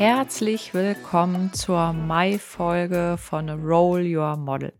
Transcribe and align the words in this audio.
Herzlich 0.00 0.72
willkommen 0.72 1.52
zur 1.52 1.92
Mai-Folge 1.92 3.16
von 3.18 3.50
Roll 3.50 4.16
Your 4.16 4.38
Model. 4.38 4.72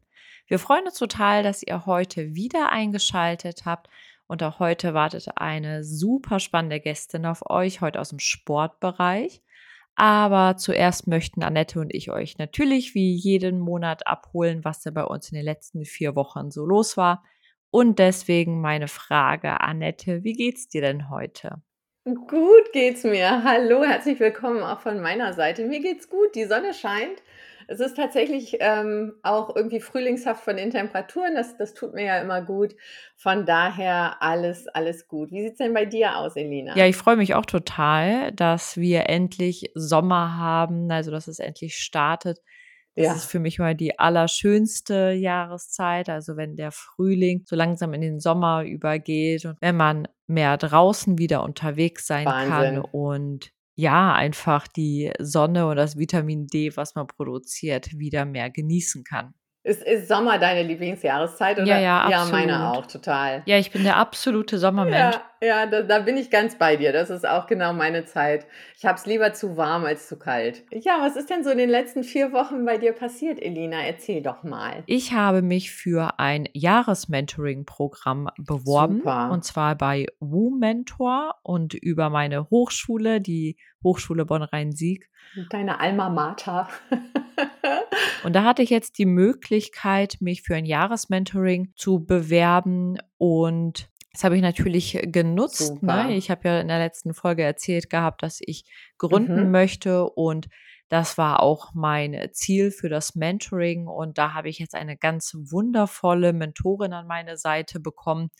Wir 0.47 0.59
freuen 0.59 0.87
uns 0.87 0.95
total, 0.95 1.43
dass 1.43 1.62
ihr 1.62 1.85
heute 1.85 2.35
wieder 2.35 2.73
eingeschaltet 2.73 3.67
habt. 3.67 3.91
Und 4.27 4.43
auch 4.43 4.61
heute 4.61 4.95
wartet 4.95 5.27
eine 5.37 5.85
super 5.85 6.41
spannende 6.41 6.80
Gästin 6.80 7.27
auf 7.27 7.43
euch, 7.51 7.83
heute 7.83 8.01
aus 8.01 8.09
dem 8.09 8.19
Sportbereich. 8.19 9.43
Aber 9.95 10.57
zuerst 10.57 11.07
möchten 11.07 11.43
Annette 11.43 11.80
und 11.80 11.95
ich 11.95 12.11
euch 12.11 12.39
natürlich 12.39 12.95
wie 12.95 13.12
jeden 13.12 13.59
Monat 13.59 14.07
abholen, 14.07 14.65
was 14.65 14.80
da 14.80 14.91
bei 14.91 15.05
uns 15.05 15.30
in 15.30 15.37
den 15.37 15.45
letzten 15.45 15.84
vier 15.84 16.16
Wochen 16.16 16.51
so 16.51 16.65
los 16.65 16.97
war. 16.97 17.23
Und 17.71 17.98
deswegen 17.98 18.62
meine 18.62 18.89
Frage, 18.89 19.61
Annette, 19.61 20.25
wie 20.25 20.33
geht's 20.33 20.69
dir 20.69 20.80
denn 20.80 21.11
heute? 21.11 21.61
Gut 22.05 22.73
geht's 22.73 23.05
mir. 23.05 23.45
Hallo, 23.45 23.85
herzlich 23.85 24.19
willkommen 24.21 24.63
auch 24.63 24.81
von 24.81 25.03
meiner 25.03 25.35
Seite. 25.35 25.67
Mir 25.67 25.81
geht's 25.81 26.09
gut, 26.09 26.35
die 26.35 26.47
Sonne 26.47 26.73
scheint. 26.73 27.23
Es 27.69 27.79
ist 27.79 27.95
tatsächlich 27.95 28.57
ähm, 28.61 29.13
auch 29.23 29.55
irgendwie 29.55 29.81
frühlingshaft 29.81 30.43
von 30.43 30.57
den 30.57 30.71
Temperaturen. 30.71 31.35
Das, 31.35 31.59
das 31.59 31.75
tut 31.75 31.93
mir 31.93 32.07
ja 32.07 32.19
immer 32.19 32.41
gut. 32.41 32.75
Von 33.17 33.45
daher 33.45 34.23
alles, 34.23 34.67
alles 34.67 35.09
gut. 35.09 35.31
Wie 35.31 35.43
sieht's 35.43 35.59
denn 35.59 35.75
bei 35.75 35.85
dir 35.85 36.17
aus, 36.17 36.37
Elina? 36.37 36.75
Ja, 36.75 36.87
ich 36.87 36.97
freue 36.97 37.17
mich 37.17 37.35
auch 37.35 37.45
total, 37.45 38.33
dass 38.33 38.79
wir 38.79 39.11
endlich 39.11 39.71
Sommer 39.75 40.39
haben, 40.39 40.91
also 40.91 41.11
dass 41.11 41.29
es 41.29 41.39
endlich 41.39 41.77
startet. 41.77 42.41
Das 42.97 43.07
ja. 43.07 43.12
ist 43.15 43.25
für 43.27 43.39
mich 43.39 43.59
mal 43.59 43.75
die 43.75 43.99
allerschönste 43.99 45.12
Jahreszeit. 45.12 46.09
Also 46.09 46.37
wenn 46.37 46.56
der 46.56 46.73
Frühling 46.73 47.42
so 47.47 47.56
langsam 47.56 47.95
in 47.95 48.01
den 48.01 48.20
Sommer 48.20 48.64
übergeht 48.64 49.45
und 49.45 49.56
wenn 49.61 49.77
man 49.77 50.09
mehr 50.27 50.56
draußen 50.56 51.19
wieder 51.19 51.42
unterwegs 51.42 52.06
sein 52.06 52.27
Wahnsinn. 52.27 52.51
kann 52.51 52.79
und 52.81 53.51
ja, 53.77 54.12
einfach 54.12 54.69
die 54.69 55.12
Sonne 55.19 55.67
und 55.67 55.77
das 55.77 55.97
Vitamin 55.97 56.47
D, 56.47 56.77
was 56.77 56.95
man 56.95 57.06
produziert, 57.06 57.98
wieder 57.98 58.27
mehr 58.27 58.51
genießen 58.51 59.05
kann. 59.05 59.33
Ist, 59.62 59.83
ist 59.83 60.09
Sommer 60.09 60.39
deine 60.39 60.62
Lieblingsjahreszeit? 60.62 61.59
Oder? 61.59 61.67
Ja, 61.67 61.79
ja, 61.79 62.01
absolut. 62.01 62.29
Ja, 62.29 62.47
meine 62.47 62.70
auch, 62.70 62.86
total. 62.86 63.42
Ja, 63.47 63.59
ich 63.59 63.70
bin 63.70 63.84
der 63.84 63.97
absolute 63.97 64.59
Sommermensch. 64.59 65.17
Ja, 65.17 65.30
ja 65.42 65.66
da, 65.66 65.83
da 65.83 66.00
bin 66.00 66.16
ich 66.16 66.30
ganz 66.30 66.56
bei 66.56 66.77
dir. 66.77 66.92
Das 66.92 67.10
ist 67.10 67.27
auch 67.27 67.46
genau 67.46 67.72
meine 67.72 68.05
Zeit. 68.05 68.46
Ich 68.77 68.84
habe 68.84 68.98
es 68.98 69.06
lieber 69.06 69.33
zu 69.33 69.56
warm 69.56 69.84
als 69.84 70.08
zu 70.08 70.19
kalt. 70.19 70.64
Ja, 70.72 70.98
was 71.00 71.16
ist 71.16 71.30
denn 71.30 71.44
so 71.44 71.50
in 71.50 71.58
den 71.58 71.70
letzten 71.70 72.05
vier 72.05 72.33
Wochen 72.33 72.64
bei 72.64 72.78
dir 72.78 72.92
passiert, 72.92 73.41
Elina? 73.41 73.83
Erzähl 73.83 74.22
doch 74.22 74.42
mal. 74.42 74.83
Ich 74.86 75.12
habe 75.12 75.42
mich 75.42 75.70
für 75.70 76.18
ein 76.18 76.48
Jahresmentoring-Programm 76.52 78.28
beworben. 78.38 78.98
Super. 78.98 79.30
Und 79.30 79.44
zwar 79.44 79.77
bei 79.77 80.06
WooMentor 80.20 81.34
und 81.42 81.74
über 81.74 82.11
meine 82.11 82.48
Hochschule, 82.50 83.20
die 83.20 83.56
Hochschule 83.83 84.27
Bonn-Rhein-Sieg. 84.27 85.08
Deine 85.50 85.80
Alma 85.80 86.08
Mater. 86.08 86.68
Und 88.22 88.34
da 88.34 88.44
hatte 88.44 88.62
ich 88.62 88.70
jetzt 88.70 88.98
die 88.98 89.06
Möglichkeit, 89.06 90.18
mich 90.20 90.42
für 90.42 90.55
ein 90.55 90.66
Jahresmentoring 90.66 91.72
zu 91.74 92.05
bewerben 92.05 92.98
und 93.18 93.89
das 94.12 94.25
habe 94.25 94.36
ich 94.36 94.42
natürlich 94.42 94.98
genutzt. 95.03 95.83
Ne? 95.83 96.16
Ich 96.16 96.30
habe 96.30 96.48
ja 96.48 96.61
in 96.61 96.69
der 96.69 96.78
letzten 96.78 97.14
Folge 97.14 97.42
erzählt 97.42 97.91
gehabt, 97.91 98.22
dass 98.22 98.41
ich 98.41 98.64
gründen 98.98 99.47
mhm. 99.47 99.50
möchte 99.50 100.08
und 100.08 100.48
das 100.89 101.17
war 101.17 101.41
auch 101.41 101.72
mein 101.72 102.28
Ziel 102.33 102.72
für 102.72 102.89
das 102.89 103.14
Mentoring 103.14 103.86
und 103.86 104.19
da 104.19 104.34
habe 104.34 104.48
ich 104.48 104.58
jetzt 104.58 104.75
eine 104.75 104.97
ganz 104.97 105.36
wundervolle 105.39 106.33
Mentorin 106.33 106.92
an 106.92 107.06
meine 107.06 107.36
Seite 107.36 107.78
bekommen. 107.78 108.30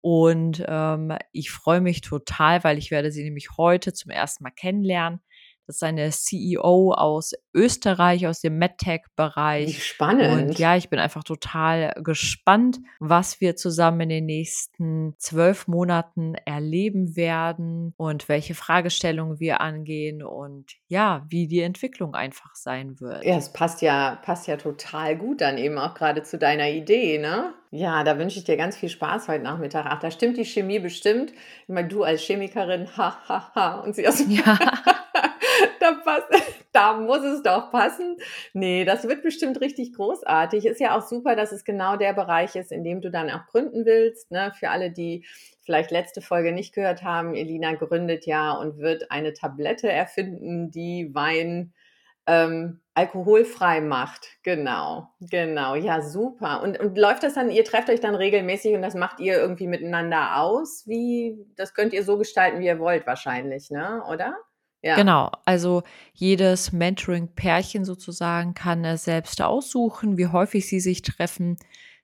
Und 0.00 0.62
ähm, 0.66 1.16
ich 1.32 1.50
freue 1.50 1.80
mich 1.80 2.00
total, 2.00 2.64
weil 2.64 2.78
ich 2.78 2.90
werde 2.90 3.12
sie 3.12 3.22
nämlich 3.22 3.56
heute 3.56 3.92
zum 3.92 4.10
ersten 4.10 4.42
Mal 4.42 4.50
kennenlernen. 4.50 5.20
Das 5.66 5.76
ist 5.76 5.82
eine 5.82 6.10
CEO 6.10 6.92
aus 6.92 7.32
Österreich, 7.54 8.26
aus 8.26 8.40
dem 8.40 8.58
MedTech-Bereich. 8.58 9.82
Spannend. 9.82 10.50
Und 10.50 10.58
ja, 10.58 10.76
ich 10.76 10.90
bin 10.90 10.98
einfach 10.98 11.24
total 11.24 11.94
gespannt, 12.02 12.80
was 12.98 13.40
wir 13.40 13.56
zusammen 13.56 14.02
in 14.02 14.08
den 14.08 14.26
nächsten 14.26 15.14
zwölf 15.18 15.66
Monaten 15.68 16.34
erleben 16.44 17.16
werden 17.16 17.94
und 17.96 18.28
welche 18.28 18.54
Fragestellungen 18.54 19.40
wir 19.40 19.60
angehen 19.60 20.22
und 20.22 20.72
ja, 20.88 21.24
wie 21.28 21.46
die 21.46 21.60
Entwicklung 21.60 22.14
einfach 22.14 22.54
sein 22.54 23.00
wird. 23.00 23.24
Ja, 23.24 23.36
es 23.36 23.52
passt 23.52 23.80
ja, 23.82 24.16
passt 24.22 24.46
ja 24.46 24.56
total 24.56 25.16
gut 25.16 25.40
dann 25.40 25.58
eben 25.58 25.78
auch 25.78 25.94
gerade 25.94 26.22
zu 26.22 26.38
deiner 26.38 26.70
Idee, 26.70 27.18
ne? 27.18 27.54
Ja, 27.70 28.04
da 28.04 28.18
wünsche 28.18 28.38
ich 28.38 28.44
dir 28.44 28.56
ganz 28.56 28.76
viel 28.76 28.88
Spaß 28.88 29.26
heute 29.28 29.42
Nachmittag. 29.42 29.86
Ach, 29.88 29.98
da 29.98 30.10
stimmt 30.10 30.36
die 30.36 30.44
Chemie 30.44 30.78
bestimmt. 30.78 31.32
Ich 31.32 31.74
meine, 31.74 31.88
du 31.88 32.04
als 32.04 32.22
Chemikerin, 32.22 32.88
ha, 32.96 33.18
ha, 33.28 33.52
ha. 33.54 33.80
Und 33.80 33.96
sie 33.96 34.06
aus 34.06 34.18
dem 34.18 34.30
ja. 34.30 34.58
da, 35.80 35.92
passt, 35.92 36.28
da 36.72 36.94
muss 36.94 37.22
es 37.22 37.42
doch 37.42 37.70
passen. 37.70 38.16
Nee, 38.52 38.84
das 38.84 39.06
wird 39.08 39.22
bestimmt 39.22 39.60
richtig 39.60 39.94
großartig. 39.94 40.66
Ist 40.66 40.80
ja 40.80 40.96
auch 40.96 41.02
super, 41.06 41.36
dass 41.36 41.52
es 41.52 41.64
genau 41.64 41.96
der 41.96 42.12
Bereich 42.12 42.56
ist, 42.56 42.72
in 42.72 42.84
dem 42.84 43.00
du 43.00 43.10
dann 43.10 43.30
auch 43.30 43.46
gründen 43.46 43.84
willst. 43.84 44.30
Ne? 44.30 44.52
Für 44.58 44.70
alle, 44.70 44.90
die 44.90 45.26
vielleicht 45.62 45.90
letzte 45.90 46.20
Folge 46.20 46.52
nicht 46.52 46.74
gehört 46.74 47.02
haben, 47.02 47.34
Elina 47.34 47.74
gründet 47.74 48.26
ja 48.26 48.52
und 48.52 48.78
wird 48.78 49.10
eine 49.10 49.32
Tablette 49.32 49.90
erfinden, 49.90 50.70
die 50.70 51.10
Wein 51.14 51.72
ähm, 52.26 52.80
alkoholfrei 52.94 53.80
macht. 53.80 54.26
Genau, 54.42 55.08
genau. 55.20 55.74
Ja, 55.74 56.00
super. 56.00 56.62
Und, 56.62 56.78
und 56.80 56.96
läuft 56.96 57.22
das 57.22 57.34
dann, 57.34 57.50
ihr 57.50 57.64
trefft 57.64 57.90
euch 57.90 58.00
dann 58.00 58.14
regelmäßig 58.14 58.74
und 58.74 58.82
das 58.82 58.94
macht 58.94 59.20
ihr 59.20 59.36
irgendwie 59.36 59.66
miteinander 59.66 60.38
aus? 60.38 60.84
Wie, 60.86 61.36
das 61.56 61.74
könnt 61.74 61.92
ihr 61.92 62.04
so 62.04 62.16
gestalten, 62.18 62.60
wie 62.60 62.66
ihr 62.66 62.78
wollt 62.78 63.06
wahrscheinlich, 63.06 63.70
ne? 63.70 64.02
Oder? 64.08 64.36
Ja. 64.84 64.96
Genau, 64.96 65.30
also 65.46 65.82
jedes 66.12 66.70
Mentoring-Pärchen 66.70 67.86
sozusagen 67.86 68.52
kann 68.52 68.84
es 68.84 69.04
selbst 69.04 69.40
aussuchen, 69.40 70.18
wie 70.18 70.26
häufig 70.26 70.68
sie 70.68 70.78
sich 70.78 71.00
treffen. 71.00 71.56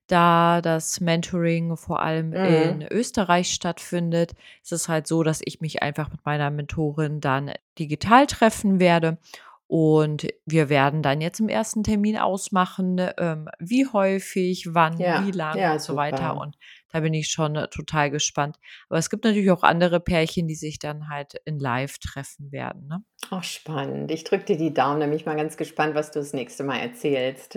Da 0.06 0.62
das 0.62 0.98
Mentoring 0.98 1.76
vor 1.76 2.00
allem 2.00 2.30
mhm. 2.30 2.34
in 2.34 2.86
Österreich 2.90 3.52
stattfindet, 3.52 4.32
ist 4.62 4.72
es 4.72 4.88
halt 4.88 5.06
so, 5.06 5.22
dass 5.22 5.42
ich 5.44 5.60
mich 5.60 5.82
einfach 5.82 6.10
mit 6.10 6.24
meiner 6.24 6.50
Mentorin 6.50 7.20
dann 7.20 7.52
digital 7.78 8.26
treffen 8.26 8.80
werde. 8.80 9.18
Und 9.66 10.26
wir 10.46 10.70
werden 10.70 11.02
dann 11.02 11.20
jetzt 11.20 11.38
im 11.38 11.50
ersten 11.50 11.84
Termin 11.84 12.16
ausmachen, 12.16 12.98
ähm, 13.18 13.50
wie 13.58 13.86
häufig, 13.86 14.74
wann, 14.74 14.98
ja. 14.98 15.26
wie 15.26 15.32
lange 15.32 15.60
ja, 15.60 15.72
und 15.74 15.82
so 15.82 15.96
weiter. 15.96 16.38
Und 16.38 16.56
da 16.92 17.00
bin 17.00 17.14
ich 17.14 17.28
schon 17.28 17.56
äh, 17.56 17.68
total 17.68 18.10
gespannt. 18.10 18.56
Aber 18.88 18.98
es 18.98 19.10
gibt 19.10 19.24
natürlich 19.24 19.50
auch 19.50 19.62
andere 19.62 20.00
Pärchen, 20.00 20.48
die 20.48 20.54
sich 20.54 20.78
dann 20.78 21.08
halt 21.08 21.34
in 21.44 21.58
Live 21.58 21.98
treffen 21.98 22.52
werden. 22.52 22.86
Ne? 22.88 23.02
Ach, 23.30 23.44
spannend. 23.44 24.10
Ich 24.10 24.24
drücke 24.24 24.44
dir 24.44 24.56
die 24.56 24.74
Daumen, 24.74 25.00
da 25.00 25.06
bin 25.06 25.16
ich 25.16 25.26
mal 25.26 25.36
ganz 25.36 25.56
gespannt, 25.56 25.94
was 25.94 26.10
du 26.10 26.18
das 26.18 26.32
nächste 26.32 26.64
Mal 26.64 26.78
erzählst. 26.78 27.54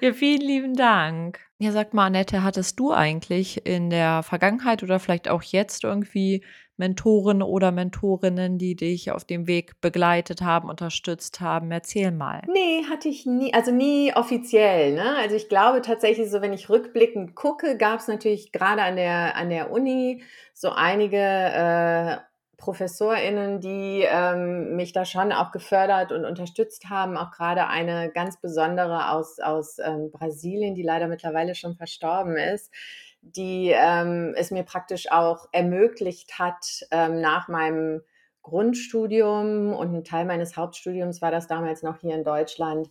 ja, 0.00 0.12
vielen 0.12 0.40
lieben 0.40 0.74
Dank. 0.74 1.40
Ja, 1.58 1.72
sag 1.72 1.94
mal, 1.94 2.06
Annette, 2.06 2.42
hattest 2.42 2.78
du 2.80 2.92
eigentlich 2.92 3.66
in 3.66 3.90
der 3.90 4.22
Vergangenheit 4.22 4.82
oder 4.82 4.98
vielleicht 4.98 5.28
auch 5.28 5.42
jetzt 5.42 5.84
irgendwie 5.84 6.44
Mentoren 6.80 7.42
oder 7.42 7.70
Mentorinnen, 7.70 8.58
die 8.58 8.74
dich 8.74 9.12
auf 9.12 9.24
dem 9.24 9.46
Weg 9.46 9.80
begleitet 9.80 10.42
haben, 10.42 10.68
unterstützt 10.68 11.40
haben? 11.40 11.70
Erzähl 11.70 12.10
mal. 12.10 12.42
Nee, 12.52 12.84
hatte 12.90 13.08
ich 13.08 13.26
nie, 13.26 13.54
also 13.54 13.70
nie 13.70 14.12
offiziell. 14.16 14.94
Ne? 14.94 15.14
Also 15.18 15.36
ich 15.36 15.48
glaube 15.48 15.82
tatsächlich, 15.82 16.28
so 16.28 16.42
wenn 16.42 16.52
ich 16.52 16.68
rückblickend 16.68 17.36
gucke, 17.36 17.76
gab 17.76 18.00
es 18.00 18.08
natürlich 18.08 18.50
gerade 18.50 18.82
an 18.82 18.96
der, 18.96 19.36
an 19.36 19.50
der 19.50 19.70
Uni 19.70 20.24
so 20.54 20.70
einige 20.70 21.18
äh, 21.18 22.16
ProfessorInnen, 22.60 23.60
die 23.60 24.04
ähm, 24.06 24.76
mich 24.76 24.92
da 24.92 25.04
schon 25.04 25.32
auch 25.32 25.50
gefördert 25.50 26.12
und 26.12 26.24
unterstützt 26.24 26.88
haben. 26.88 27.16
Auch 27.16 27.32
gerade 27.32 27.66
eine 27.66 28.10
ganz 28.10 28.40
besondere 28.40 29.10
aus, 29.10 29.40
aus 29.40 29.78
ähm, 29.78 30.10
Brasilien, 30.12 30.74
die 30.74 30.82
leider 30.82 31.08
mittlerweile 31.08 31.54
schon 31.54 31.74
verstorben 31.74 32.36
ist, 32.36 32.72
die 33.22 33.72
ähm, 33.74 34.34
es 34.36 34.50
mir 34.50 34.62
praktisch 34.62 35.10
auch 35.10 35.48
ermöglicht 35.52 36.38
hat, 36.38 36.86
ähm, 36.90 37.20
nach 37.20 37.48
meinem 37.48 38.02
Grundstudium 38.42 39.72
und 39.74 39.94
ein 39.94 40.04
Teil 40.04 40.24
meines 40.24 40.56
Hauptstudiums 40.56 41.20
war 41.20 41.30
das 41.30 41.46
damals 41.46 41.82
noch 41.82 41.98
hier 42.00 42.14
in 42.14 42.24
Deutschland, 42.24 42.88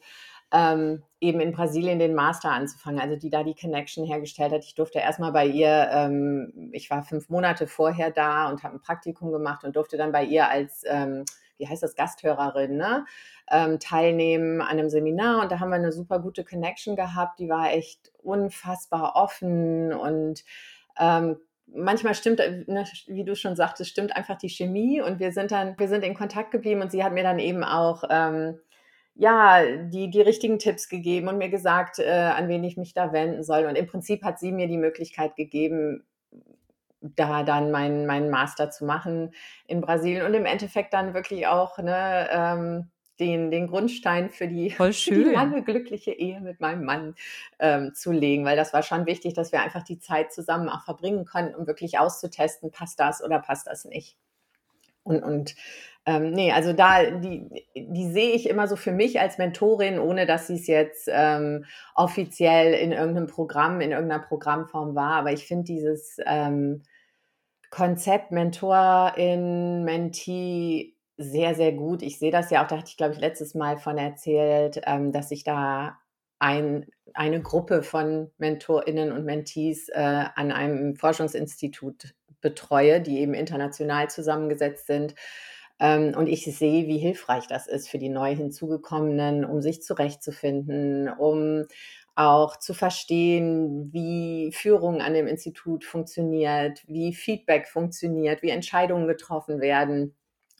ähm, 0.51 1.03
eben 1.19 1.39
in 1.39 1.51
Brasilien 1.51 1.99
den 1.99 2.15
Master 2.15 2.51
anzufangen, 2.51 2.99
also 2.99 3.15
die 3.15 3.29
da 3.29 3.43
die 3.43 3.55
Connection 3.55 4.05
hergestellt 4.05 4.51
hat. 4.51 4.63
Ich 4.63 4.75
durfte 4.75 4.99
erstmal 4.99 5.31
bei 5.31 5.45
ihr, 5.45 5.89
ähm, 5.91 6.69
ich 6.73 6.89
war 6.89 7.03
fünf 7.03 7.29
Monate 7.29 7.67
vorher 7.67 8.11
da 8.11 8.49
und 8.49 8.63
habe 8.63 8.75
ein 8.75 8.81
Praktikum 8.81 9.31
gemacht 9.31 9.63
und 9.63 9.75
durfte 9.75 9.97
dann 9.97 10.11
bei 10.11 10.23
ihr 10.23 10.49
als, 10.49 10.83
ähm, 10.87 11.25
wie 11.59 11.67
heißt 11.67 11.83
das, 11.83 11.95
Gasthörerin, 11.95 12.77
ne? 12.77 13.05
ähm, 13.51 13.79
teilnehmen 13.79 14.61
an 14.61 14.67
einem 14.67 14.89
Seminar 14.89 15.41
und 15.41 15.51
da 15.51 15.59
haben 15.59 15.69
wir 15.69 15.75
eine 15.75 15.91
super 15.91 16.19
gute 16.19 16.43
Connection 16.43 16.95
gehabt. 16.95 17.39
Die 17.39 17.49
war 17.49 17.71
echt 17.71 18.11
unfassbar 18.23 19.15
offen 19.15 19.93
und 19.93 20.43
ähm, 20.97 21.37
manchmal 21.67 22.15
stimmt, 22.15 22.39
ne, 22.39 22.85
wie 23.07 23.23
du 23.23 23.35
schon 23.35 23.55
sagtest, 23.55 23.89
stimmt 23.89 24.15
einfach 24.15 24.37
die 24.37 24.49
Chemie 24.49 25.01
und 25.01 25.19
wir 25.19 25.31
sind 25.31 25.51
dann, 25.51 25.75
wir 25.77 25.87
sind 25.87 26.03
in 26.03 26.15
Kontakt 26.15 26.51
geblieben 26.51 26.81
und 26.81 26.91
sie 26.91 27.03
hat 27.03 27.13
mir 27.13 27.23
dann 27.23 27.39
eben 27.39 27.63
auch 27.63 28.03
ähm, 28.09 28.59
ja, 29.15 29.65
die, 29.65 30.09
die 30.09 30.21
richtigen 30.21 30.59
Tipps 30.59 30.87
gegeben 30.87 31.27
und 31.27 31.37
mir 31.37 31.49
gesagt, 31.49 31.99
äh, 31.99 32.09
an 32.09 32.47
wen 32.47 32.63
ich 32.63 32.77
mich 32.77 32.93
da 32.93 33.11
wenden 33.11 33.43
soll. 33.43 33.65
Und 33.65 33.75
im 33.75 33.85
Prinzip 33.85 34.23
hat 34.23 34.39
sie 34.39 34.53
mir 34.53 34.67
die 34.67 34.77
Möglichkeit 34.77 35.35
gegeben, 35.35 36.05
da 37.01 37.43
dann 37.43 37.71
meinen 37.71 38.05
mein 38.05 38.29
Master 38.29 38.71
zu 38.71 38.85
machen 38.85 39.33
in 39.65 39.81
Brasilien 39.81 40.25
und 40.25 40.33
im 40.33 40.45
Endeffekt 40.45 40.93
dann 40.93 41.13
wirklich 41.13 41.47
auch 41.47 41.77
ne, 41.77 42.27
ähm, 42.31 42.91
den, 43.19 43.51
den 43.51 43.67
Grundstein 43.67 44.29
für 44.29 44.47
die, 44.47 44.69
für 44.71 44.91
die 44.91 45.23
lange 45.23 45.63
glückliche 45.63 46.11
Ehe 46.11 46.41
mit 46.41 46.59
meinem 46.59 46.85
Mann 46.85 47.15
ähm, 47.59 47.93
zu 47.93 48.11
legen, 48.11 48.45
weil 48.45 48.55
das 48.55 48.73
war 48.73 48.83
schon 48.83 49.05
wichtig, 49.05 49.33
dass 49.33 49.51
wir 49.51 49.61
einfach 49.61 49.83
die 49.83 49.99
Zeit 49.99 50.33
zusammen 50.33 50.69
auch 50.69 50.83
verbringen 50.83 51.25
konnten, 51.25 51.55
um 51.55 51.67
wirklich 51.67 51.99
auszutesten, 51.99 52.71
passt 52.71 52.99
das 52.99 53.23
oder 53.23 53.39
passt 53.39 53.67
das 53.67 53.85
nicht. 53.85 54.17
Und, 55.09 55.23
und 55.23 55.55
ähm, 56.05 56.31
nee, 56.31 56.51
also 56.51 56.71
da, 56.73 57.09
die, 57.11 57.65
die 57.75 58.11
sehe 58.11 58.31
ich 58.31 58.47
immer 58.47 58.67
so 58.67 58.75
für 58.75 58.91
mich 58.91 59.19
als 59.19 59.37
Mentorin, 59.37 59.99
ohne 59.99 60.25
dass 60.25 60.47
sie 60.47 60.55
es 60.55 60.67
jetzt 60.67 61.09
ähm, 61.11 61.65
offiziell 61.95 62.73
in 62.73 62.91
irgendeinem 62.91 63.27
Programm, 63.27 63.81
in 63.81 63.91
irgendeiner 63.91 64.23
Programmform 64.23 64.95
war. 64.95 65.15
Aber 65.15 65.31
ich 65.31 65.45
finde 65.47 65.65
dieses 65.65 66.17
ähm, 66.25 66.83
Konzept 67.71 68.31
Mentorin, 68.31 69.83
Mentee 69.83 70.95
sehr, 71.17 71.55
sehr 71.55 71.73
gut. 71.73 72.01
Ich 72.01 72.19
sehe 72.19 72.31
das 72.31 72.49
ja 72.49 72.63
auch, 72.63 72.67
da 72.67 72.77
hatte 72.77 72.89
ich, 72.89 72.97
glaube 72.97 73.13
ich, 73.13 73.19
letztes 73.19 73.55
Mal 73.55 73.77
von 73.77 73.97
erzählt, 73.97 74.81
ähm, 74.85 75.11
dass 75.11 75.31
ich 75.31 75.43
da 75.43 75.97
ein, 76.39 76.85
eine 77.13 77.41
Gruppe 77.41 77.83
von 77.83 78.31
MentorInnen 78.37 79.11
und 79.11 79.25
Mentees 79.25 79.89
äh, 79.89 80.25
an 80.35 80.51
einem 80.51 80.95
Forschungsinstitut 80.95 82.13
betreue, 82.41 83.01
die 83.01 83.19
eben 83.19 83.33
international 83.33 84.09
zusammengesetzt 84.09 84.87
sind. 84.87 85.15
Ähm, 85.79 86.13
und 86.17 86.27
ich 86.27 86.45
sehe, 86.45 86.87
wie 86.87 86.97
hilfreich 86.97 87.47
das 87.47 87.67
ist 87.67 87.89
für 87.89 87.97
die 87.99 88.09
neu 88.09 88.35
hinzugekommenen, 88.35 89.45
um 89.45 89.61
sich 89.61 89.81
zurechtzufinden, 89.83 91.09
um 91.09 91.65
auch 92.15 92.57
zu 92.57 92.73
verstehen, 92.73 93.91
wie 93.93 94.51
Führung 94.53 95.01
an 95.01 95.13
dem 95.13 95.27
Institut 95.27 95.85
funktioniert, 95.85 96.83
wie 96.87 97.13
Feedback 97.13 97.67
funktioniert, 97.67 98.41
wie 98.43 98.49
Entscheidungen 98.49 99.07
getroffen 99.07 99.61
werden 99.61 100.15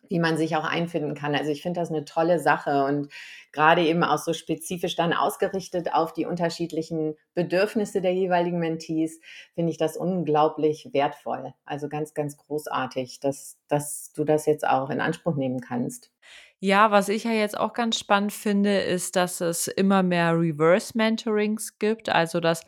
wie 0.10 0.20
man 0.20 0.38
sich 0.38 0.56
auch 0.56 0.66
einfinden 0.66 1.14
kann. 1.14 1.36
Also 1.36 1.52
ich 1.52 1.62
finde 1.62 1.80
das 1.80 1.90
eine 1.90 2.04
tolle 2.04 2.40
Sache 2.40 2.84
und 2.84 3.12
gerade 3.52 3.84
eben 3.84 4.04
auch 4.04 4.18
so 4.18 4.34
spezifisch 4.34 4.96
dann 4.96 5.14
ausgerichtet 5.14 5.94
auf 5.94 6.14
die 6.14 6.26
unterschiedlichen 6.26 7.16
Bedürfnisse 7.34 8.02
der 8.02 8.14
jeweiligen 8.14 8.60
Mentees, 8.60 9.22
finde 9.56 9.72
ich 9.72 9.78
das 9.78 9.98
unglaublich 9.98 10.90
wertvoll. 10.92 11.54
Also 11.66 11.88
ganz, 11.88 12.14
ganz 12.14 12.38
großartig, 12.38 13.20
dass, 13.20 13.58
dass 13.68 14.12
du 14.14 14.24
das 14.24 14.46
jetzt 14.46 14.68
auch 14.68 14.90
in 14.90 15.00
Anspruch 15.00 15.36
nehmen 15.36 15.62
kannst. 15.62 16.12
Ja, 16.60 16.92
was 16.92 17.08
ich 17.08 17.24
ja 17.24 17.32
jetzt 17.32 17.58
auch 17.58 17.74
ganz 17.74 17.98
spannend 17.98 18.34
finde, 18.34 18.80
ist, 18.80 19.16
dass 19.16 19.40
es 19.40 19.68
immer 19.68 20.04
mehr 20.04 20.34
Reverse 20.38 20.98
Mentorings 20.98 21.80
gibt, 21.80 22.10
also 22.10 22.42
dass 22.42 22.66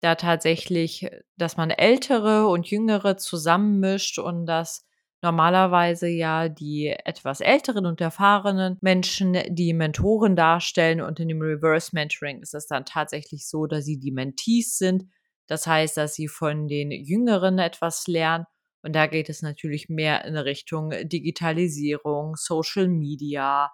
da 0.00 0.14
tatsächlich, 0.14 1.10
dass 1.36 1.56
man 1.56 1.70
ältere 1.70 2.46
und 2.46 2.68
jüngere 2.68 3.16
zusammenmischt 3.16 4.18
und 4.18 4.46
dass 4.46 4.86
normalerweise 5.22 6.08
ja 6.08 6.48
die 6.48 6.94
etwas 7.04 7.40
älteren 7.40 7.86
und 7.86 8.00
erfahrenen 8.00 8.78
Menschen 8.80 9.36
die 9.48 9.72
Mentoren 9.72 10.36
darstellen 10.36 11.00
und 11.00 11.20
in 11.20 11.28
dem 11.28 11.40
Reverse 11.40 11.90
Mentoring 11.94 12.42
ist 12.42 12.54
es 12.54 12.66
dann 12.66 12.84
tatsächlich 12.84 13.48
so, 13.48 13.66
dass 13.66 13.84
sie 13.84 13.98
die 13.98 14.12
Mentees 14.12 14.78
sind. 14.78 15.04
Das 15.46 15.66
heißt, 15.66 15.96
dass 15.96 16.14
sie 16.14 16.28
von 16.28 16.68
den 16.68 16.90
Jüngeren 16.90 17.58
etwas 17.58 18.06
lernen 18.06 18.46
und 18.82 18.94
da 18.94 19.06
geht 19.08 19.28
es 19.28 19.42
natürlich 19.42 19.88
mehr 19.88 20.24
in 20.24 20.36
Richtung 20.36 20.90
Digitalisierung, 20.90 22.36
Social 22.36 22.86
Media. 22.88 23.72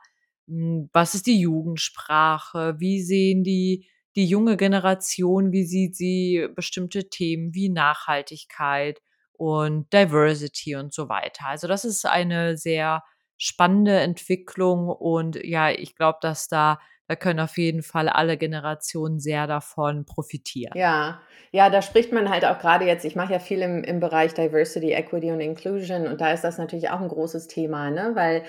Hm, 0.48 0.88
was 0.92 1.14
ist 1.14 1.26
die 1.26 1.38
Jugendsprache? 1.38 2.76
Wie 2.78 3.02
sehen 3.02 3.44
die 3.44 3.86
die 4.16 4.26
junge 4.26 4.56
Generation, 4.56 5.52
wie 5.52 5.64
sieht 5.64 5.96
sie 5.96 6.46
bestimmte 6.54 7.08
Themen 7.08 7.54
wie 7.54 7.68
Nachhaltigkeit, 7.70 9.00
und 9.42 9.92
Diversity 9.92 10.76
und 10.76 10.94
so 10.94 11.08
weiter. 11.08 11.46
Also 11.46 11.66
das 11.66 11.84
ist 11.84 12.06
eine 12.06 12.56
sehr 12.56 13.02
spannende 13.36 13.98
Entwicklung 13.98 14.88
und 14.88 15.36
ja, 15.44 15.70
ich 15.70 15.96
glaube, 15.96 16.18
dass 16.20 16.46
da 16.46 16.78
da 17.08 17.16
können 17.16 17.40
auf 17.40 17.58
jeden 17.58 17.82
Fall 17.82 18.08
alle 18.08 18.38
Generationen 18.38 19.18
sehr 19.18 19.48
davon 19.48 20.06
profitieren. 20.06 20.72
Ja, 20.76 21.20
ja, 21.50 21.68
da 21.68 21.82
spricht 21.82 22.12
man 22.12 22.30
halt 22.30 22.44
auch 22.44 22.58
gerade 22.60 22.86
jetzt, 22.86 23.04
ich 23.04 23.16
mache 23.16 23.32
ja 23.32 23.38
viel 23.40 23.60
im, 23.60 23.82
im 23.82 23.98
Bereich 23.98 24.32
Diversity, 24.32 24.92
Equity 24.92 25.32
und 25.32 25.40
Inclusion 25.40 26.06
und 26.06 26.20
da 26.20 26.32
ist 26.32 26.44
das 26.44 26.58
natürlich 26.58 26.90
auch 26.90 27.00
ein 27.00 27.08
großes 27.08 27.48
Thema, 27.48 27.90
ne? 27.90 28.12
weil 28.14 28.44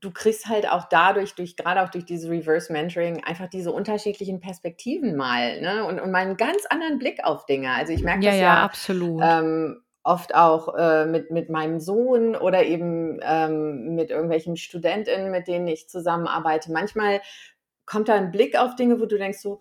du 0.00 0.10
kriegst 0.10 0.46
halt 0.48 0.70
auch 0.70 0.88
dadurch, 0.88 1.34
durch, 1.34 1.56
gerade 1.56 1.82
auch 1.82 1.88
durch 1.88 2.04
diese 2.04 2.30
Reverse 2.30 2.72
Mentoring, 2.72 3.22
einfach 3.24 3.48
diese 3.48 3.72
unterschiedlichen 3.72 4.40
Perspektiven 4.40 5.16
mal, 5.16 5.60
ne? 5.60 5.84
Und, 5.84 6.00
und 6.00 6.10
mal 6.10 6.22
einen 6.22 6.36
ganz 6.36 6.66
anderen 6.66 6.98
Blick 6.98 7.24
auf 7.24 7.46
Dinge. 7.46 7.70
Also 7.70 7.92
ich 7.92 8.02
merke 8.02 8.24
ja, 8.24 8.30
das 8.30 8.40
ja, 8.40 8.46
ja 8.46 8.62
absolut. 8.62 9.22
Ähm, 9.24 9.82
oft 10.06 10.34
auch 10.34 10.74
äh, 10.76 11.04
mit, 11.06 11.30
mit 11.30 11.50
meinem 11.50 11.80
Sohn 11.80 12.36
oder 12.36 12.64
eben 12.64 13.18
ähm, 13.22 13.94
mit 13.94 14.10
irgendwelchen 14.10 14.56
StudentInnen, 14.56 15.30
mit 15.32 15.48
denen 15.48 15.66
ich 15.66 15.88
zusammenarbeite. 15.88 16.70
Manchmal 16.72 17.20
kommt 17.86 18.08
da 18.08 18.14
ein 18.14 18.30
Blick 18.30 18.56
auf 18.56 18.76
Dinge, 18.76 19.00
wo 19.00 19.06
du 19.06 19.18
denkst 19.18 19.38
so, 19.38 19.60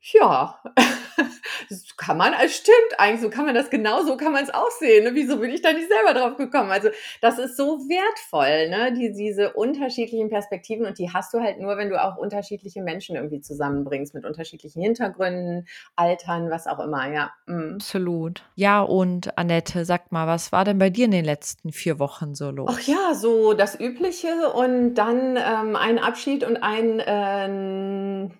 ja, 0.00 0.60
das 1.68 1.96
kann 1.96 2.16
man, 2.16 2.32
es 2.42 2.56
stimmt 2.56 2.98
eigentlich, 2.98 3.20
so 3.20 3.30
kann 3.30 3.46
man 3.46 3.54
das 3.54 3.70
genau 3.70 4.02
so 4.04 4.16
kann 4.16 4.32
man 4.32 4.44
es 4.44 4.52
auch 4.52 4.70
sehen. 4.78 5.04
Ne? 5.04 5.14
Wieso 5.14 5.38
bin 5.38 5.50
ich 5.50 5.62
da 5.62 5.72
nicht 5.72 5.88
selber 5.88 6.18
drauf 6.18 6.36
gekommen? 6.36 6.70
Also 6.70 6.88
das 7.20 7.38
ist 7.38 7.56
so 7.56 7.78
wertvoll, 7.88 8.68
ne? 8.68 8.92
Die, 8.92 9.12
diese 9.12 9.52
unterschiedlichen 9.52 10.28
Perspektiven 10.28 10.86
und 10.86 10.98
die 10.98 11.12
hast 11.12 11.34
du 11.34 11.40
halt 11.40 11.60
nur, 11.60 11.76
wenn 11.76 11.90
du 11.90 12.02
auch 12.02 12.16
unterschiedliche 12.16 12.82
Menschen 12.82 13.16
irgendwie 13.16 13.40
zusammenbringst 13.40 14.14
mit 14.14 14.24
unterschiedlichen 14.24 14.82
Hintergründen, 14.82 15.66
Altern, 15.96 16.50
was 16.50 16.66
auch 16.66 16.80
immer, 16.80 17.12
ja. 17.12 17.32
Mhm. 17.46 17.74
Absolut. 17.74 18.42
Ja, 18.54 18.82
und 18.82 19.36
Annette, 19.38 19.84
sag 19.84 20.12
mal, 20.12 20.26
was 20.26 20.52
war 20.52 20.64
denn 20.64 20.78
bei 20.78 20.90
dir 20.90 21.06
in 21.06 21.10
den 21.10 21.24
letzten 21.24 21.72
vier 21.72 21.98
Wochen 21.98 22.34
so 22.34 22.50
los? 22.50 22.70
Ach 22.72 22.80
ja, 22.80 23.14
so 23.14 23.54
das 23.54 23.78
Übliche 23.78 24.50
und 24.52 24.94
dann 24.94 25.36
ähm, 25.36 25.76
ein 25.76 25.98
Abschied 25.98 26.44
und 26.44 26.58
ein 26.62 27.00
äh, 27.00 27.48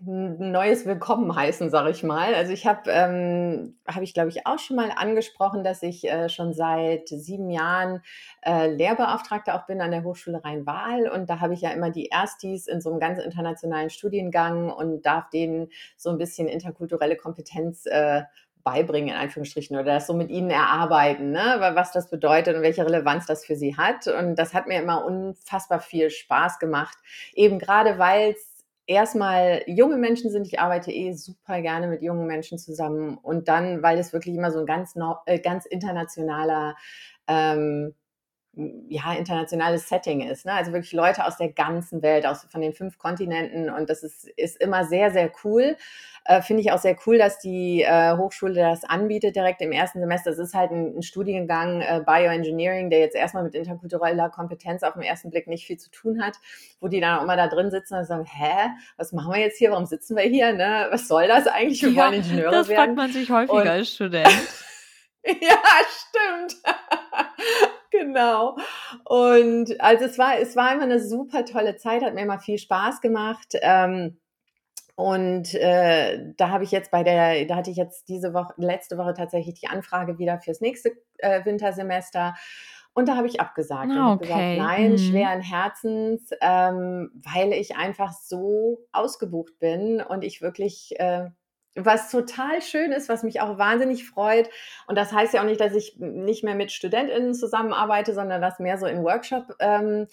neues 0.07 0.87
Willkommen 0.87 1.35
heißen, 1.35 1.71
sag 1.71 1.89
ich 1.91 2.03
mal. 2.03 2.35
Also 2.35 2.53
ich 2.53 2.66
habe 2.67 2.91
ähm, 2.91 3.79
habe 3.87 4.05
ich, 4.05 4.15
glaube 4.15 4.29
ich, 4.29 4.47
auch 4.47 4.59
schon 4.59 4.77
mal 4.77 4.91
angesprochen, 4.95 5.65
dass 5.65 5.83
ich 5.83 6.05
äh, 6.05 6.29
schon 6.29 6.53
seit 6.53 7.09
sieben 7.09 7.51
Jahren 7.51 8.03
äh, 8.43 8.69
Lehrbeauftragte 8.69 9.55
auch 9.55 9.67
bin 9.67 9.81
an 9.81 9.91
der 9.91 10.05
Hochschule 10.05 10.45
Rhein-Waal. 10.45 11.09
Und 11.09 11.31
da 11.31 11.41
habe 11.41 11.55
ich 11.55 11.63
ja 11.63 11.71
immer 11.71 11.91
die 11.91 12.07
Erstis 12.07 12.67
in 12.67 12.81
so 12.81 12.91
einem 12.91 13.01
ganz 13.01 13.19
internationalen 13.19 13.91
Studiengang 13.91 14.71
und 14.71 15.07
darf 15.07 15.31
denen 15.31 15.69
so 15.97 16.11
ein 16.11 16.19
bisschen 16.19 16.49
interkulturelle 16.49 17.17
Kompetenz 17.17 17.87
äh, 17.87 18.23
beibringen, 18.67 19.11
in 19.11 19.15
Anführungsstrichen, 19.15 19.77
oder 19.77 19.95
das 19.95 20.09
so 20.09 20.13
mit 20.13 20.29
ihnen 20.29 20.51
erarbeiten, 20.51 21.31
ne? 21.31 21.59
was 21.75 21.93
das 21.93 22.11
bedeutet 22.11 22.57
und 22.57 22.63
welche 22.63 22.85
Relevanz 22.85 23.25
das 23.25 23.47
für 23.47 23.55
sie 23.55 23.77
hat. 23.77 24.09
Und 24.09 24.35
das 24.35 24.55
hat 24.55 24.67
mir 24.67 24.83
immer 24.83 25.05
unfassbar 25.05 25.79
viel 25.79 26.11
Spaß 26.11 26.59
gemacht, 26.59 26.99
eben 27.33 27.61
gerade 27.61 27.99
weil 28.01 28.33
es 28.33 28.56
erstmal 28.87 29.63
junge 29.67 29.97
Menschen 29.97 30.31
sind. 30.31 30.47
Ich 30.47 30.61
arbeite 30.61 30.93
eh 30.93 31.13
super 31.13 31.61
gerne 31.61 31.89
mit 31.89 32.03
jungen 32.03 32.27
Menschen 32.27 32.59
zusammen. 32.59 33.17
Und 33.19 33.49
dann, 33.49 33.83
weil 33.83 33.99
es 33.99 34.13
wirklich 34.13 34.35
immer 34.35 34.51
so 34.51 34.61
ein 34.61 34.67
ganz, 34.67 34.95
äh, 35.27 35.41
ganz 35.41 35.67
internationaler, 35.67 36.77
ähm, 37.29 37.95
ja, 38.89 39.13
internationales 39.15 39.89
Setting 39.89 40.21
ist. 40.21 40.47
Ne? 40.47 40.53
Also 40.53 40.73
wirklich 40.73 40.93
Leute 40.93 41.25
aus 41.25 41.37
der 41.37 41.51
ganzen 41.51 42.03
Welt, 42.03 42.27
aus, 42.27 42.47
von 42.51 42.61
den 42.61 42.73
fünf 42.73 42.99
Kontinenten. 42.99 43.71
Und 43.71 43.91
das 43.91 44.03
ist, 44.03 44.29
ist 44.37 44.61
immer 44.61 44.85
sehr, 44.85 45.11
sehr 45.11 45.31
cool. 45.45 45.77
Äh, 46.25 46.43
Finde 46.43 46.63
ich 46.63 46.73
auch 46.73 46.79
sehr 46.79 46.97
cool, 47.07 47.19
dass 47.19 47.39
die 47.39 47.83
äh, 47.83 48.17
Hochschule 48.17 48.55
das 48.55 48.85
anbietet 48.85 49.37
direkt 49.37 49.61
im 49.63 49.73
ersten 49.73 50.01
Semester. 50.01 50.31
Es 50.31 50.39
ist 50.39 50.55
halt 50.55 50.71
ein, 50.71 50.99
ein 50.99 51.03
Studiengang 51.03 51.81
äh, 51.81 52.03
Bioengineering, 52.05 52.91
der 52.91 53.01
jetzt 53.01 53.15
erstmal 53.15 53.45
mit 53.45 53.55
interkultureller 53.55 54.31
Kompetenz 54.31 54.83
auf 54.83 54.95
den 54.95 55.03
ersten 55.03 55.31
Blick 55.31 55.47
nicht 55.47 55.67
viel 55.67 55.79
zu 55.79 55.91
tun 55.91 56.23
hat, 56.23 56.37
wo 56.81 56.89
die 56.89 57.01
dann 57.01 57.19
auch 57.19 57.23
immer 57.23 57.37
da 57.37 57.49
drin 57.49 57.71
sitzen 57.71 57.95
und 57.95 58.05
sagen, 58.05 58.25
hä, 58.25 58.71
was 58.97 59.13
machen 59.13 59.33
wir 59.33 59.41
jetzt 59.41 59.59
hier? 59.59 59.71
Warum 59.71 59.87
sitzen 59.87 60.17
wir 60.17 60.25
hier? 60.25 60.53
Ne? 60.53 60.89
Was 60.91 61.09
soll 61.09 61.29
das 61.29 61.47
eigentlich? 61.47 61.83
Wir 61.83 61.91
ja, 61.91 62.05
wollen 62.05 62.15
Ingenieure 62.15 62.51
das 62.51 62.69
werden. 62.69 62.77
Das 62.77 62.85
fragt 62.85 62.97
man 62.97 63.13
sich 63.13 63.31
häufiger 63.31 63.63
und, 63.63 63.69
als 63.69 63.95
Student. 63.95 64.27
ja, 65.25 65.59
stimmt. 65.89 66.57
genau. 67.99 68.57
Und 69.05 69.81
also 69.81 70.05
es 70.05 70.19
war, 70.19 70.39
es 70.39 70.57
war 70.57 70.73
immer 70.73 70.85
eine 70.85 71.01
super 71.01 71.45
tolle 71.45 71.77
Zeit, 71.77 72.03
hat 72.03 72.15
mir 72.15 72.23
immer 72.23 72.39
viel 72.39 72.59
Spaß 72.59 73.01
gemacht. 73.01 73.55
Ähm, 73.63 74.19
und 74.97 75.55
äh, 75.55 76.33
da 76.37 76.49
habe 76.49 76.65
ich 76.65 76.71
jetzt 76.71 76.91
bei 76.91 77.03
der, 77.03 77.45
da 77.45 77.57
hatte 77.57 77.71
ich 77.71 77.77
jetzt 77.77 78.09
diese 78.09 78.33
Woche, 78.33 78.55
letzte 78.57 78.97
Woche 78.97 79.13
tatsächlich 79.13 79.61
die 79.61 79.69
Anfrage 79.69 80.19
wieder 80.19 80.41
fürs 80.41 80.63
nächste 80.63 80.93
äh, 81.19 81.45
Wintersemester. 81.45 82.35
Und 82.95 83.09
da 83.09 83.17
habe 83.17 83.27
ich 83.27 83.39
abgesagt. 83.39 83.93
Ah, 83.93 84.15
okay. 84.15 84.25
gesagt, 84.25 84.59
nein, 84.59 84.93
mhm. 84.93 84.99
schweren 84.99 85.41
Herzens, 85.43 86.31
ähm, 86.41 87.11
weil 87.15 87.53
ich 87.53 87.77
einfach 87.77 88.13
so 88.13 88.87
ausgebucht 88.91 89.59
bin 89.59 90.01
und 90.01 90.25
ich 90.25 90.41
wirklich 90.41 90.99
äh, 90.99 91.29
was 91.77 92.11
total 92.11 92.63
schön 92.63 92.91
ist, 92.93 93.09
was 93.09 93.23
mich 93.23 93.41
auch 93.41 93.59
wahnsinnig 93.59 94.09
freut. 94.09 94.49
Und 94.87 94.97
das 94.97 95.13
heißt 95.13 95.35
ja 95.35 95.43
auch 95.43 95.47
nicht, 95.47 95.61
dass 95.61 95.75
ich 95.75 95.97
nicht 95.99 96.43
mehr 96.43 96.55
mit 96.55 96.73
StudentInnen 96.73 97.35
zusammenarbeite, 97.35 98.15
sondern 98.15 98.41
das 98.41 98.59
mehr 98.59 98.79
so 98.79 98.87
in 98.87 99.05
Workshop-Form, 99.05 100.09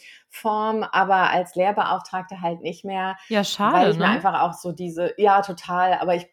ähm, 0.76 0.88
aber 0.92 1.30
als 1.32 1.56
Lehrbeauftragte 1.56 2.42
halt 2.42 2.62
nicht 2.62 2.84
mehr. 2.84 3.18
Ja, 3.30 3.44
schade. 3.44 3.78
Weil 3.78 3.92
ich 3.92 3.98
ne? 3.98 4.06
mir 4.06 4.12
einfach 4.12 4.42
auch 4.42 4.54
so 4.54 4.72
diese, 4.72 5.14
ja, 5.18 5.42
total, 5.42 5.94
aber 5.94 6.16
ich, 6.16 6.28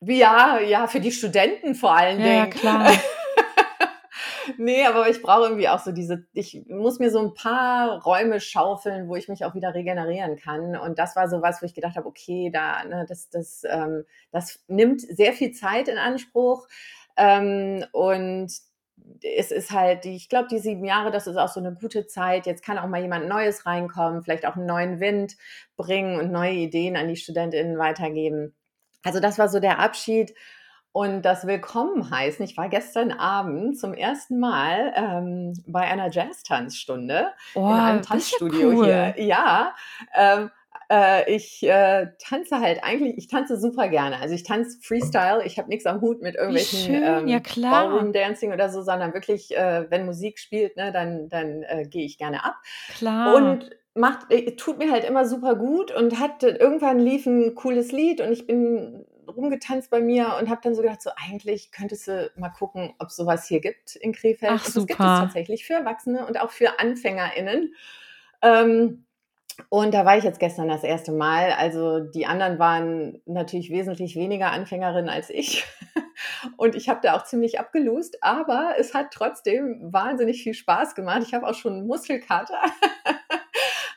ja, 0.00 0.58
ja, 0.58 0.88
für 0.88 1.00
die 1.00 1.12
Studenten 1.12 1.74
vor 1.74 1.96
allen 1.96 2.20
ja, 2.20 2.26
Dingen. 2.26 2.38
Ja, 2.38 2.46
klar. 2.46 2.92
nee, 4.58 4.84
aber 4.84 5.08
ich 5.08 5.22
brauche 5.22 5.44
irgendwie 5.44 5.68
auch 5.68 5.80
so 5.80 5.92
diese, 5.92 6.26
ich 6.32 6.64
muss 6.68 6.98
mir 6.98 7.10
so 7.10 7.20
ein 7.20 7.34
paar 7.34 8.02
Räume 8.02 8.40
schaufeln, 8.40 9.08
wo 9.08 9.16
ich 9.16 9.28
mich 9.28 9.44
auch 9.44 9.54
wieder 9.54 9.74
regenerieren 9.74 10.36
kann. 10.36 10.76
Und 10.76 10.98
das 10.98 11.16
war 11.16 11.28
so 11.28 11.42
was, 11.42 11.62
wo 11.62 11.66
ich 11.66 11.74
gedacht 11.74 11.96
habe, 11.96 12.06
okay, 12.06 12.50
da, 12.52 12.84
ne, 12.84 13.06
das, 13.08 13.28
das, 13.30 13.62
ähm, 13.68 14.04
das 14.30 14.60
nimmt 14.68 15.00
sehr 15.00 15.32
viel 15.32 15.52
Zeit 15.52 15.88
in 15.88 15.98
Anspruch. 15.98 16.66
Ähm, 17.16 17.84
und 17.92 18.52
es 19.22 19.50
ist 19.50 19.70
halt, 19.70 20.04
ich 20.04 20.28
glaube, 20.28 20.48
die 20.50 20.58
sieben 20.58 20.84
Jahre, 20.84 21.10
das 21.10 21.26
ist 21.26 21.36
auch 21.36 21.48
so 21.48 21.60
eine 21.60 21.74
gute 21.74 22.06
Zeit. 22.06 22.46
Jetzt 22.46 22.64
kann 22.64 22.78
auch 22.78 22.88
mal 22.88 23.00
jemand 23.00 23.28
Neues 23.28 23.66
reinkommen, 23.66 24.22
vielleicht 24.22 24.46
auch 24.46 24.56
einen 24.56 24.66
neuen 24.66 25.00
Wind 25.00 25.36
bringen 25.76 26.18
und 26.18 26.32
neue 26.32 26.52
Ideen 26.52 26.96
an 26.96 27.08
die 27.08 27.16
StudentInnen 27.16 27.78
weitergeben. 27.78 28.54
Also 29.02 29.20
das 29.20 29.38
war 29.38 29.48
so 29.48 29.60
der 29.60 29.78
Abschied 29.78 30.34
und 30.96 31.20
das 31.20 31.46
Willkommen 31.46 32.10
heißen. 32.10 32.42
Ich 32.42 32.56
war 32.56 32.70
gestern 32.70 33.12
Abend 33.12 33.78
zum 33.78 33.92
ersten 33.92 34.40
Mal 34.40 34.94
ähm, 34.96 35.52
bei 35.66 35.82
einer 35.82 36.10
Jazz-Tanzstunde 36.10 37.26
oh, 37.54 37.68
in 37.68 37.74
einem 37.74 38.00
Tanzstudio 38.00 38.70
ja 38.70 38.76
cool. 38.78 39.12
hier. 39.14 39.26
Ja, 39.26 39.74
ähm, 40.14 40.50
äh, 40.90 41.30
ich 41.30 41.62
äh, 41.64 42.06
tanze 42.18 42.60
halt 42.60 42.82
eigentlich, 42.82 43.18
ich 43.18 43.28
tanze 43.28 43.60
super 43.60 43.88
gerne. 43.88 44.18
Also 44.20 44.34
ich 44.34 44.44
tanze 44.44 44.78
Freestyle, 44.80 45.44
ich 45.44 45.58
habe 45.58 45.68
nichts 45.68 45.84
am 45.84 46.00
Hut 46.00 46.22
mit 46.22 46.34
irgendwelchen 46.34 46.94
ähm, 46.94 47.28
ja, 47.28 47.40
Ballroom 47.60 48.14
Dancing 48.14 48.54
oder 48.54 48.70
so, 48.70 48.80
sondern 48.80 49.12
wirklich, 49.12 49.54
äh, 49.54 49.90
wenn 49.90 50.06
Musik 50.06 50.38
spielt, 50.38 50.78
ne, 50.78 50.92
dann, 50.92 51.28
dann 51.28 51.62
äh, 51.64 51.84
gehe 51.86 52.06
ich 52.06 52.16
gerne 52.16 52.42
ab. 52.42 52.54
Klar. 52.96 53.34
Und 53.34 53.68
macht, 53.96 54.30
äh, 54.30 54.56
tut 54.56 54.78
mir 54.78 54.90
halt 54.92 55.04
immer 55.04 55.26
super 55.26 55.56
gut 55.56 55.90
und 55.90 56.20
hat 56.20 56.42
irgendwann 56.42 56.98
lief 56.98 57.26
ein 57.26 57.54
cooles 57.54 57.92
Lied 57.92 58.20
und 58.20 58.30
ich 58.32 58.46
bin 58.46 59.05
rumgetanzt 59.28 59.90
bei 59.90 60.00
mir 60.00 60.36
und 60.38 60.48
habe 60.50 60.60
dann 60.62 60.74
so 60.74 60.82
gedacht, 60.82 61.02
so 61.02 61.10
eigentlich 61.16 61.72
könntest 61.72 62.08
du 62.08 62.30
mal 62.36 62.50
gucken, 62.50 62.94
ob 62.98 63.08
es 63.08 63.16
sowas 63.16 63.46
hier 63.46 63.60
gibt 63.60 63.96
in 63.96 64.12
Krefeld. 64.12 64.52
Ach, 64.54 64.66
und 64.66 64.76
das 64.76 64.86
gibt 64.86 65.00
es 65.00 65.06
tatsächlich 65.06 65.66
für 65.66 65.74
Erwachsene 65.74 66.26
und 66.26 66.40
auch 66.40 66.50
für 66.50 66.78
AnfängerInnen. 66.78 67.74
Ähm, 68.42 69.06
und 69.68 69.94
da 69.94 70.04
war 70.04 70.18
ich 70.18 70.24
jetzt 70.24 70.38
gestern 70.38 70.68
das 70.68 70.84
erste 70.84 71.12
Mal. 71.12 71.52
Also 71.52 72.00
die 72.00 72.26
anderen 72.26 72.58
waren 72.58 73.22
natürlich 73.24 73.70
wesentlich 73.70 74.14
weniger 74.16 74.52
Anfängerinnen 74.52 75.08
als 75.08 75.30
ich. 75.30 75.64
Und 76.56 76.74
ich 76.74 76.88
habe 76.88 77.00
da 77.02 77.14
auch 77.14 77.24
ziemlich 77.24 77.58
abgelust, 77.58 78.22
aber 78.22 78.74
es 78.78 78.94
hat 78.94 79.12
trotzdem 79.12 79.92
wahnsinnig 79.92 80.42
viel 80.42 80.54
Spaß 80.54 80.94
gemacht. 80.94 81.22
Ich 81.22 81.34
habe 81.34 81.46
auch 81.46 81.54
schon 81.54 81.86
Muskelkater. 81.86 82.60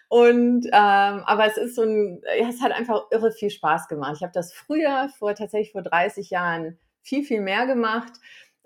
Und 0.09 0.65
ähm, 0.65 1.23
aber 1.25 1.45
es 1.45 1.57
ist 1.57 1.75
so 1.75 1.83
ein, 1.83 2.21
ja, 2.39 2.49
es 2.49 2.61
hat 2.61 2.71
einfach 2.71 3.03
irre 3.11 3.31
viel 3.31 3.51
Spaß 3.51 3.87
gemacht. 3.87 4.15
Ich 4.17 4.23
habe 4.23 4.33
das 4.33 4.51
früher, 4.53 5.09
vor 5.17 5.35
tatsächlich 5.35 5.71
vor 5.71 5.83
30 5.83 6.31
Jahren, 6.31 6.79
viel, 7.03 7.23
viel 7.23 7.41
mehr 7.41 7.65
gemacht 7.67 8.13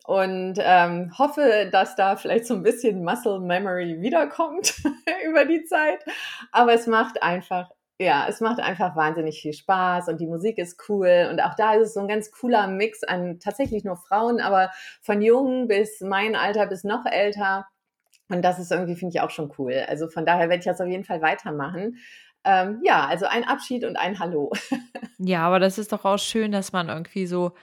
und 0.06 0.56
ähm, 0.60 1.12
hoffe, 1.18 1.70
dass 1.72 1.96
da 1.96 2.16
vielleicht 2.16 2.46
so 2.46 2.56
ein 2.56 2.64
bisschen 2.64 3.04
Muscle 3.04 3.40
Memory 3.40 4.02
wiederkommt 4.02 4.76
über 5.26 5.46
die 5.46 5.64
Zeit. 5.66 6.04
Aber 6.52 6.74
es 6.74 6.88
macht 6.88 7.24
einfach, 7.24 7.70
ja, 8.00 8.26
es 8.28 8.42
macht 8.42 8.60
einfach 8.60 8.96
wahnsinnig 8.96 9.42
viel 9.42 9.54
Spaß 9.54 10.10
und 10.10 10.20
die 10.20 10.28
Musik 10.28 10.58
ist 10.58 10.82
cool. 10.90 11.30
Und 11.32 11.42
auch 11.42 11.56
da 11.56 11.76
ist 11.76 11.88
es 11.88 11.94
so 11.94 12.02
ein 12.02 12.08
ganz 12.08 12.32
cooler 12.32 12.68
Mix 12.68 13.04
an 13.04 13.40
tatsächlich 13.40 13.84
nur 13.86 13.98
Frauen, 13.98 14.42
aber 14.42 14.72
von 15.02 15.22
jung 15.22 15.68
bis 15.68 16.02
mein 16.02 16.36
Alter 16.36 16.68
bis 16.68 16.84
noch 16.84 17.06
älter. 17.06 17.68
Und 18.34 18.42
das 18.42 18.60
ist 18.60 18.72
irgendwie, 18.72 18.96
finde 18.96 19.16
ich, 19.16 19.22
auch 19.22 19.30
schon 19.30 19.52
cool. 19.58 19.86
Also 19.88 20.08
von 20.08 20.25
daher 20.25 20.50
werde 20.50 20.60
ich 20.60 20.66
das 20.66 20.82
auf 20.82 20.88
jeden 20.88 21.04
Fall 21.04 21.22
weitermachen. 21.22 21.98
Ähm, 22.44 22.82
ja, 22.84 23.06
also 23.06 23.25
ein 23.25 23.46
Abschied 23.46 23.86
und 23.86 23.96
ein 23.96 24.20
Hallo. 24.20 24.52
ja, 25.18 25.46
aber 25.46 25.60
das 25.60 25.78
ist 25.78 25.94
doch 25.94 26.04
auch 26.04 26.18
schön, 26.18 26.52
dass 26.52 26.74
man 26.74 26.90
irgendwie 26.90 27.25
so 27.25 27.54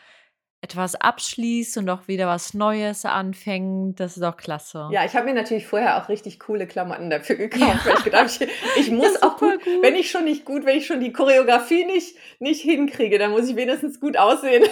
etwas 0.63 0.95
abschließt 0.95 1.79
und 1.79 1.89
auch 1.89 2.07
wieder 2.07 2.27
was 2.27 2.55
Neues 2.55 3.05
anfängt. 3.05 3.99
Das 3.99 4.17
ist 4.17 4.23
auch 4.23 4.37
klasse. 4.37 4.89
Ja, 4.93 5.05
ich 5.05 5.17
habe 5.17 5.27
mir 5.27 5.35
natürlich 5.35 5.67
vorher 5.67 6.03
auch 6.03 6.09
richtig 6.09 6.39
coole 6.39 6.67
Klamotten 6.67 7.11
dafür 7.11 7.37
gekauft, 7.37 7.63
ja. 7.63 7.81
weil 7.85 7.99
ich 7.99 8.05
gedacht 8.05 8.41
ich, 8.41 8.49
ich 8.77 8.91
muss 8.93 9.23
auch 9.23 9.39
gut, 9.39 9.65
gut, 9.65 9.83
wenn 9.83 9.95
ich 9.95 10.11
schon 10.11 10.25
nicht 10.25 10.45
gut, 10.45 10.67
wenn 10.67 10.77
ich 10.77 10.87
schon 10.87 11.01
die 11.01 11.13
Choreografie 11.13 11.85
nicht, 11.85 12.17
nicht 12.39 12.63
hinkriege, 12.63 13.19
dann 13.19 13.33
muss 13.33 13.49
ich 13.49 13.57
wenigstens 13.57 14.01
gut 14.01 14.19
aussehen. 14.19 14.65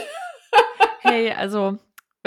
hey, 1.00 1.32
also 1.32 1.78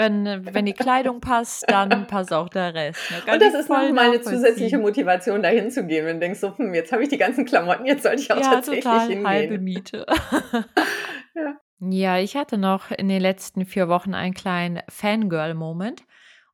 wenn, 0.02 0.54
wenn 0.54 0.66
die 0.66 0.72
Kleidung 0.72 1.20
passt, 1.22 1.64
dann 1.68 2.06
passt 2.06 2.32
auch 2.32 2.48
der 2.48 2.74
Rest. 2.74 3.00
Ne? 3.10 3.32
Und 3.32 3.40
das 3.40 3.54
ist 3.54 3.68
noch 3.68 3.76
mal 3.92 4.10
eine 4.10 4.20
zusätzliche 4.20 4.78
Motivation, 4.78 5.42
dahin 5.42 5.70
zu 5.70 5.86
gehen, 5.86 6.04
wenn 6.06 6.16
du 6.16 6.26
denkst, 6.26 6.40
so, 6.40 6.56
hm, 6.56 6.74
jetzt 6.74 6.92
habe 6.92 7.02
ich 7.02 7.08
die 7.08 7.18
ganzen 7.18 7.44
Klamotten, 7.44 7.86
jetzt 7.86 8.02
sollte 8.02 8.20
ich 8.20 8.32
auch 8.32 8.36
ja, 8.36 8.54
tatsächlich 8.54 8.84
total 8.84 9.08
hingehen. 9.08 9.28
halbe 9.28 9.58
Miete. 9.58 10.06
ja. 11.34 11.56
Ja, 11.84 12.18
ich 12.18 12.36
hatte 12.36 12.58
noch 12.58 12.92
in 12.92 13.08
den 13.08 13.20
letzten 13.20 13.66
vier 13.66 13.88
Wochen 13.88 14.14
einen 14.14 14.34
kleinen 14.34 14.82
Fangirl-Moment. 14.88 16.04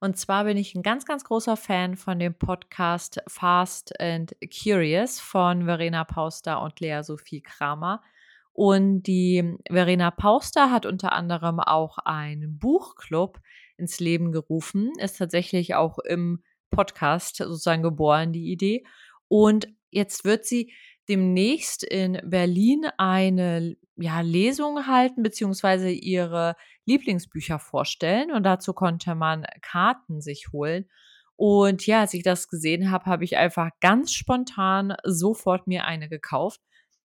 Und 0.00 0.16
zwar 0.16 0.44
bin 0.44 0.56
ich 0.56 0.74
ein 0.74 0.82
ganz, 0.82 1.04
ganz 1.04 1.24
großer 1.24 1.56
Fan 1.56 1.96
von 1.96 2.18
dem 2.18 2.34
Podcast 2.34 3.20
Fast 3.26 4.00
and 4.00 4.34
Curious 4.62 5.20
von 5.20 5.64
Verena 5.64 6.04
Pauster 6.04 6.62
und 6.62 6.80
Lea 6.80 7.02
Sophie 7.02 7.42
Kramer. 7.42 8.02
Und 8.58 9.04
die 9.04 9.56
Verena 9.70 10.10
Pauster 10.10 10.72
hat 10.72 10.84
unter 10.84 11.12
anderem 11.12 11.60
auch 11.60 11.98
einen 11.98 12.58
Buchclub 12.58 13.38
ins 13.76 14.00
Leben 14.00 14.32
gerufen, 14.32 14.90
ist 14.98 15.18
tatsächlich 15.18 15.76
auch 15.76 16.00
im 16.00 16.42
Podcast 16.72 17.36
sozusagen 17.36 17.84
geboren, 17.84 18.32
die 18.32 18.50
Idee. 18.50 18.84
Und 19.28 19.68
jetzt 19.90 20.24
wird 20.24 20.44
sie 20.44 20.72
demnächst 21.08 21.84
in 21.84 22.20
Berlin 22.24 22.88
eine 22.96 23.76
ja, 23.94 24.22
Lesung 24.22 24.88
halten, 24.88 25.22
beziehungsweise 25.22 25.90
ihre 25.90 26.56
Lieblingsbücher 26.84 27.60
vorstellen. 27.60 28.32
Und 28.32 28.42
dazu 28.42 28.72
konnte 28.72 29.14
man 29.14 29.44
Karten 29.62 30.20
sich 30.20 30.48
holen. 30.52 30.90
Und 31.36 31.86
ja, 31.86 32.00
als 32.00 32.12
ich 32.12 32.24
das 32.24 32.48
gesehen 32.48 32.90
habe, 32.90 33.06
habe 33.06 33.22
ich 33.22 33.36
einfach 33.36 33.70
ganz 33.78 34.12
spontan 34.12 34.96
sofort 35.04 35.68
mir 35.68 35.84
eine 35.84 36.08
gekauft 36.08 36.60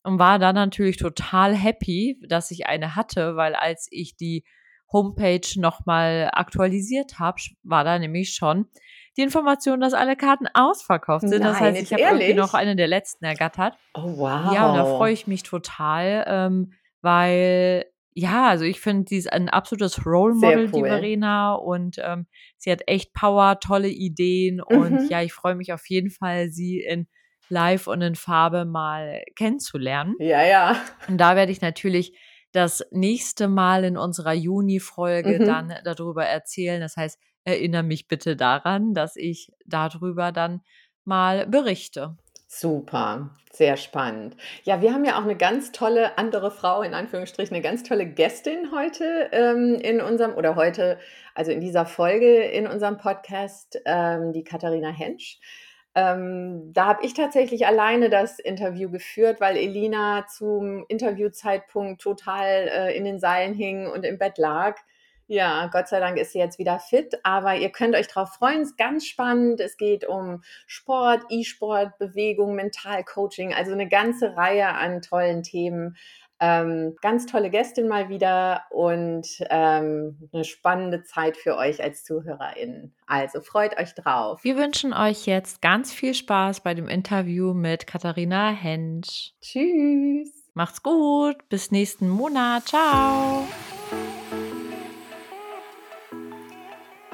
und 0.06 0.20
war 0.20 0.38
dann 0.38 0.54
natürlich 0.54 0.96
total 0.98 1.54
happy, 1.54 2.20
dass 2.28 2.52
ich 2.52 2.66
eine 2.66 2.94
hatte, 2.94 3.34
weil 3.34 3.54
als 3.56 3.88
ich 3.90 4.16
die 4.16 4.44
Homepage 4.92 5.46
nochmal 5.56 6.30
aktualisiert 6.32 7.18
habe, 7.18 7.38
war 7.64 7.82
da 7.82 7.98
nämlich 7.98 8.34
schon 8.34 8.68
die 9.16 9.22
Information, 9.22 9.80
dass 9.80 9.94
alle 9.94 10.14
Karten 10.14 10.46
ausverkauft 10.54 11.28
sind. 11.28 11.40
Nein, 11.40 11.52
das 11.52 11.60
heißt, 11.60 11.82
ich 11.82 11.92
habe 11.92 12.02
irgendwie 12.02 12.34
noch 12.34 12.54
eine 12.54 12.76
der 12.76 12.86
letzten 12.86 13.24
ergattert. 13.24 13.76
Oh, 13.94 14.16
wow. 14.16 14.54
Ja, 14.54 14.70
und 14.70 14.76
da 14.76 14.84
freue 14.84 15.12
ich 15.12 15.26
mich 15.26 15.42
total, 15.42 16.24
ähm, 16.28 16.72
weil, 17.02 17.86
ja, 18.14 18.48
also 18.48 18.64
ich 18.64 18.80
finde, 18.80 19.06
sie 19.08 19.16
ist 19.16 19.32
ein 19.32 19.48
absolutes 19.48 20.06
Role 20.06 20.34
Model, 20.34 20.70
cool. 20.72 20.82
die 20.82 20.88
Verena, 20.88 21.54
und 21.54 21.96
ähm, 22.00 22.26
sie 22.58 22.70
hat 22.70 22.82
echt 22.86 23.12
Power, 23.12 23.58
tolle 23.58 23.88
Ideen 23.88 24.60
mhm. 24.68 24.76
und 24.76 25.10
ja, 25.10 25.20
ich 25.22 25.32
freue 25.32 25.56
mich 25.56 25.72
auf 25.72 25.88
jeden 25.88 26.10
Fall, 26.10 26.50
sie 26.50 26.80
in 26.80 27.08
live 27.48 27.86
und 27.86 28.02
in 28.02 28.14
Farbe 28.14 28.64
mal 28.64 29.22
kennenzulernen. 29.36 30.14
Ja, 30.18 30.42
ja. 30.44 30.76
Und 31.08 31.18
da 31.18 31.36
werde 31.36 31.52
ich 31.52 31.60
natürlich 31.60 32.16
das 32.52 32.84
nächste 32.90 33.48
Mal 33.48 33.84
in 33.84 33.96
unserer 33.96 34.32
Juni-Folge 34.32 35.38
mhm. 35.40 35.46
dann 35.46 35.74
darüber 35.84 36.24
erzählen. 36.24 36.80
Das 36.80 36.96
heißt, 36.96 37.18
erinnere 37.44 37.82
mich 37.82 38.08
bitte 38.08 38.36
daran, 38.36 38.94
dass 38.94 39.16
ich 39.16 39.52
darüber 39.66 40.32
dann 40.32 40.62
mal 41.04 41.46
berichte. 41.46 42.16
Super, 42.48 43.30
sehr 43.52 43.76
spannend. 43.76 44.36
Ja, 44.62 44.80
wir 44.80 44.94
haben 44.94 45.04
ja 45.04 45.18
auch 45.18 45.24
eine 45.24 45.36
ganz 45.36 45.72
tolle 45.72 46.16
andere 46.16 46.50
Frau, 46.50 46.82
in 46.82 46.94
Anführungsstrichen, 46.94 47.54
eine 47.54 47.62
ganz 47.62 47.82
tolle 47.82 48.06
Gästin 48.06 48.70
heute 48.72 49.28
ähm, 49.32 49.74
in 49.74 50.00
unserem, 50.00 50.34
oder 50.34 50.54
heute, 50.56 50.98
also 51.34 51.50
in 51.50 51.60
dieser 51.60 51.86
Folge 51.86 52.44
in 52.44 52.66
unserem 52.66 52.98
Podcast, 52.98 53.78
ähm, 53.84 54.32
die 54.32 54.44
Katharina 54.44 54.90
Hensch. 54.90 55.38
Ähm, 55.96 56.74
da 56.74 56.84
habe 56.84 57.06
ich 57.06 57.14
tatsächlich 57.14 57.66
alleine 57.66 58.10
das 58.10 58.38
Interview 58.38 58.90
geführt, 58.90 59.40
weil 59.40 59.56
Elina 59.56 60.26
zum 60.26 60.84
Interviewzeitpunkt 60.88 62.02
total 62.02 62.68
äh, 62.68 62.96
in 62.96 63.06
den 63.06 63.18
Seilen 63.18 63.54
hing 63.54 63.86
und 63.86 64.04
im 64.04 64.18
Bett 64.18 64.36
lag. 64.36 64.76
Ja, 65.26 65.68
Gott 65.72 65.88
sei 65.88 65.98
Dank 65.98 66.18
ist 66.18 66.32
sie 66.32 66.38
jetzt 66.38 66.58
wieder 66.58 66.78
fit, 66.78 67.18
aber 67.24 67.56
ihr 67.56 67.70
könnt 67.70 67.96
euch 67.96 68.08
drauf 68.08 68.34
freuen. 68.34 68.60
Es 68.60 68.68
ist 68.72 68.78
ganz 68.78 69.06
spannend. 69.06 69.58
Es 69.58 69.78
geht 69.78 70.06
um 70.06 70.42
Sport, 70.66 71.22
E-Sport, 71.30 71.96
Bewegung, 71.98 72.54
Mentalcoaching, 72.54 73.54
also 73.54 73.72
eine 73.72 73.88
ganze 73.88 74.36
Reihe 74.36 74.68
an 74.68 75.00
tollen 75.00 75.42
Themen. 75.42 75.96
Ähm, 76.40 76.96
ganz 77.00 77.26
tolle 77.26 77.50
Gästin 77.50 77.88
mal 77.88 78.08
wieder 78.08 78.62
und 78.70 79.26
ähm, 79.48 80.28
eine 80.32 80.44
spannende 80.44 81.02
Zeit 81.02 81.36
für 81.36 81.56
euch 81.56 81.82
als 81.82 82.04
ZuhörerInnen. 82.04 82.94
Also 83.06 83.40
freut 83.40 83.78
euch 83.78 83.94
drauf. 83.94 84.44
Wir 84.44 84.56
wünschen 84.56 84.92
euch 84.92 85.26
jetzt 85.26 85.62
ganz 85.62 85.92
viel 85.92 86.14
Spaß 86.14 86.60
bei 86.60 86.74
dem 86.74 86.88
Interview 86.88 87.54
mit 87.54 87.86
Katharina 87.86 88.50
Hensch. 88.50 89.32
Tschüss. 89.40 90.30
Macht's 90.54 90.82
gut. 90.82 91.36
Bis 91.48 91.70
nächsten 91.70 92.08
Monat. 92.08 92.68
Ciao. 92.68 93.46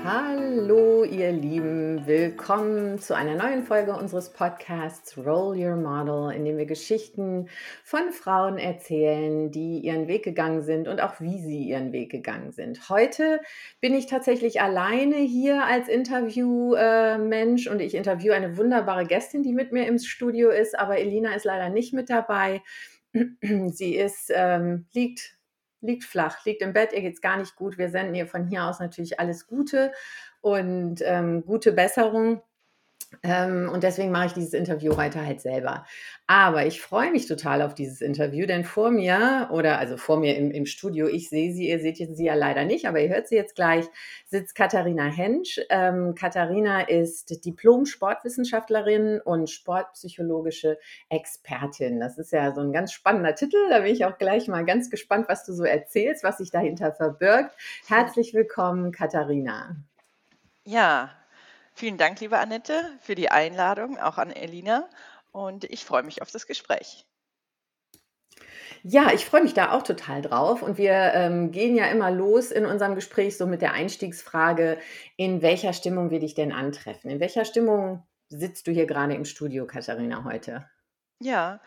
Hallo, 0.05 1.05
ihr 1.05 1.31
Lieben, 1.31 2.09
willkommen 2.09 2.99
zu 2.99 3.15
einer 3.15 3.37
neuen 3.37 3.63
Folge 3.63 3.95
unseres 3.95 4.33
Podcasts 4.33 5.17
Roll 5.17 5.57
Your 5.57 5.77
Model, 5.77 6.37
in 6.37 6.45
dem 6.45 6.59
wir 6.59 6.67
Geschichten 6.67 7.49
von 7.85 8.11
Frauen 8.11 8.59
erzählen, 8.59 9.53
die 9.53 9.79
ihren 9.79 10.09
Weg 10.09 10.25
gegangen 10.25 10.63
sind 10.63 10.89
und 10.89 11.01
auch 11.01 11.21
wie 11.21 11.39
sie 11.39 11.69
ihren 11.69 11.93
Weg 11.93 12.11
gegangen 12.11 12.51
sind. 12.51 12.89
Heute 12.89 13.41
bin 13.81 13.95
ich 13.95 14.07
tatsächlich 14.07 14.61
alleine 14.61 15.19
hier 15.19 15.65
als 15.65 15.87
Interviewmensch 15.87 17.69
und 17.69 17.79
ich 17.79 17.95
interviewe 17.95 18.35
eine 18.35 18.57
wunderbare 18.57 19.05
Gästin, 19.05 19.45
die 19.45 19.53
mit 19.53 19.71
mir 19.71 19.87
im 19.87 20.01
Studio 20.01 20.51
ist, 20.51 20.77
aber 20.77 20.99
Elina 20.99 21.33
ist 21.37 21.45
leider 21.45 21.69
nicht 21.69 21.95
mit 21.95 22.11
dabei. 22.11 22.61
Sie 23.13 23.95
ist, 23.95 24.33
ähm, 24.35 24.87
liegt 24.93 25.37
liegt 25.83 26.05
flach, 26.05 26.45
liegt 26.45 26.63
im 26.63 26.73
Bett, 26.73 26.93
ihr 26.93 27.03
geht 27.03 27.15
es 27.15 27.21
gar 27.21 27.37
nicht 27.37 27.57
gut. 27.57 27.77
Wir 27.77 27.91
senden 27.91 28.15
ihr 28.15 28.27
von 28.27 28.47
hier 28.47 28.65
aus 28.65 28.81
natürlich 28.81 29.21
alles 29.21 29.47
Gute 29.47 29.93
und 30.41 31.03
ähm, 31.03 31.45
gute 31.45 31.73
Besserung. 31.73 32.43
Ähm, 33.23 33.71
und 33.73 33.83
deswegen 33.83 34.11
mache 34.11 34.27
ich 34.27 34.33
dieses 34.33 34.53
Interview 34.53 34.97
heute 34.97 35.25
halt 35.25 35.41
selber. 35.41 35.85
Aber 36.27 36.67
ich 36.67 36.81
freue 36.81 37.11
mich 37.11 37.27
total 37.27 37.63
auf 37.63 37.75
dieses 37.75 38.01
Interview, 38.01 38.47
denn 38.47 38.65
vor 38.65 38.91
mir, 38.91 39.49
oder 39.53 39.79
also 39.79 39.97
vor 39.97 40.19
mir 40.19 40.37
im, 40.37 40.51
im 40.51 40.67
Studio, 40.67 41.07
ich 41.07 41.29
sehe 41.29 41.53
sie, 41.53 41.69
ihr 41.69 41.79
seht 41.79 41.97
sie 41.97 42.25
ja 42.25 42.35
leider 42.35 42.65
nicht, 42.65 42.87
aber 42.87 43.01
ihr 43.01 43.09
hört 43.09 43.29
sie 43.29 43.37
jetzt 43.37 43.55
gleich, 43.55 43.85
sitzt 44.27 44.55
Katharina 44.55 45.05
Hensch. 45.05 45.61
Ähm, 45.69 46.15
Katharina 46.15 46.83
ist 46.83 47.45
Diplom-Sportwissenschaftlerin 47.45 49.21
und 49.25 49.51
sportpsychologische 49.51 50.79
Expertin. 51.09 52.01
Das 52.01 52.19
ist 52.19 52.33
ja 52.33 52.55
so 52.55 52.61
ein 52.61 52.73
ganz 52.73 52.93
spannender 52.93 53.35
Titel. 53.35 53.59
Da 53.71 53.81
bin 53.81 53.93
ich 53.93 54.05
auch 54.05 54.19
gleich 54.19 54.49
mal 54.49 54.65
ganz 54.65 54.91
gespannt, 54.91 55.27
was 55.29 55.45
du 55.45 55.53
so 55.53 55.65
erzählst, 55.65 56.25
was 56.25 56.39
sich 56.39 56.51
dahinter 56.51 56.93
verbirgt. 56.93 57.55
Herzlich 57.87 58.35
willkommen, 58.35 58.93
Katharina. 58.93 59.77
Ja, 60.65 61.11
Vielen 61.75 61.97
Dank, 61.97 62.21
liebe 62.21 62.39
Annette, 62.39 62.85
für 63.01 63.15
die 63.15 63.31
Einladung, 63.31 63.99
auch 63.99 64.19
an 64.19 64.31
Elina. 64.31 64.89
Und 65.31 65.65
ich 65.65 65.85
freue 65.85 66.03
mich 66.03 66.23
auf 66.23 66.31
das 66.31 66.47
Gespräch. 66.47 67.07
Ja, 68.85 69.13
ich 69.13 69.25
freue 69.25 69.43
mich 69.43 69.55
da 69.55 69.73
auch 69.73 69.83
total 69.83 70.23
drauf. 70.23 70.63
Und 70.63 70.77
wir 70.77 71.13
ähm, 71.15 71.53
gehen 71.53 71.77
ja 71.77 71.87
immer 71.87 72.11
los 72.11 72.51
in 72.51 72.67
unserem 72.67 72.95
Gespräch 72.95 73.37
so 73.37 73.47
mit 73.47 73.63
der 73.63 73.73
Einstiegsfrage, 73.73 74.79
in 75.17 75.41
welcher 75.41 75.73
Stimmung 75.73 76.11
wir 76.11 76.19
dich 76.19 76.35
denn 76.35 76.53
antreffen? 76.53 77.11
In 77.11 77.21
welcher 77.21 77.45
Stimmung 77.45 78.07
sitzt 78.29 78.67
du 78.67 78.73
hier 78.73 78.87
gerade 78.87 79.15
im 79.15 79.25
Studio, 79.25 79.67
Katharina, 79.67 80.25
heute? 80.25 80.69
Ja, 81.21 81.61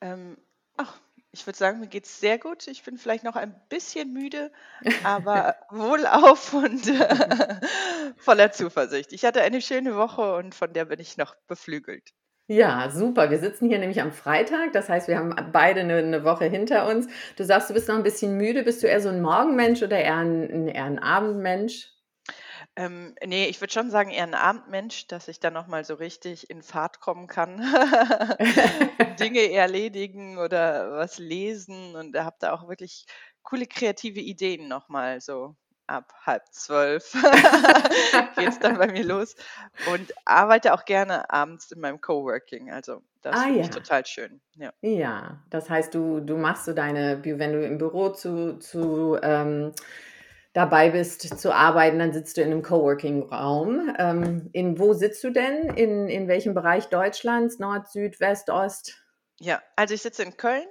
ähm, 0.00 0.38
ach, 0.76 1.00
ich 1.34 1.46
würde 1.46 1.58
sagen, 1.58 1.80
mir 1.80 1.88
geht 1.88 2.04
es 2.04 2.20
sehr 2.20 2.38
gut. 2.38 2.68
Ich 2.68 2.84
bin 2.84 2.96
vielleicht 2.96 3.24
noch 3.24 3.34
ein 3.34 3.54
bisschen 3.68 4.12
müde, 4.12 4.52
aber 5.02 5.56
wohlauf 5.70 6.54
und 6.54 6.86
äh, 6.88 7.60
voller 8.16 8.52
Zuversicht. 8.52 9.12
Ich 9.12 9.24
hatte 9.24 9.42
eine 9.42 9.60
schöne 9.60 9.96
Woche 9.96 10.36
und 10.36 10.54
von 10.54 10.72
der 10.72 10.84
bin 10.84 11.00
ich 11.00 11.16
noch 11.16 11.34
beflügelt. 11.48 12.14
Ja, 12.46 12.90
super. 12.90 13.30
Wir 13.30 13.38
sitzen 13.38 13.68
hier 13.68 13.78
nämlich 13.78 14.00
am 14.00 14.12
Freitag. 14.12 14.72
Das 14.74 14.88
heißt, 14.88 15.08
wir 15.08 15.18
haben 15.18 15.34
beide 15.52 15.80
eine, 15.80 15.96
eine 15.96 16.24
Woche 16.24 16.44
hinter 16.44 16.86
uns. 16.88 17.08
Du 17.36 17.44
sagst, 17.44 17.70
du 17.70 17.74
bist 17.74 17.88
noch 17.88 17.96
ein 17.96 18.02
bisschen 18.02 18.36
müde. 18.36 18.62
Bist 18.62 18.82
du 18.82 18.86
eher 18.86 19.00
so 19.00 19.08
ein 19.08 19.22
Morgenmensch 19.22 19.82
oder 19.82 19.98
eher 19.98 20.18
ein, 20.18 20.68
eher 20.68 20.84
ein 20.84 20.98
Abendmensch? 21.00 21.93
Ähm, 22.76 23.14
ne, 23.24 23.46
ich 23.46 23.60
würde 23.60 23.72
schon 23.72 23.90
sagen, 23.90 24.10
eher 24.10 24.24
ein 24.24 24.34
Abendmensch, 24.34 25.06
dass 25.06 25.28
ich 25.28 25.38
dann 25.38 25.52
noch 25.52 25.68
mal 25.68 25.84
so 25.84 25.94
richtig 25.94 26.50
in 26.50 26.62
Fahrt 26.62 27.00
kommen 27.00 27.28
kann. 27.28 27.58
Dinge 29.20 29.52
erledigen 29.52 30.38
oder 30.38 30.92
was 30.92 31.18
lesen 31.18 31.94
und 31.94 32.16
habe 32.18 32.36
da 32.40 32.52
auch 32.52 32.68
wirklich 32.68 33.06
coole 33.42 33.66
kreative 33.66 34.20
Ideen 34.20 34.66
noch 34.66 34.88
mal 34.88 35.20
so 35.20 35.54
ab 35.86 36.14
halb 36.24 36.42
zwölf 36.50 37.12
geht's 38.36 38.58
dann 38.58 38.78
bei 38.78 38.86
mir 38.86 39.04
los 39.04 39.36
und 39.92 40.12
arbeite 40.24 40.72
auch 40.72 40.84
gerne 40.84 41.30
abends 41.30 41.70
in 41.70 41.80
meinem 41.80 42.00
Coworking. 42.00 42.70
Also 42.70 43.02
das 43.22 43.36
Ah 43.36 43.44
finde 43.44 43.60
ich 43.60 43.70
total 43.70 44.06
schön. 44.06 44.40
Ja. 44.56 44.72
Ja, 44.80 45.42
das 45.50 45.68
heißt, 45.68 45.94
du, 45.94 46.20
du 46.20 46.36
machst 46.36 46.64
so 46.64 46.72
deine, 46.72 47.22
wenn 47.22 47.52
du 47.52 47.64
im 47.64 47.78
Büro 47.78 48.10
zu, 48.10 48.58
zu 48.58 49.18
ähm, 49.22 49.72
dabei 50.54 50.90
bist 50.90 51.38
zu 51.38 51.52
arbeiten, 51.52 51.98
dann 51.98 52.12
sitzt 52.12 52.36
du 52.36 52.40
in 52.40 52.50
einem 52.50 52.62
Coworking-Raum. 52.62 53.94
Ähm, 53.98 54.48
in 54.52 54.78
wo 54.78 54.94
sitzt 54.94 55.22
du 55.24 55.30
denn? 55.30 55.68
In, 55.74 56.08
in 56.08 56.28
welchem 56.28 56.54
Bereich 56.54 56.86
Deutschlands? 56.86 57.58
Nord, 57.58 57.90
Süd, 57.90 58.20
West, 58.20 58.48
Ost? 58.48 59.04
Ja, 59.40 59.60
also 59.76 59.94
ich 59.94 60.02
sitze 60.02 60.22
in 60.22 60.36
Köln, 60.36 60.66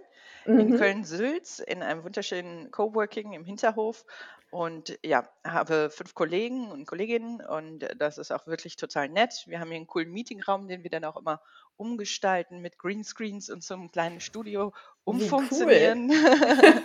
in 0.46 0.72
mhm. 0.72 0.78
Köln-Sülz, 0.78 1.60
in 1.60 1.84
einem 1.84 2.04
wunderschönen 2.04 2.72
Coworking 2.72 3.34
im 3.34 3.43
Hinterhof 3.43 4.06
und 4.52 4.98
ja, 5.04 5.28
habe 5.43 5.89
fünf 5.89 6.15
Kollegen 6.15 6.72
und 6.72 6.86
Kolleginnen 6.86 7.41
und 7.41 7.86
das 7.98 8.17
ist 8.17 8.32
auch 8.32 8.48
wirklich 8.48 8.78
total 8.78 9.10
nett. 9.10 9.43
Wir 9.48 9.60
haben 9.60 9.67
hier 9.67 9.78
einen 9.78 9.88
coolen 9.88 10.12
Meetingraum, 10.12 10.67
den 10.67 10.84
wir 10.84 10.91
dann 10.91 11.04
auch 11.04 11.17
immer 11.17 11.41
umgestalten 11.78 12.62
mit 12.62 12.78
Greenscreens 12.78 13.50
und 13.50 13.64
so 13.64 13.74
einem 13.74 13.92
kleinen 13.92 14.20
Studio 14.20 14.74
umfunktionieren. 15.04 16.10
Cool. 16.10 16.82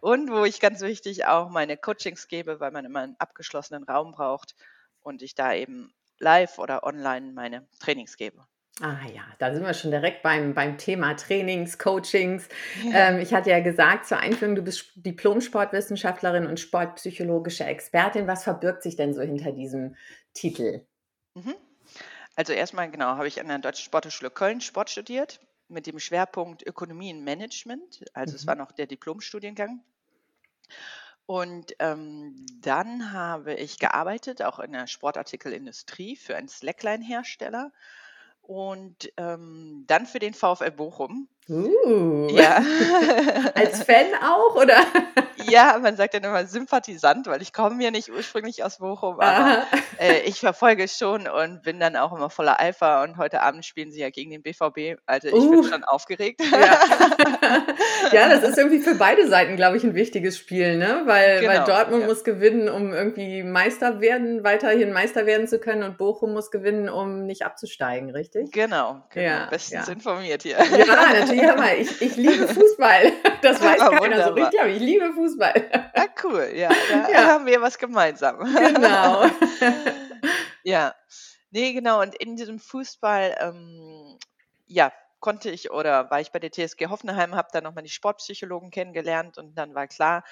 und 0.00 0.30
wo 0.30 0.44
ich 0.44 0.60
ganz 0.60 0.80
wichtig 0.80 1.26
auch 1.26 1.48
meine 1.48 1.76
Coachings 1.76 2.28
gebe, 2.28 2.60
weil 2.60 2.70
man 2.70 2.84
immer 2.84 3.00
einen 3.00 3.16
abgeschlossenen 3.18 3.84
Raum 3.84 4.12
braucht 4.12 4.54
und 5.00 5.22
ich 5.22 5.34
da 5.34 5.54
eben 5.54 5.94
live 6.18 6.58
oder 6.58 6.84
online 6.84 7.32
meine 7.32 7.66
Trainings 7.78 8.16
gebe. 8.16 8.44
Ah 8.80 9.06
ja, 9.14 9.22
da 9.38 9.54
sind 9.54 9.62
wir 9.62 9.72
schon 9.72 9.92
direkt 9.92 10.24
beim, 10.24 10.52
beim 10.52 10.78
Thema 10.78 11.14
Trainings, 11.14 11.78
Coachings. 11.78 12.48
Ja. 12.82 13.10
Ähm, 13.10 13.20
ich 13.20 13.32
hatte 13.32 13.50
ja 13.50 13.60
gesagt 13.60 14.06
zur 14.06 14.18
Einführung, 14.18 14.56
du 14.56 14.62
bist 14.62 14.90
Diplom-Sportwissenschaftlerin 14.96 16.46
und 16.46 16.58
sportpsychologische 16.58 17.64
Expertin. 17.64 18.26
Was 18.26 18.42
verbirgt 18.42 18.82
sich 18.82 18.96
denn 18.96 19.14
so 19.14 19.22
hinter 19.22 19.52
diesem 19.52 19.94
Titel? 20.32 20.84
Mhm. 21.34 21.54
Also 22.36 22.52
erstmal 22.52 22.90
genau, 22.90 23.16
habe 23.16 23.28
ich 23.28 23.40
an 23.40 23.48
der 23.48 23.58
Deutschen 23.58 23.84
Sporthochschule 23.84 24.30
Köln 24.30 24.60
Sport 24.60 24.90
studiert 24.90 25.40
mit 25.68 25.86
dem 25.86 25.98
Schwerpunkt 25.98 26.66
Ökonomie 26.66 27.12
und 27.12 27.24
Management. 27.24 28.04
Also 28.12 28.32
mhm. 28.32 28.36
es 28.36 28.46
war 28.46 28.54
noch 28.54 28.72
der 28.72 28.86
Diplomstudiengang. 28.86 29.82
Und 31.26 31.74
ähm, 31.78 32.44
dann 32.60 33.12
habe 33.12 33.54
ich 33.54 33.78
gearbeitet, 33.78 34.42
auch 34.42 34.58
in 34.58 34.72
der 34.72 34.86
Sportartikelindustrie 34.86 36.16
für 36.16 36.36
einen 36.36 36.48
Slackline-Hersteller 36.48 37.72
und 38.42 39.10
ähm, 39.16 39.84
dann 39.86 40.06
für 40.06 40.18
den 40.18 40.34
VfL 40.34 40.70
Bochum. 40.70 41.28
Uh. 41.48 42.28
Ja. 42.30 42.56
Als 43.54 43.82
Fan 43.82 44.06
auch, 44.22 44.54
oder? 44.54 44.78
Ja, 45.46 45.78
man 45.82 45.94
sagt 45.96 46.14
dann 46.14 46.24
immer 46.24 46.46
Sympathisant, 46.46 47.26
weil 47.26 47.42
ich 47.42 47.52
komme 47.52 47.82
ja 47.84 47.90
nicht 47.90 48.10
ursprünglich 48.10 48.64
aus 48.64 48.78
Bochum, 48.78 49.20
aber 49.20 49.66
äh, 49.98 50.20
ich 50.20 50.40
verfolge 50.40 50.84
es 50.84 50.96
schon 50.96 51.28
und 51.28 51.62
bin 51.62 51.80
dann 51.80 51.96
auch 51.96 52.12
immer 52.12 52.30
voller 52.30 52.60
Eifer. 52.60 53.02
Und 53.02 53.18
heute 53.18 53.42
Abend 53.42 53.64
spielen 53.66 53.92
sie 53.92 54.00
ja 54.00 54.08
gegen 54.08 54.30
den 54.30 54.42
BVB. 54.42 54.98
Also 55.04 55.28
ich 55.28 55.34
uh. 55.34 55.50
bin 55.50 55.64
schon 55.64 55.84
aufgeregt. 55.84 56.40
Ja. 56.50 56.80
ja. 58.12 58.28
das 58.30 58.42
ist 58.42 58.56
irgendwie 58.56 58.80
für 58.80 58.94
beide 58.94 59.28
Seiten, 59.28 59.56
glaube 59.56 59.76
ich, 59.76 59.84
ein 59.84 59.94
wichtiges 59.94 60.38
Spiel, 60.38 60.78
ne? 60.78 61.02
Weil, 61.04 61.40
genau. 61.40 61.52
weil 61.52 61.64
Dortmund 61.64 62.02
ja. 62.02 62.08
muss 62.08 62.24
gewinnen, 62.24 62.70
um 62.70 62.94
irgendwie 62.94 63.42
Meister 63.42 64.00
werden, 64.00 64.44
weiterhin 64.44 64.92
Meister 64.92 65.26
werden 65.26 65.46
zu 65.46 65.58
können 65.58 65.82
und 65.82 65.98
Bochum 65.98 66.32
muss 66.32 66.50
gewinnen, 66.50 66.88
um 66.88 67.26
nicht 67.26 67.44
abzusteigen, 67.44 68.10
richtig? 68.10 68.50
Genau, 68.52 69.02
genau. 69.10 69.26
Ja, 69.26 69.46
bestens 69.50 69.88
informiert 69.88 70.42
hier. 70.42 70.56
Ja, 70.56 71.12
natürlich. 71.12 71.33
Hör 71.40 71.76
ich, 71.76 72.00
ich 72.00 72.16
liebe 72.16 72.48
Fußball. 72.48 73.12
Das 73.42 73.60
weiß 73.60 73.80
ah, 73.80 73.90
keiner 73.90 74.24
so 74.24 74.32
richtig, 74.32 74.58
aber 74.58 74.70
ich 74.70 74.80
liebe 74.80 75.12
Fußball. 75.12 75.90
Ah, 75.92 76.06
cool, 76.22 76.50
ja. 76.54 76.70
Da 76.90 77.08
ja. 77.12 77.26
haben 77.26 77.44
wir 77.44 77.60
was 77.60 77.76
gemeinsam. 77.76 78.38
Genau. 78.38 79.26
ja. 80.62 80.94
Nee, 81.50 81.74
genau. 81.74 82.00
Und 82.00 82.14
in 82.14 82.36
diesem 82.36 82.58
Fußball, 82.58 83.36
ähm, 83.40 84.18
ja, 84.66 84.92
konnte 85.24 85.50
ich 85.50 85.70
oder 85.70 86.10
war 86.10 86.20
ich 86.20 86.32
bei 86.32 86.38
der 86.38 86.52
TSG 86.52 86.88
Hoffenheim, 86.88 87.34
habe 87.34 87.48
dann 87.50 87.64
nochmal 87.64 87.82
die 87.82 87.88
Sportpsychologen 87.88 88.70
kennengelernt 88.70 89.38
und 89.38 89.54
dann 89.56 89.74
war 89.74 89.88
klar, 89.88 90.22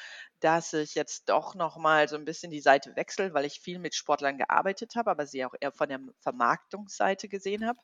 dass 0.41 0.75
ich 0.75 0.95
jetzt 0.95 1.31
doch 1.31 1.55
nochmal 1.55 2.09
so 2.09 2.17
ein 2.17 2.27
bisschen 2.27 2.51
die 2.51 2.61
Seite 2.61 2.95
wechsle, 2.95 3.33
weil 3.33 3.47
ich 3.47 3.61
viel 3.61 3.79
mit 3.79 3.95
Sportlern 3.95 4.37
gearbeitet 4.37 4.95
habe, 4.95 5.11
aber 5.11 5.25
sie 5.25 5.47
auch 5.47 5.55
eher 5.59 5.73
von 5.73 5.89
der 5.89 6.01
Vermarktungsseite 6.21 7.29
gesehen 7.29 7.67
habe. 7.67 7.79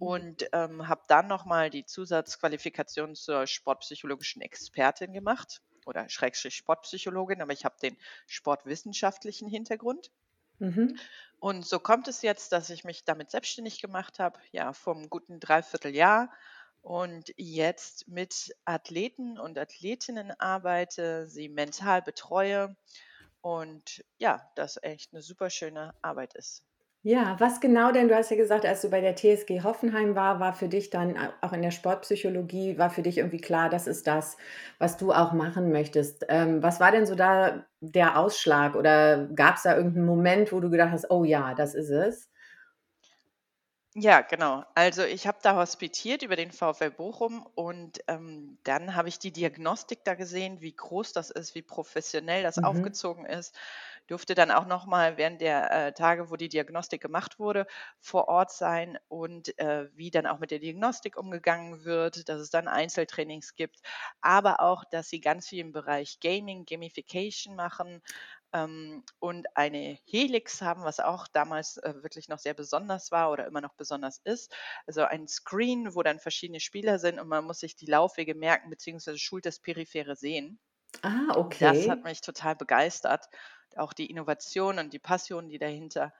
Und 0.00 0.48
ähm, 0.54 0.88
habe 0.88 1.02
dann 1.08 1.28
nochmal 1.28 1.68
die 1.68 1.84
Zusatzqualifikation 1.84 3.14
zur 3.14 3.46
sportpsychologischen 3.46 4.40
Expertin 4.40 5.12
gemacht 5.12 5.60
oder 5.84 6.08
Schrägstrich 6.08 6.56
Sportpsychologin, 6.56 7.42
aber 7.42 7.52
ich 7.52 7.66
habe 7.66 7.76
den 7.82 7.98
sportwissenschaftlichen 8.26 9.46
Hintergrund. 9.46 10.10
Mhm. 10.58 10.98
Und 11.38 11.66
so 11.66 11.78
kommt 11.78 12.08
es 12.08 12.22
jetzt, 12.22 12.52
dass 12.52 12.70
ich 12.70 12.82
mich 12.82 13.04
damit 13.04 13.30
selbstständig 13.30 13.82
gemacht 13.82 14.18
habe, 14.18 14.40
ja, 14.52 14.72
vom 14.72 15.10
guten 15.10 15.38
Dreivierteljahr 15.38 16.32
und 16.80 17.34
jetzt 17.36 18.08
mit 18.08 18.56
Athleten 18.64 19.38
und 19.38 19.58
Athletinnen 19.58 20.32
arbeite, 20.40 21.26
sie 21.26 21.50
mental 21.50 22.00
betreue 22.00 22.74
und 23.42 24.02
ja, 24.16 24.50
das 24.54 24.82
echt 24.82 25.12
eine 25.12 25.20
super 25.20 25.50
schöne 25.50 25.94
Arbeit 26.00 26.32
ist. 26.36 26.64
Ja, 27.02 27.36
was 27.40 27.60
genau 27.60 27.92
denn? 27.92 28.08
Du 28.08 28.14
hast 28.14 28.30
ja 28.30 28.36
gesagt, 28.36 28.66
als 28.66 28.82
du 28.82 28.90
bei 28.90 29.00
der 29.00 29.16
TSG 29.16 29.62
Hoffenheim 29.62 30.14
war, 30.16 30.38
war 30.38 30.52
für 30.52 30.68
dich 30.68 30.90
dann 30.90 31.16
auch 31.40 31.52
in 31.54 31.62
der 31.62 31.70
Sportpsychologie, 31.70 32.76
war 32.76 32.90
für 32.90 33.00
dich 33.02 33.16
irgendwie 33.16 33.40
klar, 33.40 33.70
das 33.70 33.86
ist 33.86 34.06
das, 34.06 34.36
was 34.78 34.98
du 34.98 35.10
auch 35.12 35.32
machen 35.32 35.72
möchtest. 35.72 36.26
Ähm, 36.28 36.62
was 36.62 36.78
war 36.78 36.92
denn 36.92 37.06
so 37.06 37.14
da 37.14 37.64
der 37.80 38.18
Ausschlag 38.18 38.74
oder 38.74 39.28
gab 39.34 39.56
es 39.56 39.62
da 39.62 39.76
irgendeinen 39.76 40.04
Moment, 40.06 40.52
wo 40.52 40.60
du 40.60 40.68
gedacht 40.68 40.90
hast, 40.92 41.10
oh 41.10 41.24
ja, 41.24 41.54
das 41.54 41.74
ist 41.74 41.88
es? 41.88 42.28
Ja, 43.96 44.20
genau. 44.20 44.64
Also 44.76 45.02
ich 45.02 45.26
habe 45.26 45.38
da 45.42 45.56
hospitiert 45.56 46.22
über 46.22 46.36
den 46.36 46.52
VfL 46.52 46.92
Bochum 46.92 47.44
und 47.56 47.98
ähm, 48.06 48.58
dann 48.62 48.94
habe 48.94 49.08
ich 49.08 49.18
die 49.18 49.32
Diagnostik 49.32 50.04
da 50.04 50.14
gesehen, 50.14 50.60
wie 50.60 50.72
groß 50.76 51.12
das 51.12 51.30
ist, 51.30 51.56
wie 51.56 51.62
professionell 51.62 52.44
das 52.44 52.60
Mhm. 52.60 52.60
aufgezogen 52.62 53.26
ist. 53.26 53.56
Durfte 54.10 54.34
dann 54.34 54.50
auch 54.50 54.66
noch 54.66 54.86
mal 54.86 55.16
während 55.16 55.40
der 55.40 55.70
äh, 55.88 55.92
Tage, 55.92 56.30
wo 56.30 56.36
die 56.36 56.48
Diagnostik 56.48 57.00
gemacht 57.00 57.38
wurde, 57.38 57.66
vor 58.00 58.28
Ort 58.28 58.52
sein 58.52 58.98
und 59.08 59.56
äh, 59.58 59.88
wie 59.96 60.10
dann 60.10 60.26
auch 60.26 60.38
mit 60.40 60.50
der 60.50 60.58
Diagnostik 60.58 61.16
umgegangen 61.16 61.84
wird, 61.84 62.28
dass 62.28 62.40
es 62.40 62.50
dann 62.50 62.68
Einzeltrainings 62.68 63.54
gibt, 63.54 63.80
aber 64.20 64.60
auch, 64.60 64.84
dass 64.84 65.08
sie 65.08 65.20
ganz 65.20 65.48
viel 65.48 65.60
im 65.60 65.72
Bereich 65.72 66.20
Gaming, 66.20 66.64
Gamification 66.66 67.54
machen, 67.56 68.02
ähm, 68.52 69.04
und 69.18 69.46
eine 69.56 69.98
Helix 70.06 70.60
haben, 70.62 70.82
was 70.84 71.00
auch 71.00 71.28
damals 71.28 71.76
äh, 71.78 71.94
wirklich 72.02 72.28
noch 72.28 72.38
sehr 72.38 72.54
besonders 72.54 73.10
war 73.12 73.30
oder 73.30 73.46
immer 73.46 73.60
noch 73.60 73.74
besonders 73.74 74.18
ist. 74.24 74.52
Also 74.86 75.04
ein 75.04 75.28
Screen, 75.28 75.94
wo 75.94 76.02
dann 76.02 76.18
verschiedene 76.18 76.60
Spieler 76.60 76.98
sind 76.98 77.20
und 77.20 77.28
man 77.28 77.44
muss 77.44 77.60
sich 77.60 77.76
die 77.76 77.86
Laufwege 77.86 78.34
merken, 78.34 78.70
beziehungsweise 78.70 79.18
schult 79.18 79.46
das 79.46 79.60
periphere 79.60 80.16
Sehen. 80.16 80.60
Ah, 81.02 81.34
Das 81.60 81.88
hat 81.88 82.04
okay. 82.04 82.04
mich 82.04 82.20
total 82.20 82.56
begeistert. 82.56 83.26
Auch 83.76 83.92
die 83.92 84.06
Innovation 84.06 84.78
und 84.78 84.92
die 84.92 84.98
Passion, 84.98 85.48
die 85.48 85.58
dahinter 85.58 86.12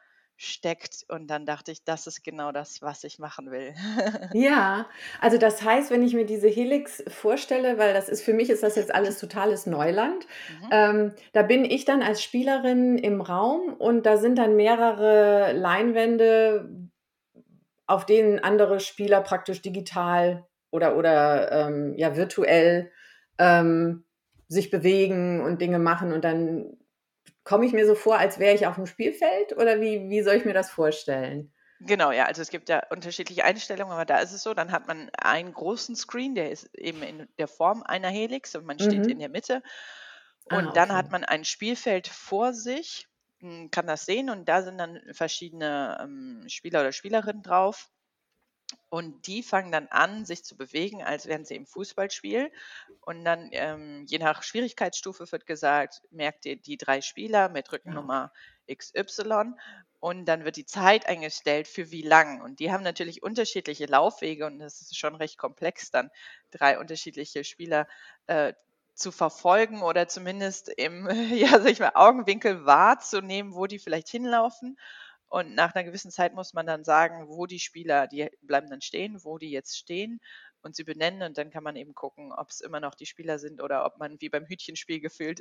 steckt. 0.42 1.04
Und 1.08 1.26
dann 1.26 1.44
dachte 1.44 1.70
ich, 1.70 1.84
das 1.84 2.06
ist 2.06 2.24
genau 2.24 2.50
das, 2.50 2.80
was 2.80 3.04
ich 3.04 3.18
machen 3.18 3.50
will. 3.50 3.74
Ja, 4.32 4.86
also 5.20 5.36
das 5.36 5.62
heißt, 5.62 5.90
wenn 5.90 6.02
ich 6.02 6.14
mir 6.14 6.24
diese 6.24 6.48
Helix 6.48 7.02
vorstelle, 7.08 7.78
weil 7.78 7.92
das 7.92 8.08
ist 8.08 8.22
für 8.22 8.32
mich 8.32 8.48
ist 8.48 8.62
das 8.62 8.76
jetzt 8.76 8.94
alles 8.94 9.18
totales 9.18 9.66
Neuland. 9.66 10.26
Mhm. 10.48 10.68
Ähm, 10.70 11.12
da 11.32 11.42
bin 11.42 11.64
ich 11.64 11.84
dann 11.84 12.02
als 12.02 12.22
Spielerin 12.22 12.96
im 12.96 13.20
Raum 13.20 13.74
und 13.74 14.06
da 14.06 14.16
sind 14.16 14.38
dann 14.38 14.56
mehrere 14.56 15.52
Leinwände, 15.52 16.70
auf 17.86 18.06
denen 18.06 18.38
andere 18.38 18.80
Spieler 18.80 19.20
praktisch 19.20 19.60
digital 19.60 20.46
oder 20.70 20.96
oder, 20.96 21.52
ähm, 21.52 21.94
ja, 21.96 22.16
virtuell, 22.16 22.90
ähm, 23.38 24.04
sich 24.48 24.70
bewegen 24.70 25.42
und 25.42 25.60
Dinge 25.60 25.78
machen 25.78 26.12
und 26.12 26.24
dann 26.24 26.78
komme 27.44 27.66
ich 27.66 27.72
mir 27.72 27.86
so 27.86 27.94
vor, 27.94 28.18
als 28.18 28.38
wäre 28.38 28.54
ich 28.54 28.66
auf 28.66 28.76
dem 28.76 28.86
Spielfeld 28.86 29.52
oder 29.56 29.80
wie 29.80 30.08
wie 30.10 30.22
soll 30.22 30.36
ich 30.36 30.44
mir 30.44 30.54
das 30.54 30.70
vorstellen? 30.70 31.52
Genau, 31.82 32.10
ja, 32.12 32.26
also 32.26 32.42
es 32.42 32.50
gibt 32.50 32.68
ja 32.68 32.82
unterschiedliche 32.90 33.42
Einstellungen, 33.44 33.92
aber 33.92 34.04
da 34.04 34.18
ist 34.18 34.32
es 34.32 34.42
so, 34.42 34.52
dann 34.52 34.70
hat 34.70 34.86
man 34.86 35.08
einen 35.18 35.52
großen 35.54 35.96
Screen, 35.96 36.34
der 36.34 36.50
ist 36.50 36.66
eben 36.74 37.02
in 37.02 37.26
der 37.38 37.48
Form 37.48 37.82
einer 37.82 38.08
Helix 38.10 38.54
und 38.54 38.66
man 38.66 38.78
steht 38.78 39.06
in 39.06 39.18
Mhm. 39.18 39.18
der 39.18 39.30
Mitte. 39.30 39.62
Ah, 40.50 40.70
Und 40.70 40.76
dann 40.76 40.92
okay. 40.92 40.94
hat 40.94 41.10
man 41.10 41.24
ein 41.24 41.44
Spielfeld 41.44 42.06
vor 42.08 42.52
sich, 42.54 43.08
kann 43.70 43.86
das 43.86 44.04
sehen 44.04 44.28
und 44.30 44.46
da 44.48 44.62
sind 44.62 44.76
dann 44.78 45.00
verschiedene 45.12 45.98
ähm, 46.02 46.44
Spieler 46.48 46.80
oder 46.80 46.92
Spielerinnen 46.92 47.42
drauf. 47.42 47.88
Und 48.90 49.28
die 49.28 49.42
fangen 49.44 49.70
dann 49.70 49.86
an, 49.86 50.24
sich 50.24 50.44
zu 50.44 50.56
bewegen, 50.56 51.02
als 51.02 51.26
wären 51.26 51.44
sie 51.44 51.54
im 51.54 51.64
Fußballspiel. 51.64 52.50
Und 53.02 53.24
dann, 53.24 53.48
ähm, 53.52 54.04
je 54.06 54.18
nach 54.18 54.42
Schwierigkeitsstufe 54.42 55.30
wird 55.30 55.46
gesagt, 55.46 56.02
merkt 56.10 56.44
ihr 56.44 56.56
die 56.56 56.76
drei 56.76 57.00
Spieler 57.00 57.48
mit. 57.48 57.70
Rückennummer 57.72 58.32
XY. 58.70 59.52
Und 60.00 60.24
dann 60.24 60.44
wird 60.44 60.56
die 60.56 60.66
Zeit 60.66 61.06
eingestellt, 61.06 61.68
für 61.68 61.90
wie 61.90 62.02
lang. 62.02 62.40
Und 62.40 62.58
die 62.58 62.72
haben 62.72 62.82
natürlich 62.82 63.22
unterschiedliche 63.22 63.86
Laufwege 63.86 64.46
und 64.46 64.58
das 64.58 64.80
ist 64.80 64.98
schon 64.98 65.14
recht 65.14 65.38
komplex, 65.38 65.90
dann 65.90 66.10
drei 66.50 66.78
unterschiedliche 66.78 67.44
Spieler 67.44 67.86
äh, 68.26 68.54
zu 68.94 69.12
verfolgen 69.12 69.82
oder 69.82 70.08
zumindest 70.08 70.68
im 70.68 71.08
ja, 71.34 71.60
sag 71.60 71.70
ich 71.70 71.80
mal, 71.80 71.92
Augenwinkel 71.94 72.64
wahrzunehmen, 72.64 73.54
wo 73.54 73.66
die 73.66 73.78
vielleicht 73.78 74.08
hinlaufen. 74.08 74.78
Und 75.30 75.54
nach 75.54 75.74
einer 75.74 75.84
gewissen 75.84 76.10
Zeit 76.10 76.34
muss 76.34 76.54
man 76.54 76.66
dann 76.66 76.84
sagen, 76.84 77.28
wo 77.28 77.46
die 77.46 77.60
Spieler 77.60 78.08
die 78.08 78.28
bleiben 78.42 78.68
dann 78.68 78.80
stehen, 78.80 79.24
wo 79.24 79.38
die 79.38 79.50
jetzt 79.50 79.78
stehen 79.78 80.20
und 80.62 80.74
sie 80.74 80.84
benennen 80.84 81.22
und 81.22 81.38
dann 81.38 81.50
kann 81.50 81.62
man 81.62 81.76
eben 81.76 81.94
gucken, 81.94 82.32
ob 82.32 82.50
es 82.50 82.60
immer 82.60 82.80
noch 82.80 82.96
die 82.96 83.06
Spieler 83.06 83.38
sind 83.38 83.62
oder 83.62 83.86
ob 83.86 83.98
man 83.98 84.20
wie 84.20 84.28
beim 84.28 84.44
Hütchenspiel 84.44 85.00
gefühlt 85.00 85.40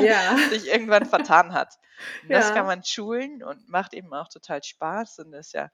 Ja, 0.00 0.36
sich 0.50 0.68
irgendwann 0.68 1.06
vertan 1.06 1.52
hat. 1.52 1.74
Und 2.22 2.30
das 2.30 2.48
kann 2.48 2.58
ja, 2.58 2.62
man 2.64 2.84
schulen 2.84 3.42
und 3.42 3.68
macht 3.68 3.94
eben 3.94 4.14
auch 4.14 4.28
total 4.28 4.62
Spaß 4.62 5.18
und 5.18 5.32
ist 5.32 5.52
ja, 5.52 5.70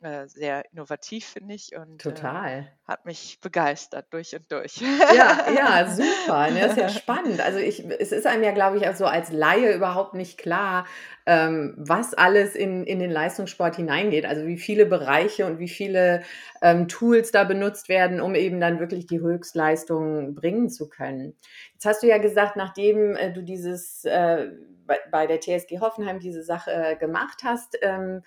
äh, 0.00 0.28
sehr 0.28 0.64
innovativ, 0.72 1.26
finde 1.26 1.54
ich 1.54 1.74
und, 1.76 2.06
äh, 2.06 2.14
total. 2.14 2.72
hat 2.86 3.04
mich 3.04 3.40
begeistert 3.40 4.06
durch 4.10 4.34
und 4.36 4.50
durch. 4.52 4.76
Ja, 5.12 5.50
ja, 5.50 5.88
super, 5.90 6.50
ne? 6.50 6.66
Ist 6.66 6.76
ja 6.76 6.88
spannend. 6.88 7.40
Also, 7.40 7.58
ich 7.58 7.84
es 7.84 8.12
ist 8.12 8.26
einem 8.26 8.44
ja, 8.44 8.52
glaube 8.52 8.76
ich, 8.76 8.86
auch 8.88 8.94
so 8.94 9.06
als 9.06 9.32
Laie 9.32 9.74
überhaupt 9.74 10.14
nicht 10.14 10.38
klar, 10.38 10.86
ähm, 11.26 11.74
was 11.76 12.14
alles 12.14 12.54
in 12.54 12.84
in 12.84 13.00
den 13.00 13.10
Leistungssport 13.10 13.74
hineingeht. 13.76 14.24
Also, 14.24 14.46
wie 14.46 14.58
viele 14.58 14.86
Bereiche 14.86 15.46
und 15.46 15.58
wie 15.58 15.68
viele, 15.68 16.22
ähm, 16.62 16.86
Tools 16.88 17.32
da 17.32 17.42
benutzt 17.44 17.88
werden, 17.88 18.20
um 18.20 18.34
eben 18.36 18.60
dann 18.60 18.78
wirklich 18.80 19.06
die 19.06 19.20
Höchstleistung 19.20 20.34
bringen 20.34 20.70
zu 20.70 20.88
können. 20.88 21.36
Jetzt 21.74 21.86
hast 21.86 22.02
du 22.02 22.06
ja 22.06 22.18
gesagt, 22.18 22.56
nachdem, 22.56 23.16
äh, 23.16 23.32
du 23.32 23.42
dieses, 23.42 24.04
äh, 24.04 24.48
bei 24.86 24.98
bei 25.10 25.26
der 25.26 25.40
TSG 25.40 25.80
Hoffenheim 25.80 26.20
diese 26.20 26.42
Sache 26.44 26.72
äh, 26.72 26.96
gemacht 26.96 27.40
hast, 27.44 27.76
ähm, 27.82 28.22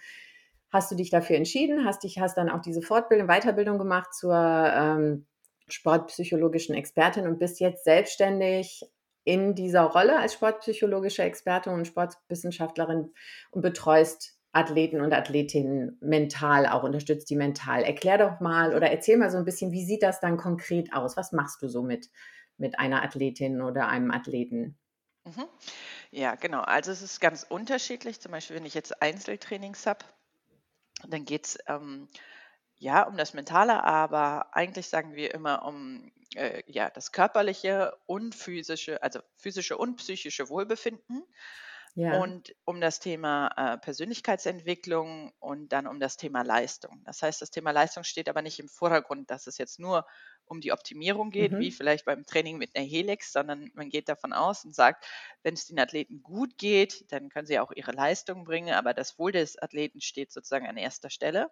hast 0.72 0.92
du 0.92 0.96
dich 0.96 1.10
dafür 1.10 1.36
entschieden, 1.36 1.86
hast 1.86 2.04
dich 2.04 2.20
hast 2.20 2.38
dann 2.38 2.50
auch 2.50 2.62
diese 2.62 2.82
Fortbildung 2.82 3.28
Weiterbildung 3.28 3.78
gemacht 3.78 4.14
zur, 4.14 4.36
ähm, 4.36 5.28
sportpsychologischen 5.68 6.76
Expertin 6.76 7.28
und 7.28 7.40
bist 7.40 7.60
jetzt 7.60 7.84
selbstständig 7.84 8.84
in 9.24 9.56
dieser 9.56 9.84
Rolle 9.84 10.20
als 10.20 10.34
sportpsychologische 10.34 11.24
Expertin 11.24 11.74
und 11.74 11.86
Sportwissenschaftlerin 11.86 13.14
und 13.52 13.62
betreust 13.62 14.38
Athleten 14.54 15.00
und 15.00 15.14
Athletinnen 15.14 15.98
mental 16.02 16.66
auch, 16.66 16.84
unterstützt 16.84 17.30
die 17.30 17.36
mental. 17.36 17.84
Erklär 17.84 18.18
doch 18.18 18.40
mal 18.42 18.76
oder 18.76 18.92
erzähl 18.92 19.18
mal 19.18 19.32
so 19.32 19.38
ein 19.38 19.46
bisschen, 19.46 19.72
wie 19.72 19.86
sieht 19.86 20.04
das 20.04 20.20
dann 20.20 20.38
konkret 20.38 20.94
aus? 20.94 21.16
Was 21.16 21.32
machst 21.32 21.62
du 21.62 21.70
so 21.70 21.84
mit 21.84 22.10
mit 22.58 22.78
einer 22.78 23.04
Athletin 23.04 23.62
oder 23.62 23.88
einem 23.88 24.12
Athleten? 24.12 24.78
mhm. 25.26 25.48
Ja, 26.12 26.36
genau. 26.36 26.62
Also, 26.62 26.92
es 26.92 27.02
ist 27.02 27.22
ganz 27.22 27.44
unterschiedlich. 27.44 28.20
Zum 28.22 28.32
Beispiel, 28.32 28.56
wenn 28.58 28.66
ich 28.66 28.74
jetzt 28.74 29.02
Einzeltrainings 29.02 29.86
habe, 29.88 30.06
dann 31.08 31.26
geht's, 31.26 31.58
ähm, 31.68 32.10
ja, 32.78 33.04
um 33.04 33.18
das 33.18 33.34
Mentale, 33.34 33.84
aber 33.84 34.56
eigentlich 34.56 34.88
sagen 34.88 35.16
wir 35.16 35.34
immer 35.34 35.66
um, 35.66 36.12
äh, 36.36 36.64
ja, 36.68 36.90
das 36.90 37.12
körperliche 37.12 37.96
und 38.08 38.36
physische 38.36 39.02
also, 39.04 39.20
physische 39.38 39.78
und 39.78 39.98
psychische 39.98 40.50
Wohlbefinden. 40.50 41.24
Ja. 41.96 42.22
Und 42.22 42.54
um 42.66 42.82
das 42.82 43.00
Thema, 43.00 43.48
äh, 43.56 43.78
Persönlichkeitsentwicklung 43.78 45.32
und 45.40 45.70
dann 45.70 45.88
um 45.88 46.00
das 46.00 46.18
Thema 46.18 46.42
Leistung. 46.44 47.02
Das 47.06 47.22
heißt, 47.22 47.42
das 47.42 47.52
Thema 47.52 47.72
Leistung 47.72 48.04
steht 48.04 48.28
aber 48.28 48.42
nicht 48.42 48.60
im 48.60 48.68
Vordergrund, 48.68 49.32
dass 49.32 49.48
es 49.48 49.58
jetzt 49.58 49.80
nur 49.80 50.06
um 50.46 50.60
die 50.60 50.74
Optimierung 50.74 51.32
geht, 51.32 51.58
wie 51.58 51.72
Mhm. 51.72 51.72
vielleicht 51.72 52.04
beim 52.06 52.26
Training 52.26 52.58
mit 52.58 52.76
einer 52.76 52.86
Helix, 52.86 53.32
sondern 53.32 53.72
man 53.76 53.90
geht 53.90 54.10
davon 54.10 54.34
aus 54.34 54.66
und 54.66 54.76
sagt, 54.76 55.06
wenn 55.44 55.54
es 55.54 55.68
den 55.68 55.80
Athleten 55.80 56.22
gut 56.22 56.58
geht, 56.58 57.12
dann 57.14 57.30
können 57.30 57.48
sie 57.48 57.60
auch 57.60 57.72
ihre 57.72 57.92
Leistung 57.94 58.44
bringen, 58.44 58.74
aber 58.74 58.94
das 58.94 59.18
Wohl 59.18 59.32
des 59.32 59.58
Athleten 59.62 60.02
steht 60.02 60.32
sozusagen 60.34 60.68
an 60.68 60.76
erster 60.78 61.10
Stelle. 61.10 61.50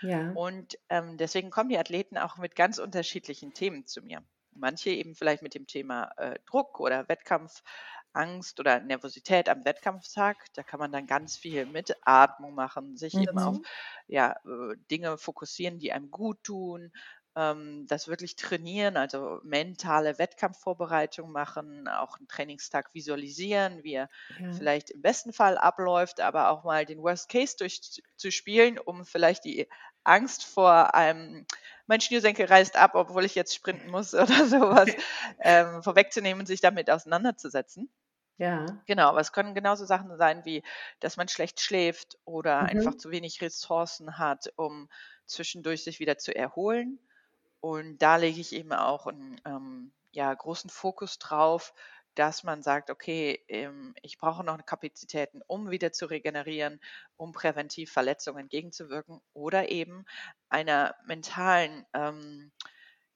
Ja. 0.00 0.36
Und, 0.36 0.78
ähm, 0.90 1.16
deswegen 1.16 1.50
kommen 1.50 1.70
die 1.70 1.78
Athleten 1.78 2.18
auch 2.18 2.36
mit 2.36 2.56
ganz 2.56 2.78
unterschiedlichen 2.78 3.54
Themen 3.54 3.86
zu 3.86 4.02
mir. 4.02 4.22
Manche 4.56 4.90
eben 4.90 5.14
vielleicht 5.14 5.42
mit 5.42 5.54
dem 5.54 5.66
Thema, 5.66 6.10
äh, 6.16 6.38
Druck 6.46 6.80
oder 6.80 7.08
Wettkampfangst 7.08 8.60
oder 8.60 8.80
Nervosität 8.80 9.48
am 9.48 9.64
Wettkampftag. 9.64 10.46
Da 10.54 10.62
kann 10.62 10.80
man 10.80 10.92
dann 10.92 11.06
ganz 11.06 11.36
viel 11.36 11.66
mit 11.66 11.96
Atmung 12.02 12.54
machen, 12.54 12.96
sich 12.96 13.20
eben 13.20 13.38
auf, 13.38 13.56
Mhm. 13.56 13.64
ja, 14.06 14.32
äh, 14.44 14.76
Dinge 14.90 15.18
fokussieren, 15.18 15.78
die 15.78 15.92
einem 15.92 16.10
gut 16.10 16.42
tun, 16.44 16.92
ähm, 17.36 17.86
das 17.88 18.06
wirklich 18.08 18.36
trainieren, 18.36 18.96
also 18.96 19.40
mentale 19.42 20.18
Wettkampfvorbereitung 20.18 21.32
machen, 21.32 21.88
auch 21.88 22.18
'n 22.20 22.28
Trainingstag 22.28 22.94
visualisieren, 22.94 23.82
wie 23.82 23.94
er 23.94 24.08
Ja. 24.30 24.50
vielleicht 24.50 24.90
im 24.90 25.02
besten 25.02 25.32
Fall 25.32 25.58
abläuft, 25.58 26.20
aber 26.20 26.50
auch 26.50 26.62
mal 26.64 26.84
den 26.86 27.00
Worst 27.02 27.28
Case 27.28 27.56
durchzuspielen, 27.58 28.78
um 28.78 29.04
vielleicht 29.04 29.44
die 29.44 29.68
Angst 30.04 30.44
vor 30.44 30.94
einem 30.94 31.46
„Mein 31.86 32.00
Schnürsenkel 32.00 32.46
reißt 32.46 32.76
ab, 32.76 32.92
obwohl 32.94 33.24
ich 33.24 33.34
jetzt 33.34 33.54
sprinten 33.54 33.90
muss“ 33.90 34.14
oder 34.14 34.46
sowas 34.46 34.94
ähm, 35.40 35.82
vorwegzunehmen 35.82 36.40
und 36.40 36.46
sich 36.46 36.60
damit 36.60 36.90
auseinanderzusetzen. 36.90 37.90
Ja. 38.38 38.84
Genau, 38.86 39.08
aber 39.08 39.20
es 39.20 39.32
können 39.32 39.54
genauso 39.54 39.84
Sachen 39.86 40.16
sein 40.18 40.44
wie, 40.44 40.62
dass 41.00 41.16
man 41.16 41.28
schlecht 41.28 41.60
schläft 41.60 42.18
oder 42.24 42.64
einfach 42.64 42.94
Mhm. 42.94 42.96
zu 42.96 43.10
wenig 43.10 43.40
Ressourcen 43.40 44.18
hat, 44.18 44.52
um 44.56 44.88
zwischendurch 45.26 45.84
sich 45.84 46.00
wieder 46.00 46.18
zu 46.18 46.34
erholen. 46.36 46.98
Und 47.60 47.98
da 48.00 48.16
lege 48.16 48.40
ich 48.40 48.52
eben 48.54 48.72
auch 48.72 49.06
'n, 49.06 49.40
ähm, 49.46 49.94
ja, 50.12 50.32
großen 50.34 50.70
Fokus 50.70 51.18
drauf, 51.18 51.74
dass 52.14 52.44
man 52.44 52.62
sagt, 52.62 52.90
okay, 52.90 53.44
ähm, 53.48 53.94
ich 54.02 54.18
brauche 54.18 54.44
noch 54.44 54.64
Kapazitäten, 54.66 55.42
um 55.46 55.70
wieder 55.70 55.92
zu 55.92 56.06
regenerieren, 56.06 56.80
um 57.16 57.32
präventiv 57.32 57.92
Verletzungen 57.92 58.40
entgegenzuwirken 58.44 59.20
oder 59.32 59.68
eben 59.70 60.04
einer 60.48 60.96
mentalen, 61.06 61.86
ähm, 61.94 62.52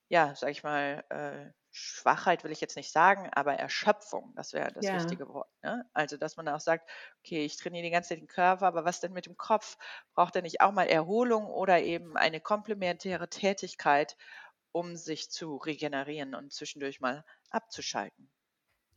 ja, 0.09 0.35
sag 0.35 0.51
ich 0.51 0.63
mal, 0.63 1.05
äh, 1.11 1.53
Schwachheit 1.71 2.43
will 2.45 2.51
ich 2.53 2.61
jetzt 2.61 2.77
nicht 2.77 2.91
sagen, 2.91 3.31
aber 3.33 3.55
Erschöpfung, 3.55 4.33
das 4.35 4.53
wäre 4.53 4.73
das 4.73 4.93
Ja. 4.93 4.95
richtige 4.95 5.29
Wort. 5.29 5.49
Ne? 5.63 5.89
Also, 5.93 6.17
dass 6.17 6.37
man 6.37 6.49
auch 6.49 6.61
sagt, 6.61 6.91
okay, 7.21 7.45
ich 7.45 7.57
trainiere 7.57 7.85
die 7.85 7.91
ganze 7.91 8.11
Zeit 8.11 8.19
den 8.21 8.27
Körper, 8.27 8.67
aber 8.67 8.85
was 8.85 9.01
denn 9.01 9.13
mit 9.13 9.27
dem 9.27 9.37
Kopf? 9.37 9.77
Braucht 10.15 10.35
er 10.37 10.43
nicht 10.43 10.61
auch 10.63 10.73
mal 10.73 10.87
Erholung 10.89 11.47
oder 11.47 11.81
eben 11.83 12.17
eine 12.17 12.41
komplementäre 12.41 13.29
Tätigkeit, 13.29 14.17
um 14.73 14.97
sich 14.97 15.31
zu 15.31 15.57
regenerieren 15.57 16.35
und 16.35 16.53
zwischendurch 16.53 17.01
mal 17.01 17.25
abzuschalten? 17.51 18.31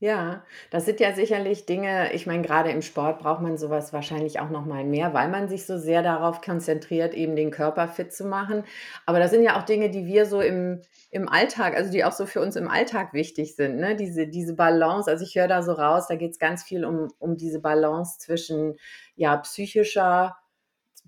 Ja, 0.03 0.43
das 0.71 0.85
sind 0.85 0.99
ja 0.99 1.13
sicherlich 1.13 1.67
Dinge 1.67 2.11
ich 2.13 2.25
meine, 2.25 2.41
gerade 2.41 2.71
im 2.71 2.81
Sport 2.81 3.19
braucht 3.19 3.39
man 3.43 3.55
sowas 3.59 3.93
wahrscheinlich 3.93 4.39
auch 4.39 4.49
noch 4.49 4.65
mal 4.65 4.83
mehr, 4.83 5.13
weil 5.13 5.29
man 5.29 5.47
sich 5.47 5.67
so 5.67 5.77
sehr 5.77 6.01
darauf 6.01 6.41
konzentriert, 6.41 7.13
eben 7.13 7.35
den 7.35 7.51
Körper 7.51 7.87
fit 7.87 8.11
zu 8.11 8.25
machen. 8.25 8.63
Aber 9.05 9.19
das 9.19 9.29
sind 9.29 9.43
ja 9.43 9.59
auch 9.59 9.63
Dinge, 9.63 9.91
die 9.91 10.07
wir 10.07 10.25
so 10.25 10.41
im 10.41 10.81
im 11.11 11.29
Alltag 11.29 11.75
also, 11.75 11.91
die 11.91 12.03
auch 12.03 12.13
so 12.13 12.25
für 12.25 12.41
uns 12.41 12.55
im 12.55 12.67
Alltag 12.67 13.13
wichtig 13.13 13.55
sind, 13.55 13.77
ne? 13.77 13.95
Diese 13.95 14.25
diese 14.27 14.55
Balance. 14.55 15.07
Also, 15.11 15.23
ich 15.23 15.35
höre 15.35 15.47
da 15.47 15.61
so 15.61 15.73
raus, 15.73 16.07
da 16.07 16.15
geht's 16.15 16.39
ganz 16.39 16.63
viel 16.63 16.83
um 16.83 17.09
um 17.19 17.37
diese 17.37 17.59
Balance 17.61 18.17
zwischen, 18.17 18.77
ja, 19.15 19.37
psychischer 19.37 20.35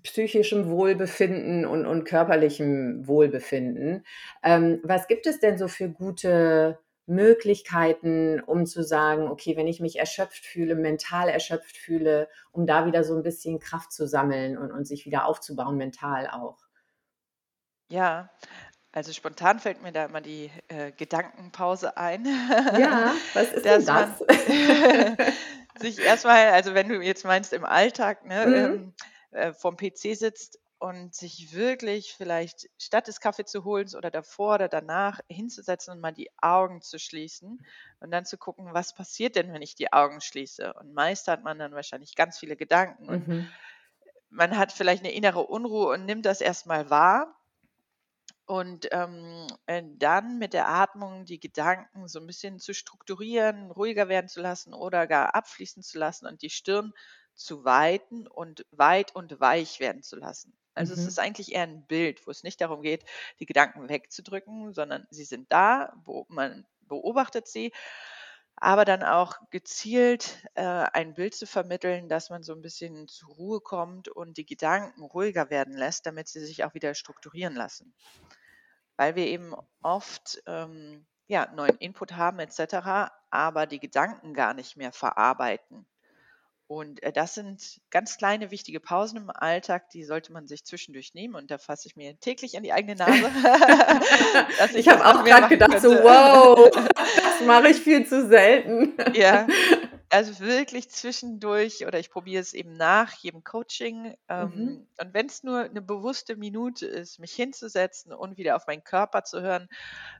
psychischem 0.04 0.68
Wohlbefinden 0.70 1.66
und 1.66 1.86
und 1.86 2.04
körperlichem 2.04 3.06
Wohlbefinden. 3.08 4.04
Ähm, 4.42 4.80
was 4.84 5.08
gibt 5.08 5.26
es 5.26 5.40
denn 5.40 5.58
so 5.58 5.68
für 5.68 5.88
gute 5.90 6.78
Möglichkeiten, 7.06 8.40
um 8.40 8.66
zu 8.66 8.82
sagen: 8.84 9.28
„Okay, 9.28 9.56
wenn 9.56 9.66
ich 9.68 9.80
mich 9.80 9.98
erschöpft 9.98 10.44
fühle, 10.46 10.74
mental 10.76 11.28
erschöpft 11.28 11.76
fühle“, 11.76 12.28
um 12.52 12.66
da 12.66 12.86
wieder 12.86 13.04
so 13.04 13.14
'n 13.16 13.22
bisschen 13.22 13.58
Kraft 13.60 13.92
zu 13.92 14.06
sammeln 14.08 14.56
und 14.58 14.72
und 14.72 14.86
sich 14.86 15.06
wieder 15.06 15.26
aufzubauen, 15.26 15.76
mental 15.76 16.28
auch? 16.30 16.58
Ja, 17.90 18.30
also 18.92 19.12
spontan 19.12 19.60
fällt 19.60 19.82
mir 19.82 19.92
da 19.92 20.04
immer 20.06 20.20
die, 20.20 20.50
äh, 20.68 20.92
Gedankenpause 20.92 21.96
ein, 21.96 22.26
Ja, 22.70 23.20
was 23.32 23.52
ist 23.52 23.68
denn 23.68 23.84
das? 23.86 24.10
sich 25.76 26.02
erst 26.02 26.24
mal 26.24 26.50
also 26.52 26.74
wenn 26.74 26.88
du 26.88 27.00
jetzt 27.02 27.24
meinst 27.24 27.52
im 27.52 27.64
Alltag, 27.64 28.24
ne, 28.26 28.44
Mhm. 28.44 28.84
ähm, 28.86 28.94
äh, 29.32 29.52
vorm 29.52 29.76
PC 29.76 30.14
sitzt 30.14 30.60
und 30.84 31.14
sich 31.14 31.52
wirklich 31.54 32.14
vielleicht 32.14 32.68
statt 32.78 33.08
des 33.08 33.20
Kaffee 33.20 33.44
zu 33.46 33.64
holen 33.64 33.88
oder 33.96 34.10
davor 34.10 34.56
oder 34.56 34.68
danach 34.68 35.20
hinzusetzen 35.28 35.94
und 35.94 36.00
mal 36.00 36.12
die 36.12 36.30
Augen 36.42 36.82
zu 36.82 36.98
schließen 36.98 37.64
und 38.00 38.10
dann 38.10 38.26
zu 38.26 38.38
gucken: 38.38 38.74
„Was 38.74 38.94
passiert 38.94 39.36
denn, 39.36 39.52
wenn 39.52 39.62
ich 39.62 39.74
die 39.76 39.92
Augen 39.92 40.20
schließe?“ 40.20 40.74
Und 40.74 40.92
meist 40.94 41.28
hat 41.28 41.42
man 41.44 41.58
dann 41.58 41.72
wahrscheinlich 41.74 42.14
ganz 42.16 42.38
viele 42.38 42.56
Gedanken 42.56 43.08
und 43.08 43.26
Mhm. 43.26 43.54
man 44.28 44.58
hat 44.58 44.72
vielleicht 44.72 45.02
'ne 45.02 45.12
innere 45.12 45.46
Unruhe 45.46 45.88
und 45.94 46.04
nimmt 46.04 46.26
das 46.26 46.42
erst 46.42 46.66
mal 46.66 46.90
wahr 46.90 47.36
und, 48.46 48.88
ähm, 48.92 49.46
äh, 49.66 49.82
dann 49.98 50.38
mit 50.38 50.52
der 50.54 50.68
Atmung 50.68 51.24
die 51.26 51.40
Gedanken 51.40 52.08
so 52.08 52.18
'n 52.20 52.26
bisschen 52.26 52.58
zu 52.58 52.72
strukturieren, 52.74 53.70
ruhiger 53.70 54.08
werden 54.08 54.28
zu 54.28 54.40
lassen 54.40 54.72
oder 54.74 55.06
gar 55.06 55.34
abfließen 55.34 55.82
zu 55.82 55.98
lassen 55.98 56.26
und 56.26 56.40
die 56.42 56.50
Stirn 56.50 56.92
zu 57.34 57.64
weiten 57.64 58.26
und 58.26 58.66
weit 58.70 59.14
und 59.14 59.40
weich 59.40 59.80
werden 59.80 60.02
zu 60.02 60.16
lassen. 60.16 60.56
Also, 60.76 60.92
es 60.94 61.06
ist 61.06 61.18
Mhm. 61.18 61.20
eigentlich 61.20 61.52
eher 61.54 61.64
'n 61.64 61.86
Bild, 61.86 62.26
wo 62.26 62.30
es 62.32 62.42
nicht 62.44 62.60
darum 62.60 62.82
geht, 62.82 63.04
die 63.40 63.46
Gedanken 63.46 63.88
wegzudrücken, 63.88 64.72
sondern 64.74 65.06
sie 65.10 65.24
sind 65.24 65.52
da, 65.52 65.94
wo 66.04 66.26
man 66.28 66.66
beobachtet 66.82 67.48
sie, 67.48 67.72
aber 68.56 68.84
dann 68.84 69.02
auch 69.04 69.36
gezielt, 69.50 70.46
äh, 70.54 70.62
ein 70.64 71.14
Bild 71.14 71.34
zu 71.34 71.46
vermitteln, 71.46 72.08
dass 72.08 72.30
man 72.30 72.42
so 72.44 72.52
'n 72.54 72.62
bisschen 72.62 73.08
zur 73.08 73.30
Ruhe 73.34 73.60
kommt 73.60 74.08
und 74.08 74.36
die 74.38 74.46
Gedanken 74.46 75.02
ruhiger 75.04 75.50
werden 75.50 75.74
lässt, 75.76 76.06
damit 76.06 76.28
sie 76.28 76.40
sich 76.44 76.64
auch 76.64 76.74
wieder 76.74 76.94
strukturieren 76.94 77.54
lassen. 77.56 77.94
Weil 78.98 79.16
wir 79.16 79.26
eben 79.26 79.54
oft, 79.82 80.40
ähm, 80.46 81.06
ja, 81.26 81.50
neuen 81.52 81.76
Input 81.78 82.12
haben 82.12 82.38
et 82.38 82.52
cetera, 82.52 83.10
aber 83.30 83.66
die 83.66 83.80
Gedanken 83.80 84.34
gar 84.34 84.54
nicht 84.54 84.76
mehr 84.76 84.92
verarbeiten. 84.92 85.86
Und, 86.70 87.02
äh, 87.02 87.12
das 87.12 87.34
sind 87.34 87.80
ganz 87.90 88.16
kleine 88.16 88.50
wichtige 88.50 88.80
Pausen 88.80 89.18
im 89.18 89.30
Alltag, 89.30 89.90
die 89.90 90.02
sollte 90.04 90.32
man 90.32 90.46
sich 90.46 90.64
zwischendurch 90.64 91.12
nehmen 91.14 91.34
und 91.34 91.50
da 91.50 91.58
fasse 91.58 91.88
ich 91.88 91.96
mir 91.96 92.18
täglich 92.20 92.56
an 92.56 92.62
die 92.62 92.72
eigene 92.72 92.96
Nase, 92.96 93.30
ich 94.74 94.86
Ich 94.86 94.88
habe 94.88 95.04
auch 95.04 95.24
machen 95.24 95.48
gedacht 95.48 95.80
so: 95.80 95.90
könnte. 95.90 96.04
„Wow, 96.04 96.70
das 97.16 97.46
mache 97.46 97.68
ich 97.68 97.76
viel 97.80 98.06
zu 98.06 98.26
selten.“ 98.28 98.94
Ja, 99.14 99.46
also 100.14 100.38
wirklich 100.40 100.90
zwischendurch 100.90 101.86
oder 101.86 101.98
ich 101.98 102.10
probiere 102.10 102.40
es 102.40 102.54
eben 102.54 102.72
nach 102.72 103.12
jedem 103.18 103.44
Coaching, 103.44 104.14
Mhm. 104.38 104.76
ähm, 104.76 104.86
und 105.00 105.14
wenn's 105.14 105.42
nur 105.42 105.68
'ne 105.68 105.82
bewusste 105.82 106.36
Minute 106.36 106.86
ist, 106.86 107.18
mich 107.18 107.32
hinzusetzen 107.32 108.12
und 108.12 108.36
wieder 108.38 108.56
auf 108.56 108.66
meinen 108.66 108.84
Körper 108.84 109.24
zu 109.24 109.42
hören, 109.42 109.68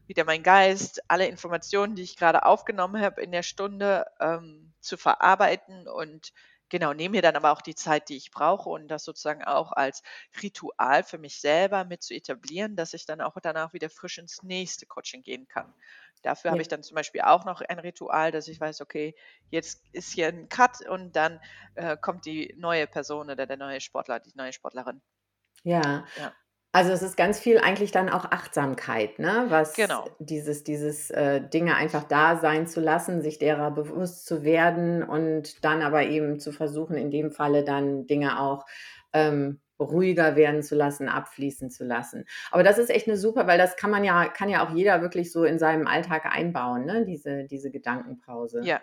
wieder 0.06 0.24
meinen 0.24 0.42
Geist, 0.42 1.00
alle 1.08 1.26
Informationen, 1.28 1.94
die 1.96 2.02
ich 2.02 2.16
grade 2.16 2.44
aufgenommen 2.46 3.00
habe 3.02 3.22
in 3.22 3.32
der 3.32 3.42
Stunde, 3.42 4.06
ähm, 4.20 4.74
zu 4.80 4.96
verarbeiten 4.96 5.88
und 5.88 6.32
genau, 6.68 6.92
nehme 6.92 7.16
mir 7.16 7.22
dann 7.22 7.36
aber 7.36 7.52
auch 7.52 7.62
die 7.62 7.74
Zeit, 7.76 8.08
die 8.08 8.16
ich 8.16 8.30
brauche 8.32 8.68
und 8.70 8.88
das 8.88 9.04
sozusagen 9.04 9.44
auch 9.44 9.72
als 9.72 10.02
Ritual 10.42 11.04
für 11.04 11.18
mich 11.18 11.40
selber 11.40 11.84
mit 11.84 12.02
zu 12.02 12.14
etablieren, 12.14 12.76
dass 12.76 12.94
ich 12.94 13.06
dann 13.06 13.20
auch 13.20 13.36
danach 13.42 13.72
wieder 13.74 13.90
frisch 13.90 14.18
ins 14.18 14.42
nächste 14.42 14.86
Coaching 14.86 15.22
gehen 15.22 15.46
kann. 15.48 15.74
Dafür 16.24 16.50
habe 16.52 16.60
Ja. 16.60 16.64
ich 16.64 16.68
dann 16.68 16.82
zum 16.82 16.94
Beispiel 16.96 17.22
auch 17.22 17.44
noch 17.44 17.60
ein 17.62 17.78
Ritual, 17.80 18.32
dass 18.32 18.48
ich 18.48 18.60
weiß: 18.60 18.80
„Okay, 18.82 19.14
jetzt 19.50 19.84
ist 19.92 20.12
hier 20.12 20.28
'n 20.28 20.48
Cut 20.48 20.86
und 20.88 21.14
dann, 21.16 21.40
äh, 21.74 21.96
kommt 22.00 22.26
die 22.26 22.54
neue 22.58 22.86
Person 22.88 23.30
oder 23.30 23.46
der 23.46 23.56
neue 23.58 23.80
Sportler, 23.80 24.20
die 24.20 24.32
neue 24.36 24.52
Sportlerin.“ 24.54 25.02
Ja. 25.66 26.04
Ja. 26.16 26.34
Also, 26.72 26.92
es 26.92 27.02
ist 27.02 27.16
ganz 27.16 27.40
viel 27.40 27.58
eigentlich 27.58 27.92
dann 27.92 28.08
auch 28.10 28.26
Achtsamkeit, 28.26 29.18
ne, 29.20 29.46
was 29.48 29.76
Genau. 29.76 30.14
dieses 30.20 30.64
dieses, 30.64 31.10
äh, 31.10 31.40
Dinge 31.48 31.76
einfach 31.76 32.04
da 32.04 32.36
sein 32.36 32.66
zu 32.68 32.80
lassen, 32.80 33.22
sich 33.22 33.38
derer 33.38 33.70
bewusst 33.72 34.26
zu 34.26 34.44
werden 34.44 35.02
und 35.04 35.64
dann 35.64 35.82
aber 35.82 36.04
eben 36.04 36.40
zu 36.40 36.52
versuchen, 36.52 36.96
in 36.96 37.10
dem 37.10 37.32
Falle 37.32 37.64
dann 37.64 38.06
Dinge 38.06 38.40
auch, 38.40 38.66
ähm, 39.14 39.60
ruhiger 39.80 40.36
werden 40.36 40.62
zu 40.62 40.74
lassen, 40.76 41.08
abfließen 41.08 41.70
zu 41.70 41.84
lassen. 41.84 42.24
Aber 42.50 42.62
das 42.64 42.78
ist 42.78 42.90
echt 42.90 43.06
'ne 43.08 43.16
super 43.16 43.46
weil 43.46 43.58
das 43.58 43.76
kann 43.76 43.90
man 43.90 44.04
ja 44.04 44.26
kann 44.28 44.48
ja 44.50 44.64
auch 44.66 44.74
jeder 44.74 45.02
wirklich 45.02 45.32
so 45.32 45.44
in 45.44 45.58
seinem 45.58 45.86
Alltag 45.86 46.26
einbauen, 46.26 46.84
ne, 46.86 47.04
diese 47.04 47.44
diese 47.44 47.70
Gedankenpause. 47.70 48.62
Ja, 48.62 48.80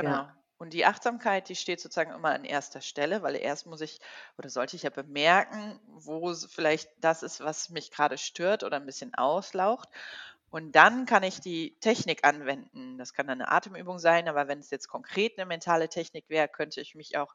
Ja. 0.00 0.18
genau. 0.18 0.28
Und 0.58 0.72
die 0.72 0.84
Achtsamkeit, 0.86 1.48
die 1.48 1.54
steht 1.56 1.80
sozusagen 1.80 2.12
immer 2.12 2.30
an 2.30 2.44
1. 2.44 2.80
Stelle, 2.80 3.22
weil 3.22 3.36
erst 3.36 3.66
muss 3.66 3.80
ich 3.80 4.00
oder 4.36 4.48
sollte 4.48 4.74
ich 4.76 4.82
ja 4.82 4.90
bemerken, 4.90 5.78
wo 5.86 6.34
vielleicht 6.34 6.90
das 6.98 7.22
ist, 7.22 7.40
was 7.40 7.70
mich 7.70 7.90
grade 7.92 8.18
stört 8.18 8.64
oder 8.64 8.76
'n 8.78 8.86
bisschen 8.86 9.14
auslaucht. 9.14 9.88
Und 10.50 10.72
dann 10.74 11.04
kann 11.06 11.22
ich 11.24 11.40
die 11.40 11.78
Technik 11.80 12.24
anwenden. 12.26 12.98
Das 12.98 13.12
kann 13.14 13.26
dann 13.28 13.38
'ne 13.38 13.48
Atemübung 13.50 13.98
sein, 14.00 14.28
aber 14.28 14.48
wenn's 14.48 14.70
jetzt 14.70 14.88
konkret 14.88 15.36
'ne 15.38 15.46
mentale 15.46 15.88
Technik 15.88 16.28
wäre, 16.28 16.48
könnte 16.48 16.80
ich 16.80 16.94
mich 16.96 17.16
auch 17.18 17.34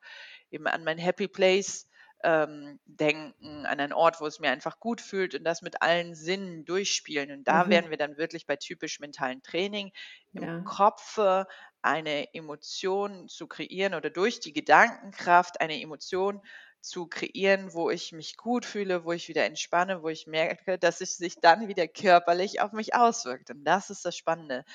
eben 0.52 0.68
an 0.68 0.84
mein 0.84 0.98
Happy 0.98 1.28
Place, 1.30 1.88
ähm, 2.24 2.80
denken, 2.86 3.66
an 3.66 3.80
einen 3.80 3.94
Ort, 3.94 4.22
wo 4.22 4.26
es 4.28 4.40
mir 4.40 4.52
einfach 4.52 4.80
gut 4.80 5.02
fühlt 5.02 5.36
und 5.36 5.44
das 5.44 5.62
mit 5.62 5.82
allen 5.82 6.16
Sinnen 6.16 6.66
durchspielen. 6.66 7.32
Und 7.32 7.44
da 7.48 7.70
Mhm. 7.70 7.70
wären 7.70 7.90
wir 7.90 7.98
dann 7.98 8.18
wirklich 8.18 8.46
bei 8.48 8.56
typisch 8.56 9.00
mentalem 9.00 9.42
Training, 9.44 9.92
im 10.34 10.50
Ja. 10.50 10.64
Kopfe 10.64 11.48
eine 11.82 12.34
Emotion 12.34 13.28
zu 13.28 13.48
kreieren 13.48 13.94
oder 13.94 14.10
durch 14.10 14.40
die 14.40 14.54
Gedankenkraft 14.54 15.62
eine 15.62 15.82
Emotion 15.82 16.42
zu 16.82 17.08
kreieren, 17.08 17.74
wo 17.74 17.90
ich 17.90 18.12
mich 18.12 18.36
gut 18.36 18.66
fühle, 18.66 19.06
wo 19.06 19.14
ich 19.14 19.30
wieder 19.30 19.46
entspanne, 19.46 20.04
wo 20.04 20.10
ich 20.10 20.28
merke, 20.28 20.78
dass 20.78 21.00
es 21.02 21.16
sich 21.18 21.40
dann 21.40 21.68
wieder 21.70 21.88
körperlich 21.88 22.60
auf 22.62 22.74
mich 22.74 22.94
auswirkt. 22.96 23.50
Und 23.52 23.64
das 23.64 23.90
ist 23.90 24.04
das 24.06 24.18
Spannende. 24.18 24.66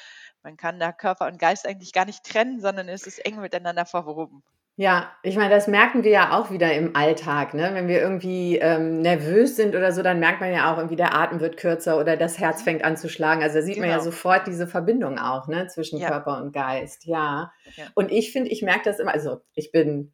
Man 0.42 0.56
kann 0.56 0.78
da 0.80 0.92
Körper 0.92 1.26
und 1.26 1.38
Geist 1.38 1.66
eigentlich 1.66 1.92
gar 1.92 2.04
nicht 2.06 2.24
trennen, 2.24 2.60
sondern 2.60 2.88
es 2.88 3.06
ist 3.06 3.18
eng 3.24 3.40
miteinander 3.40 3.86
verwoben. 3.86 4.42
Ja, 4.80 5.10
ich 5.24 5.34
meine, 5.34 5.50
das 5.52 5.66
merken 5.66 6.04
wir 6.04 6.12
ja 6.12 6.38
auch 6.38 6.52
wieder 6.52 6.72
im 6.72 6.94
Alltag, 6.94 7.52
ne? 7.52 7.70
Wenn 7.74 7.88
wir 7.88 8.00
irgendwie, 8.00 8.58
ähm, 8.58 9.00
nervös 9.02 9.56
sind 9.56 9.74
oder 9.74 9.90
so, 9.90 10.02
dann 10.04 10.20
merkt 10.20 10.40
man 10.40 10.52
ja 10.52 10.72
auch 10.72 10.76
irgendwie, 10.76 10.94
der 10.94 11.16
Atem 11.16 11.40
wird 11.40 11.56
kürzer 11.56 11.98
oder 11.98 12.16
das 12.16 12.38
Herz 12.38 12.62
fängt 12.62 12.84
an 12.84 12.96
zu 12.96 13.08
schlagen. 13.08 13.42
Also, 13.42 13.56
da 13.56 13.62
sieht 13.62 13.78
man 13.80 13.88
ja 13.88 13.96
Genau. 13.96 14.04
sofort 14.04 14.46
diese 14.46 14.68
Verbindung 14.68 15.18
auch, 15.18 15.48
ne, 15.48 15.66
zwischen 15.66 15.98
Ja. 15.98 16.08
Körper 16.08 16.40
und 16.40 16.52
Geist, 16.52 17.06
ja. 17.06 17.50
Ja. 17.74 17.86
Und 17.96 18.12
ich 18.12 18.30
finde, 18.30 18.50
ich 18.52 18.62
merke 18.62 18.82
das 18.84 19.00
immer 19.00 19.12
also, 19.12 19.40
ich 19.54 19.72
bin 19.72 20.12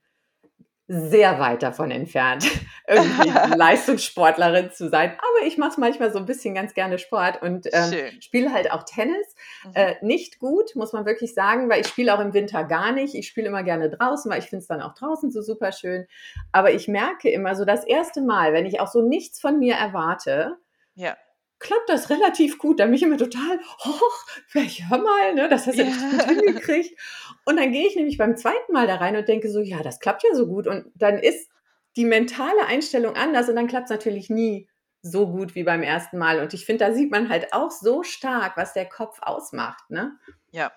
sehr 0.89 1.39
weit 1.41 1.63
davon 1.63 1.91
entfernt, 1.91 2.45
irgendwie 2.89 3.29
Leistungssportlerin 3.57 4.71
zu 4.73 4.91
sein, 4.91 5.13
aber 5.13 5.47
ich 5.47 5.57
mache 5.59 5.81
manchmal 5.81 6.13
so 6.13 6.19
'n 6.19 6.27
bisschen 6.27 6.55
ganz 6.55 6.75
gerne 6.75 6.99
Sport 6.99 7.41
und, 7.43 7.67
Schön. 7.91 8.21
spiele 8.21 8.53
halt 8.53 8.71
auch 8.71 8.85
Tennis. 8.85 9.35
Mhm. 9.65 9.71
Äh, 9.75 9.95
nicht 10.03 10.39
gut, 10.41 10.77
muss 10.77 10.93
man 10.93 11.07
wirklich 11.07 11.35
sagen, 11.35 11.71
weil 11.71 11.81
ich 11.81 11.89
spiele 11.89 12.15
auch 12.15 12.21
im 12.21 12.35
Winter 12.35 12.65
gar 12.65 12.93
nicht. 12.93 13.15
Ich 13.15 13.27
spiele 13.29 13.49
immer 13.49 13.63
gerne 13.63 13.89
draußen, 13.91 14.31
weil 14.31 14.41
ich 14.41 14.47
finde 14.51 14.61
es 14.63 14.69
dann 14.69 14.83
auch 14.83 14.95
draußen 14.95 15.31
so 15.33 15.41
superschön. 15.43 16.07
Aber 16.53 16.73
ich 16.73 16.87
merke 16.89 17.31
immer 17.31 17.55
so 17.57 17.65
das 17.65 17.85
1. 17.85 18.21
Mal, 18.23 18.53
wenn 18.53 18.67
ich 18.67 18.81
auch 18.81 18.89
so 18.89 19.01
nichts 19.03 19.41
von 19.41 19.59
mir 19.59 19.75
erwarte 19.77 20.57
Ja. 20.97 21.17
Klappt 21.65 21.89
das 21.89 22.11
relativ 22.11 22.59
gut. 22.59 22.79
Da 22.79 22.85
bin 22.85 22.95
ich 22.95 23.03
immer 23.03 23.19
total, 23.19 23.59
hoch, 23.85 24.27
ich 24.55 24.89
hör 24.89 24.99
mal, 24.99 25.35
ne, 25.35 25.49
das 25.49 25.67
hast 25.67 25.79
du 25.79 25.83
ja. 25.83 25.91
gut 25.91 26.23
hingekriegt. 26.25 27.01
Und 27.45 27.57
dann 27.57 27.73
gehe 27.73 27.89
ich 27.89 27.97
nämlich 27.97 28.19
beim 28.19 28.37
zweiten 28.37 28.73
Mal 28.73 28.87
da 28.87 28.97
rein 28.97 29.17
und 29.17 29.27
denke 29.27 29.51
so, 29.51 29.61
ja, 29.61 29.83
das 29.83 29.99
klappt 29.99 30.23
ja 30.23 30.35
so 30.35 30.47
gut. 30.47 30.67
Und 30.69 30.93
dann 30.95 31.19
ist 31.19 31.51
die 31.97 32.05
mentale 32.05 32.67
Einstellung 32.67 33.17
anders 33.17 33.49
und 33.49 33.57
dann 33.57 33.67
klappt 33.67 33.87
es 33.87 33.91
natürlich 33.91 34.31
nie 34.31 34.69
so 35.03 35.27
gut 35.27 35.55
wie 35.55 35.65
beim 35.65 35.83
ersten 35.83 36.19
Mal. 36.19 36.41
Und 36.41 36.55
ich 36.55 36.65
finde, 36.65 36.87
da 36.87 36.95
sieht 36.95 37.11
man 37.11 37.29
halt 37.29 37.53
auch 37.53 37.71
so 37.71 38.03
stark, 38.03 38.57
was 38.57 38.73
der 38.73 38.89
Kopf 38.89 39.19
ausmacht, 39.23 39.91
ne? 39.91 40.19
Ja, 40.51 40.73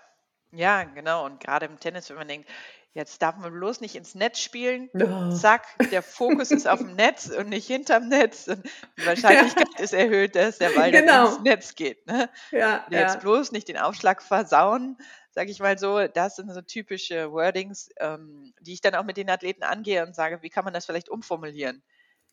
ja, 0.52 0.84
genau. 0.84 1.26
Und 1.26 1.40
gerade 1.40 1.66
im 1.66 1.80
Tennis, 1.80 2.10
wenn 2.10 2.18
man 2.18 2.28
denkt, 2.28 2.50
jetzt 2.94 3.22
darf 3.22 3.38
man 3.38 3.52
bloß 3.52 3.82
nicht 3.82 3.96
ins 3.96 4.16
Netz 4.16 4.40
spielen, 4.40 4.90
oh. 4.94 5.32
zack, 5.32 5.66
der 5.92 6.02
Fokus 6.02 6.52
ist 6.52 6.68
auf 6.68 6.80
dem 6.80 6.96
Netz 6.96 7.28
und 7.28 7.50
nicht 7.50 7.68
hinterm 7.68 8.08
Netz. 8.08 8.48
Und 8.48 8.66
die 8.98 9.06
Wahrscheinlichkeit 9.06 9.68
ja. 9.78 9.84
ist 9.84 9.94
erhöht, 9.94 10.36
dass 10.36 10.58
der 10.58 10.70
Ball 10.70 10.92
genau. 10.92 11.26
dann 11.26 11.36
ins 11.36 11.44
Netz 11.44 11.76
geht. 11.76 12.06
Ne? 12.08 12.30
Ja, 12.52 12.86
jetzt 12.90 13.16
ja. 13.16 13.20
bloß 13.20 13.52
nicht 13.52 13.68
den 13.68 13.78
Aufschlag 13.78 14.22
versauen, 14.22 14.98
sage 15.32 15.52
ich 15.52 15.60
mal 15.60 15.78
so. 15.78 16.08
Das 16.08 16.36
sind 16.36 16.52
so 16.52 16.62
typische 16.62 17.32
Wordings, 17.32 17.90
ähm, 18.00 18.54
die 18.62 18.74
ich 18.74 18.82
dann 18.82 18.96
auch 18.96 19.04
mit 19.04 19.18
den 19.18 19.30
Athleten 19.30 19.64
angehe 19.64 20.06
und 20.06 20.16
sage, 20.16 20.42
wie 20.42 20.50
kann 20.50 20.66
man 20.66 20.74
das 20.74 20.86
vielleicht 20.86 21.10
umformulieren? 21.10 21.84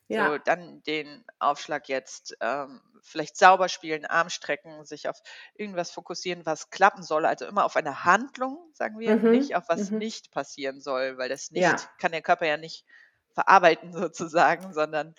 Ja. 0.08 0.28
So, 0.28 0.38
dann 0.38 0.82
den 0.82 1.24
Aufschlag 1.38 1.88
jetzt 1.88 2.36
ähm, 2.40 2.80
vielleicht 3.02 3.36
sauber 3.36 3.68
spielen, 3.68 4.04
Arm 4.04 4.28
strecken, 4.28 4.84
sich 4.84 5.08
auf 5.08 5.20
irgendwas 5.54 5.90
fokussieren, 5.90 6.44
was 6.44 6.70
klappen 6.70 7.02
soll. 7.02 7.24
Also 7.24 7.46
immer 7.46 7.64
auf 7.64 7.76
eine 7.76 8.04
Handlung, 8.04 8.70
sagen 8.74 8.98
wir, 8.98 9.16
mhm. 9.16 9.30
nicht 9.30 9.56
auf 9.56 9.64
was 9.68 9.90
mhm. 9.90 9.98
nicht 9.98 10.30
passieren 10.30 10.80
soll, 10.80 11.16
weil 11.16 11.28
das 11.28 11.50
nicht 11.50 11.62
ja. 11.62 11.76
kann 11.98 12.12
der 12.12 12.22
Körper 12.22 12.46
ja 12.46 12.56
nicht 12.56 12.84
verarbeiten 13.32 13.92
sozusagen, 13.92 14.72
sondern 14.72 15.14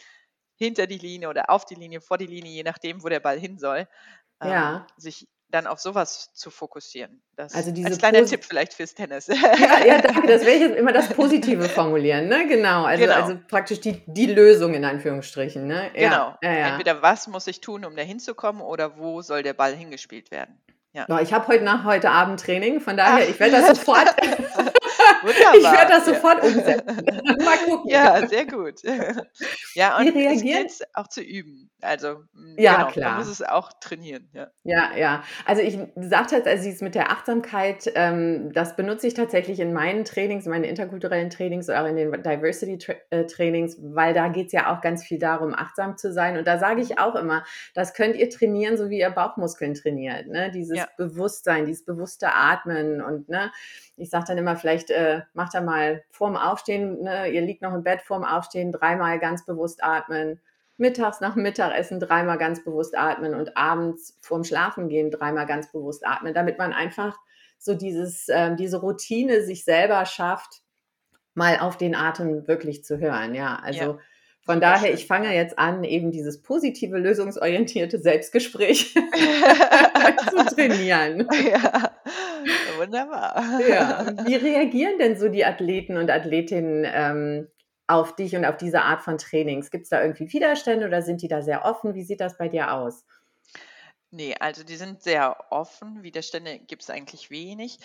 hinter 0.55 0.87
die 0.87 0.99
Linie 0.99 1.29
oder 1.29 1.49
auf 1.49 1.65
die 1.65 1.75
Linie, 1.75 2.01
vor 2.01 2.17
die 2.17 2.27
Linie, 2.27 2.51
je 2.51 2.63
nachdem, 2.63 3.03
wo 3.03 3.09
der 3.09 3.19
Ball 3.19 3.39
hin 3.39 3.57
soll, 3.57 3.87
ähm, 4.39 4.49
ja. 4.51 4.87
sich 4.97 5.27
dann 5.49 5.67
auf 5.67 5.79
sowas 5.79 6.33
zu 6.33 6.49
fokussieren. 6.49 7.21
Das 7.35 7.53
also 7.53 7.71
diese 7.71 7.87
als 7.87 7.97
kleiner 7.97 8.19
Posi 8.19 8.31
Tipp 8.31 8.45
vielleicht 8.45 8.73
fürs 8.73 8.93
Tennis. 8.93 9.27
Ja, 9.27 9.85
ja 9.85 10.01
danke. 10.01 10.27
Das 10.27 10.41
ich 10.41 10.59
jetzt 10.59 10.75
immer 10.75 10.91
das 10.91 11.09
Positive 11.09 11.69
formulieren. 11.69 12.27
Ne? 12.27 12.47
Genau. 12.47 12.83
Also, 12.83 13.03
genau. 13.03 13.15
also 13.15 13.37
praktisch 13.47 13.79
die, 13.79 14.01
die 14.05 14.25
Lösung 14.27 14.73
in 14.73 14.83
Anführungsstrichen. 14.83 15.65
Ne? 15.65 15.91
Ja. 15.95 16.09
Genau. 16.09 16.35
Ja. 16.41 16.69
Entweder 16.69 17.01
was 17.01 17.27
muss 17.27 17.47
ich 17.47 17.61
tun, 17.61 17.85
um 17.85 17.95
da 17.95 18.01
hinzukommen 18.01 18.61
oder 18.61 18.97
wo 18.97 19.21
soll 19.21 19.43
der 19.43 19.53
Ball 19.53 19.75
hingespielt 19.75 20.31
werden. 20.31 20.59
Ja. 20.95 21.19
Ich 21.19 21.33
habe 21.33 21.47
heute 21.49 21.63
nach 21.65 21.83
heute 21.83 22.09
Abend 22.09 22.39
Training, 22.39 22.79
von 22.79 22.95
daher, 22.95 23.25
Ach. 23.25 23.29
ich 23.29 23.37
werde 23.37 23.57
das 23.57 23.67
sofort, 23.67 24.15
ich 25.29 25.63
werde 25.63 25.89
das 25.89 26.05
sofort 26.05 26.43
umsetzen. 26.43 26.85
Mal 27.43 27.57
gucken. 27.65 27.89
Ja, 27.89 28.27
sehr 28.27 28.45
gut. 28.45 28.81
Ja, 29.75 29.97
und 29.97 30.07
es 30.07 30.41
gilt 30.41 30.71
auch 30.93 31.07
zu 31.07 31.21
üben. 31.21 31.69
Also, 31.81 32.23
mm, 32.33 32.55
ja, 32.57 32.77
genau, 32.77 32.91
klar. 32.91 33.09
Man 33.11 33.19
muss 33.19 33.29
es 33.29 33.41
auch 33.41 33.71
trainieren. 33.79 34.29
Ja, 34.33 34.47
ja. 34.63 34.95
ja. 34.95 35.23
Also, 35.45 35.61
ich 35.61 35.77
sagte 35.95 36.37
jetzt, 36.37 36.47
also, 36.47 36.83
mit 36.83 36.95
der 36.95 37.11
Achtsamkeit, 37.11 37.91
ähm, 37.95 38.51
das 38.53 38.75
benutze 38.75 39.07
ich 39.07 39.13
tatsächlich 39.13 39.59
in 39.59 39.73
meinen 39.73 40.05
Trainings, 40.05 40.45
in 40.45 40.51
meinen 40.51 40.63
interkulturellen 40.63 41.29
Trainings 41.29 41.69
oder 41.69 41.83
auch 41.83 41.87
in 41.87 41.97
den 41.97 42.11
Diversity-Trainings, 42.11 43.77
weil 43.81 44.13
da 44.13 44.29
geht 44.29 44.47
es 44.47 44.53
ja 44.53 44.73
auch 44.73 44.81
ganz 44.81 45.03
viel 45.03 45.19
darum, 45.19 45.53
achtsam 45.53 45.97
zu 45.97 46.11
sein. 46.13 46.37
Und 46.37 46.47
da 46.47 46.57
sage 46.57 46.81
ich 46.81 46.97
auch 46.99 47.15
immer, 47.15 47.43
das 47.73 47.93
könnt 47.93 48.15
ihr 48.15 48.29
trainieren, 48.29 48.77
so 48.77 48.89
wie 48.89 48.99
ihr 48.99 49.09
Bauchmuskeln 49.09 49.73
trainiert. 49.73 50.27
Ne? 50.27 50.51
Dieses 50.51 50.77
ja. 50.77 50.87
Bewusstsein, 50.97 51.65
dieses 51.65 51.85
bewusste 51.85 52.33
Atmen 52.33 53.01
und 53.01 53.29
ne, 53.29 53.51
ich 53.97 54.09
sage 54.09 54.25
dann 54.27 54.37
immer, 54.37 54.55
vielleicht 54.55 54.89
äh, 54.89 55.21
macht 55.33 55.53
er 55.55 55.61
mal 55.61 56.03
vorm 56.11 56.35
Aufstehen, 56.35 57.03
ne, 57.03 57.29
ihr 57.29 57.41
liegt 57.41 57.61
noch 57.61 57.73
im 57.73 57.83
Bett 57.83 58.01
vorm 58.01 58.23
Aufstehen, 58.23 58.71
dreimal 58.71 59.19
ganz 59.19 59.45
bewusst 59.45 59.83
atmen, 59.83 60.39
mittags 60.77 61.21
nach 61.21 61.35
Mittagessen 61.35 61.99
dreimal 61.99 62.37
ganz 62.37 62.63
bewusst 62.63 62.97
atmen 62.97 63.33
und 63.33 63.55
abends 63.55 64.17
vorm 64.21 64.43
Schlafengehen 64.43 65.11
dreimal 65.11 65.45
ganz 65.45 65.71
bewusst 65.71 66.05
atmen, 66.05 66.33
damit 66.33 66.57
man 66.57 66.73
einfach 66.73 67.17
so 67.57 67.73
dieses, 67.73 68.27
äh, 68.27 68.55
diese 68.55 68.81
Routine 68.81 69.41
sich 69.41 69.63
selber 69.63 70.05
schafft, 70.05 70.61
mal 71.33 71.59
auf 71.59 71.77
den 71.77 71.95
Atem 71.95 72.47
wirklich 72.47 72.83
zu 72.83 72.99
hören. 72.99 73.33
Ja, 73.33 73.59
also 73.63 73.83
ja. 73.83 73.99
Von 74.45 74.61
daher, 74.61 74.93
ich 74.93 75.07
fange 75.07 75.33
jetzt 75.33 75.57
an, 75.57 75.83
eben 75.83 76.11
dieses 76.11 76.39
positive, 76.43 76.99
lösungsorientierte 76.99 77.97
Selbstgespräch 77.97 78.93
zu 80.29 80.45
trainieren. 80.55 81.27
Ja, 82.45 82.77
wunderbar. 82.77 83.59
Ja. 83.67 84.05
Wie 84.27 84.35
reagieren 84.35 84.99
denn 84.99 85.17
so 85.17 85.29
die 85.29 85.45
Athleten 85.45 85.97
und 85.97 86.11
Athletinnen 86.11 86.85
ähm, 86.87 87.47
auf 87.87 88.15
dich 88.15 88.35
und 88.35 88.45
auf 88.45 88.57
diese 88.57 88.83
Art 88.83 89.01
von 89.01 89.17
Trainings? 89.17 89.71
Gibt 89.71 89.85
es 89.85 89.89
da 89.89 90.01
irgendwie 90.01 90.31
Widerstände 90.31 90.85
oder 90.85 91.01
sind 91.01 91.23
die 91.23 91.27
da 91.27 91.41
sehr 91.41 91.65
offen? 91.65 91.95
Wie 91.95 92.03
sieht 92.03 92.21
das 92.21 92.37
bei 92.37 92.47
dir 92.47 92.71
aus? 92.73 93.03
Nee, 94.11 94.35
also 94.39 94.63
die 94.63 94.75
sind 94.75 95.01
sehr 95.01 95.35
offen. 95.49 96.03
Widerstände 96.03 96.59
gibt 96.59 96.83
es 96.83 96.91
eigentlich 96.91 97.31
wenig. 97.31 97.79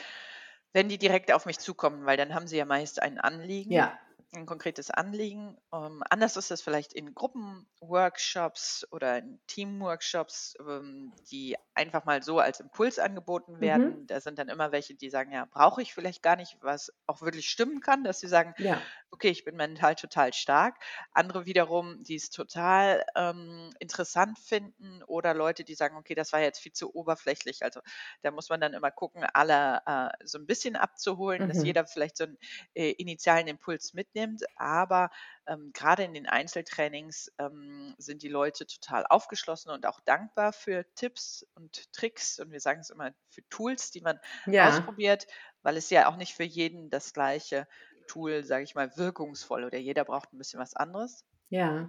Wenn 0.75 0.90
die 0.90 0.99
direkt 0.99 1.33
auf 1.33 1.46
mich 1.46 1.59
zukommen, 1.59 2.05
weil 2.05 2.18
dann 2.18 2.35
haben 2.35 2.46
sie 2.46 2.59
ja 2.59 2.66
meist 2.66 3.01
ein 3.01 3.18
Anliegen. 3.18 3.73
Ja 3.73 3.99
ein 4.33 4.47
konkretes 4.47 4.90
Anliegen. 4.93 5.57
Ähm, 5.75 6.05
anders 6.09 6.37
ist 6.37 6.53
das 6.53 6.62
vielleicht 6.62 6.93
in 6.93 7.14
Gruppenworkshops 7.14 8.87
oder 8.93 9.19
in 9.19 9.40
Teamworkshops, 9.49 10.55
ähm, 10.61 11.12
die 11.33 11.57
einfach 11.75 12.05
mal 12.05 12.23
so 12.23 12.38
als 12.38 12.61
Impuls 12.61 13.01
angeboten 13.01 13.61
Mhm. 13.61 13.61
werden. 13.61 14.07
Da 14.07 14.21
sind 14.21 14.38
dann 14.38 14.49
immer 14.49 14.71
welche, 14.71 14.95
die 14.95 15.11
sagen, 15.11 15.33
ja, 15.33 15.47
brauche 15.51 15.83
ich 15.83 15.93
vielleicht 15.95 16.23
gar 16.23 16.37
nicht, 16.37 16.59
was 16.61 16.93
auch 17.07 17.23
wirklich 17.23 17.51
stimmen 17.51 17.81
kann, 17.81 18.05
dass 18.05 18.21
sie 18.21 18.29
sagen, 18.29 18.55
Ja. 18.59 18.90
okay, 19.11 19.29
ich 19.31 19.45
bin 19.45 19.57
mental 19.57 19.97
total 19.97 20.33
stark. 20.33 20.77
Andere 21.12 21.47
wiederum, 21.47 22.03
die 22.05 22.14
es 22.14 22.31
total 22.31 23.05
ähm, 23.16 23.71
interessant 23.81 24.38
finden 24.38 25.03
oder 25.05 25.35
Leute, 25.35 25.64
die 25.64 25.75
sagen, 25.75 25.97
okay, 25.97 26.14
das 26.14 26.33
war 26.33 26.40
jetzt 26.40 26.61
viel 26.61 26.73
zu 26.73 26.95
oberflächlich. 26.95 27.62
Also 27.64 27.81
da 28.23 28.31
muss 28.31 28.49
man 28.49 28.61
dann 28.61 28.75
immer 28.75 28.90
gucken, 28.90 29.25
alle 29.35 29.83
äh, 29.87 30.11
so 30.25 30.38
ein 30.38 30.47
bisschen 30.47 30.77
abzuholen, 30.77 31.49
dass 31.49 31.62
mhm. 31.62 31.64
jeder 31.64 31.87
vielleicht 31.87 32.16
so 32.16 32.25
einen 32.25 32.38
äh, 32.75 32.90
initialen 32.93 33.49
Impuls 33.49 33.93
mitnimmt 33.95 34.20
mitnimmt. 34.21 34.45
Aber 34.57 35.11
ähm, 35.47 35.71
gerade 35.73 36.05
in 36.05 36.15
den 36.15 36.27
Einzeltrainings 36.27 37.33
ähm, 37.39 37.95
sind 37.99 38.23
die 38.23 38.29
Leute 38.29 38.67
total 38.67 39.07
aufgeschlossen 39.09 39.71
und 39.71 39.87
auch 39.87 40.01
dankbar 40.01 40.53
für 40.53 40.85
Tipps 40.95 41.47
und 41.55 41.93
Tricks. 41.93 42.39
Und 42.39 42.53
wir 42.53 42.61
sagen 42.61 42.81
es 42.81 42.91
immer 42.91 43.13
für 43.29 43.47
Tools, 43.49 43.91
die 43.91 44.01
man 44.01 44.19
ja. 44.47 44.69
ausprobiert, 44.69 45.27
weil 45.63 45.77
es 45.77 45.91
ja 45.91 46.09
auch 46.09 46.17
nicht 46.17 46.35
für 46.35 46.45
jeden 46.45 46.91
das 46.91 47.13
gleiche 47.13 47.67
Tool, 48.07 48.45
sage 48.45 48.65
ich 48.65 48.75
mal, 48.75 48.97
wirkungsvoll 48.97 49.65
oder 49.65 49.79
jeder 49.79 50.05
braucht 50.05 50.33
ein 50.33 50.39
bisschen 50.39 50.61
was 50.61 50.75
anderes. 50.75 51.25
Ja. 51.49 51.89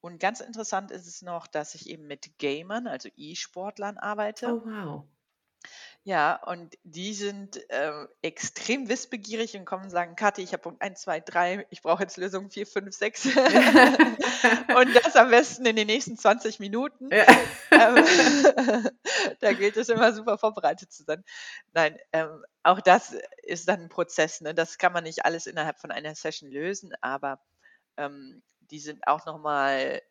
Und 0.00 0.20
ganz 0.20 0.40
interessant 0.40 0.90
ist 0.90 1.08
es 1.08 1.22
noch, 1.22 1.46
dass 1.46 1.74
ich 1.74 1.88
eben 1.88 2.06
mit 2.06 2.38
Gamern, 2.38 2.86
also 2.86 3.08
E-Sportlern 3.16 3.98
arbeite. 3.98 4.54
Oh, 4.54 4.62
wow. 4.64 5.04
Ja, 6.04 6.42
und 6.46 6.78
die 6.84 7.12
sind 7.12 7.58
äh, 7.70 8.06
extrem 8.22 8.88
wissbegierig 8.88 9.54
und 9.56 9.66
kommen 9.66 9.84
und 9.84 9.90
sagen, 9.90 10.16
Kathi, 10.16 10.42
ich 10.42 10.52
habe 10.52 10.62
Punkt 10.62 10.80
1, 10.80 11.02
2, 11.02 11.20
3, 11.20 11.66
ich 11.70 11.82
brauche 11.82 12.02
jetzt 12.02 12.16
Lösung 12.16 12.50
4, 12.50 12.66
5, 12.66 12.94
6. 12.94 13.26
und 13.26 14.94
das 14.94 15.16
am 15.16 15.28
besten 15.30 15.66
in 15.66 15.76
den 15.76 15.86
nächsten 15.86 16.16
20 16.16 16.60
Minuten. 16.60 17.10
Ja. 17.12 17.26
Ähm, 17.72 18.04
da 19.40 19.52
gilt 19.52 19.76
es 19.76 19.88
immer 19.88 20.12
super 20.12 20.38
vorbereitet 20.38 20.92
zu 20.92 21.04
sein. 21.04 21.24
Nein, 21.72 21.98
ähm, 22.12 22.44
auch 22.62 22.80
das 22.80 23.14
ist 23.42 23.68
dann 23.68 23.82
ein 23.82 23.88
Prozess. 23.88 24.40
Ne? 24.40 24.54
Das 24.54 24.78
kann 24.78 24.92
man 24.92 25.04
nicht 25.04 25.24
alles 25.24 25.46
innerhalb 25.46 25.78
von 25.78 25.90
einer 25.90 26.14
Session 26.14 26.50
lösen, 26.50 26.94
aber 27.00 27.40
ähm, 27.96 28.42
die 28.70 28.80
sind 28.80 29.06
auch 29.06 29.26
nochmal 29.26 30.02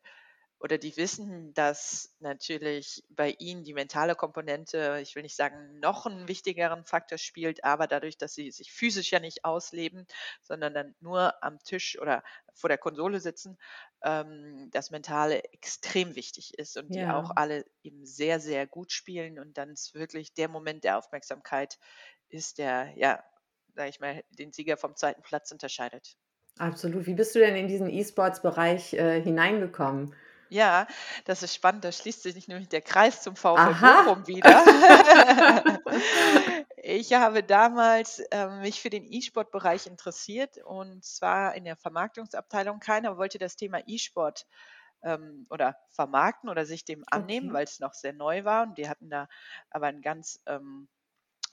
oder 0.59 0.77
die 0.77 0.97
wissen, 0.97 1.53
dass 1.53 2.15
natürlich 2.19 3.03
bei 3.09 3.35
ihnen 3.37 3.63
die 3.63 3.73
mentale 3.73 4.15
Komponente, 4.15 4.99
ich 5.01 5.15
will 5.15 5.23
nicht 5.23 5.35
sagen, 5.35 5.79
noch 5.79 6.05
einen 6.05 6.27
wichtigeren 6.27 6.83
Faktor 6.83 7.17
spielt, 7.19 7.63
aber 7.63 7.85
dadurch, 7.87 8.17
dass 8.17 8.33
sie 8.33 8.49
sich 8.51 8.71
physisch 8.71 9.11
ja 9.11 9.19
nicht 9.19 9.45
ausleben, 9.45 10.07
sondern 10.41 10.73
dann 10.73 10.95
nur 10.99 11.43
am 11.43 11.59
Tisch 11.59 11.99
oder 12.01 12.23
vor 12.55 12.69
der 12.69 12.79
Konsole 12.79 13.19
sitzen, 13.19 13.57
ähm, 14.03 14.69
das 14.71 14.89
Mentale 14.89 15.43
extrem 15.53 16.15
wichtig 16.15 16.57
ist 16.57 16.77
und 16.77 16.95
die 16.95 17.05
auch 17.05 17.31
alle 17.35 17.63
eben 17.83 18.05
sehr, 18.05 18.39
sehr 18.39 18.65
gut 18.65 18.91
spielen 18.91 19.39
und 19.39 19.57
dann 19.57 19.69
ist 19.71 19.93
wirklich 19.93 20.33
der 20.33 20.49
Moment 20.49 20.83
der 20.83 20.97
Aufmerksamkeit 20.97 21.77
ist, 22.29 22.57
der, 22.57 22.93
ja, 22.97 23.23
sage 23.75 23.89
ich 23.89 23.99
mal, 23.99 24.23
den 24.31 24.51
Sieger 24.53 24.77
vom 24.77 24.95
zweiten 24.95 25.21
Platz 25.21 25.51
unterscheidet. 25.51 26.17
Absolut. 26.59 27.05
Wie 27.05 27.13
bist 27.13 27.35
du 27.35 27.39
denn 27.39 27.55
in 27.55 27.67
diesen 27.67 27.89
E-Sports-Bereich 27.89 28.93
äh, 28.93 29.21
hineingekommen? 29.21 30.15
Ja, 30.49 30.87
das 31.25 31.43
ist 31.43 31.53
spannend. 31.53 31.83
Da 31.83 31.91
schließt 31.91 32.23
sich 32.23 32.47
nämlich 32.47 32.69
der 32.69 32.81
Kreis 32.81 33.21
zum 33.21 33.35
VfL 33.35 33.57
Aha. 33.57 34.03
Bochum 34.03 34.27
wieder. 34.27 34.63
ich 36.77 37.13
habe 37.13 37.43
damals 37.43 38.19
äh, 38.31 38.47
mich 38.61 38.81
für 38.81 38.89
den 38.89 39.05
E-Sport-Bereich 39.05 39.87
interessiert 39.87 40.57
und 40.63 41.03
zwar 41.03 41.55
in 41.55 41.65
der 41.65 41.75
Vermarktungsabteilung. 41.75 42.79
Keiner 42.79 43.17
wollte 43.17 43.37
das 43.37 43.55
Thema 43.55 43.81
E-Sport 43.85 44.45
ähm, 45.03 45.45
oder 45.49 45.77
vermarkten 45.89 46.49
oder 46.49 46.65
sich 46.65 46.85
dem 46.85 47.03
annehmen, 47.07 47.49
okay. 47.49 47.57
weil 47.57 47.63
es 47.65 47.79
noch 47.79 47.93
sehr 47.93 48.13
neu 48.13 48.43
war. 48.43 48.63
Und 48.63 48.77
die 48.77 48.89
hatten 48.89 49.09
da 49.09 49.27
aber 49.69 49.87
einen 49.87 50.01
ganz 50.01 50.41
ähm, 50.45 50.87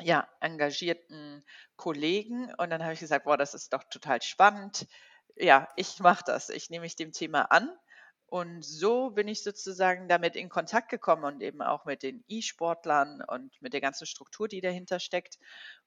ja, 0.01 0.29
engagierten 0.41 1.45
Kollegen. 1.77 2.53
Und 2.55 2.71
dann 2.71 2.83
habe 2.83 2.95
ich 2.95 3.01
gesagt, 3.01 3.25
boah, 3.25 3.37
das 3.37 3.55
ist 3.55 3.73
doch 3.73 3.85
total 3.85 4.23
spannend. 4.23 4.87
Ja, 5.37 5.69
ich 5.77 5.99
mache 6.01 6.25
das. 6.27 6.49
Ich 6.49 6.71
nehme 6.71 6.83
mich 6.83 6.97
dem 6.97 7.13
Thema 7.13 7.43
an 7.51 7.71
Und 8.35 8.65
so 8.65 9.11
bin 9.11 9.29
ich 9.29 9.45
sozusagen 9.45 10.09
damit 10.09 10.35
in 10.35 10.49
Kontakt 10.49 10.89
gekommen 10.89 11.23
und 11.23 11.41
eben 11.41 11.63
auch 11.63 11.85
mit 11.85 12.03
den 12.03 12.25
E-Sportlern 12.27 13.23
und 13.29 13.55
mit 13.63 13.75
der 13.75 13.81
ganzen 13.81 14.07
Struktur, 14.07 14.49
die 14.49 14.61
dahinter 14.61 14.99
steckt. 14.99 15.39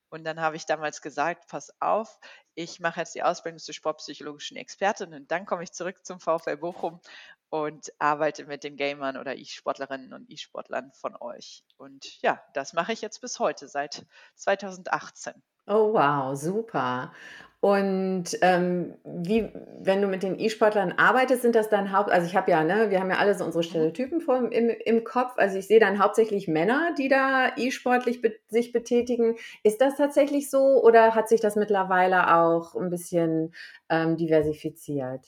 Und 0.07 0.23
dann 0.23 0.39
habe 0.39 0.55
ich 0.55 0.65
damals 0.65 1.01
gesagt, 1.01 1.49
pass 1.49 1.73
auf, 1.81 2.17
ich 2.55 2.79
mache 2.79 3.01
jetzt 3.01 3.15
die 3.15 3.23
Ausbildung 3.23 3.59
zur 3.59 3.73
sportpsychologischen 3.73 4.55
Expertin 4.55 5.13
und 5.13 5.29
dann 5.29 5.45
komme 5.45 5.63
ich 5.63 5.73
zurück 5.73 6.05
zum 6.05 6.21
VfL 6.21 6.55
Bochum 6.55 7.01
und 7.49 7.91
arbeite 7.99 8.45
mit 8.45 8.63
den 8.63 8.77
Gamern 8.77 9.17
oder 9.17 9.35
E-Sportlerinnen 9.35 10.13
und 10.13 10.29
E-Sportlern 10.29 10.93
von 10.93 11.17
euch. 11.19 11.65
Und 11.75 12.21
ja, 12.21 12.41
das 12.53 12.71
mache 12.71 12.93
ich 12.93 13.01
jetzt 13.01 13.19
bis 13.19 13.39
heute, 13.39 13.67
seit 13.67 14.05
2018. 14.35 15.33
Oh 15.67 15.91
wow, 15.91 16.33
super. 16.33 17.11
Und 17.59 18.25
ähm, 18.41 18.93
wie, 19.03 19.51
wenn 19.79 20.01
du 20.01 20.07
mit 20.07 20.21
den 20.21 20.39
E-Sportlern 20.39 20.93
arbeitest, 20.93 21.41
sind 21.41 21.55
das 21.55 21.69
dann 21.69 21.91
haupt, 21.91 22.11
also 22.11 22.27
ich 22.27 22.35
habe 22.35 22.51
ja, 22.51 22.63
ne, 22.63 22.91
wir 22.91 22.99
haben 22.99 23.09
ja 23.09 23.17
alle 23.17 23.33
so 23.35 23.43
unsere 23.43 23.63
mhm. 23.63 23.63
Stereotypen 23.63 24.21
vor, 24.21 24.37
im, 24.51 24.69
im 24.69 25.03
Kopf. 25.03 25.33
Also 25.37 25.57
ich 25.57 25.65
sehe 25.67 25.79
dann 25.79 25.97
hauptsächlich 25.99 26.47
Männer, 26.47 26.93
die 26.97 27.07
da 27.09 27.51
E-sportlich 27.57 28.21
be 28.21 28.35
sich 28.47 28.71
betätigen. 28.73 29.35
Ist 29.63 29.81
das 29.81 29.95
tatsächlich 29.97 30.49
so 30.51 30.83
oder 30.83 31.15
hat 31.15 31.29
sich 31.29 31.41
das 31.41 31.55
mittlerweile 31.55 32.35
auch 32.37 32.75
ein 32.75 32.91
bisschen 32.91 33.53
ähm, 33.89 34.17
diversifiziert? 34.17 35.25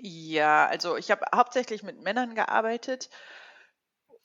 Ja, 0.00 0.66
also 0.66 0.96
ich 0.98 1.10
habe 1.10 1.24
hauptsächlich 1.34 1.82
mit 1.82 2.00
Männern 2.02 2.34
gearbeitet, 2.34 3.08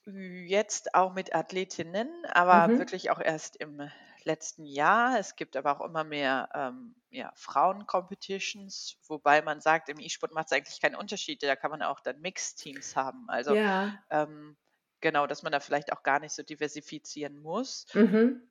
jetzt 0.06 0.96
auch 0.96 1.14
mit 1.14 1.36
Athletinnen, 1.36 2.10
aber 2.32 2.78
Mhm. 2.78 2.78
wirklich 2.78 3.10
auch 3.12 3.20
erst 3.20 3.58
im 3.58 3.82
letzten 4.28 4.66
Jahr. 4.66 5.18
Es 5.20 5.36
gibt 5.36 5.56
aber 5.58 5.80
auch 5.80 5.86
immer 5.86 6.04
mehr 6.04 6.50
ähm, 6.54 6.96
ja, 7.10 7.32
Frauen-Competitions, 7.36 8.98
wobei 9.08 9.42
man 9.42 9.62
sagt, 9.62 9.90
im 9.90 10.00
E-Sport 10.00 10.34
macht 10.34 10.48
es 10.48 10.52
eigentlich 10.54 10.82
keinen 10.82 10.96
Unterschied. 10.96 11.42
Da 11.44 11.56
kann 11.56 11.72
man 11.72 11.82
auch 11.82 12.00
dann 12.02 12.22
Mixed-Teams 12.22 12.96
haben. 12.96 13.30
Also 13.30 13.56
Ja. 13.56 14.04
ähm, 14.12 14.58
genau, 15.02 15.28
dass 15.28 15.44
man 15.44 15.52
da 15.52 15.60
vielleicht 15.60 15.92
auch 15.94 16.04
gar 16.04 16.20
nicht 16.20 16.34
so 16.34 16.44
diversifizieren 16.44 17.38
muss. 17.40 17.88
Mhm. 17.94 18.48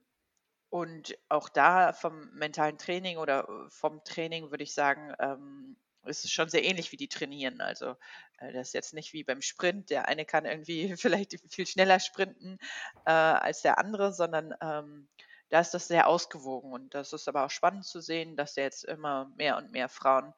Und 0.69 1.17
auch 1.29 1.49
da 1.49 1.93
vom 1.93 2.31
mentalen 2.35 2.79
Training 2.79 3.19
oder 3.19 3.49
äh, 3.49 3.71
vom 3.71 4.03
Training 4.05 4.51
würde 4.51 4.65
ich 4.65 4.75
sagen, 4.75 5.15
ähm, 5.19 5.77
es 6.03 6.25
ist 6.25 6.33
schon 6.33 6.49
sehr 6.49 6.65
ähnlich, 6.65 6.93
wie 6.93 6.97
die 6.97 7.09
trainieren. 7.09 7.61
Also 7.61 7.97
äh, 8.39 8.53
das 8.53 8.69
ist 8.69 8.75
jetzt 8.75 8.95
nicht 8.95 9.13
wie 9.13 9.25
beim 9.25 9.43
Sprint. 9.43 9.91
Der 9.91 10.09
eine 10.09 10.25
kann 10.25 10.45
irgendwie 10.45 10.97
vielleicht 10.97 11.37
viel 11.53 11.67
schneller 11.67 12.01
sprinten 12.01 12.59
äh, 13.07 13.11
als 13.13 13.63
der 13.63 13.79
andere, 13.79 14.13
sondern 14.13 14.55
ähm, 14.61 15.09
da 15.51 15.61
ist 15.61 15.73
das 15.75 15.89
sehr 15.89 16.07
ausgewogen. 16.09 16.73
Und 16.73 16.95
das 16.95 17.13
ist 17.13 17.29
aber 17.29 17.45
auch 17.47 17.51
spannend 17.51 17.85
zu 17.87 18.01
sehen, 18.01 18.37
dass 18.37 18.57
jetzt 18.57 18.85
immer 18.85 19.31
mehr 19.37 19.57
und 19.59 19.71
mehr 19.73 19.89
Frauen 19.89 20.35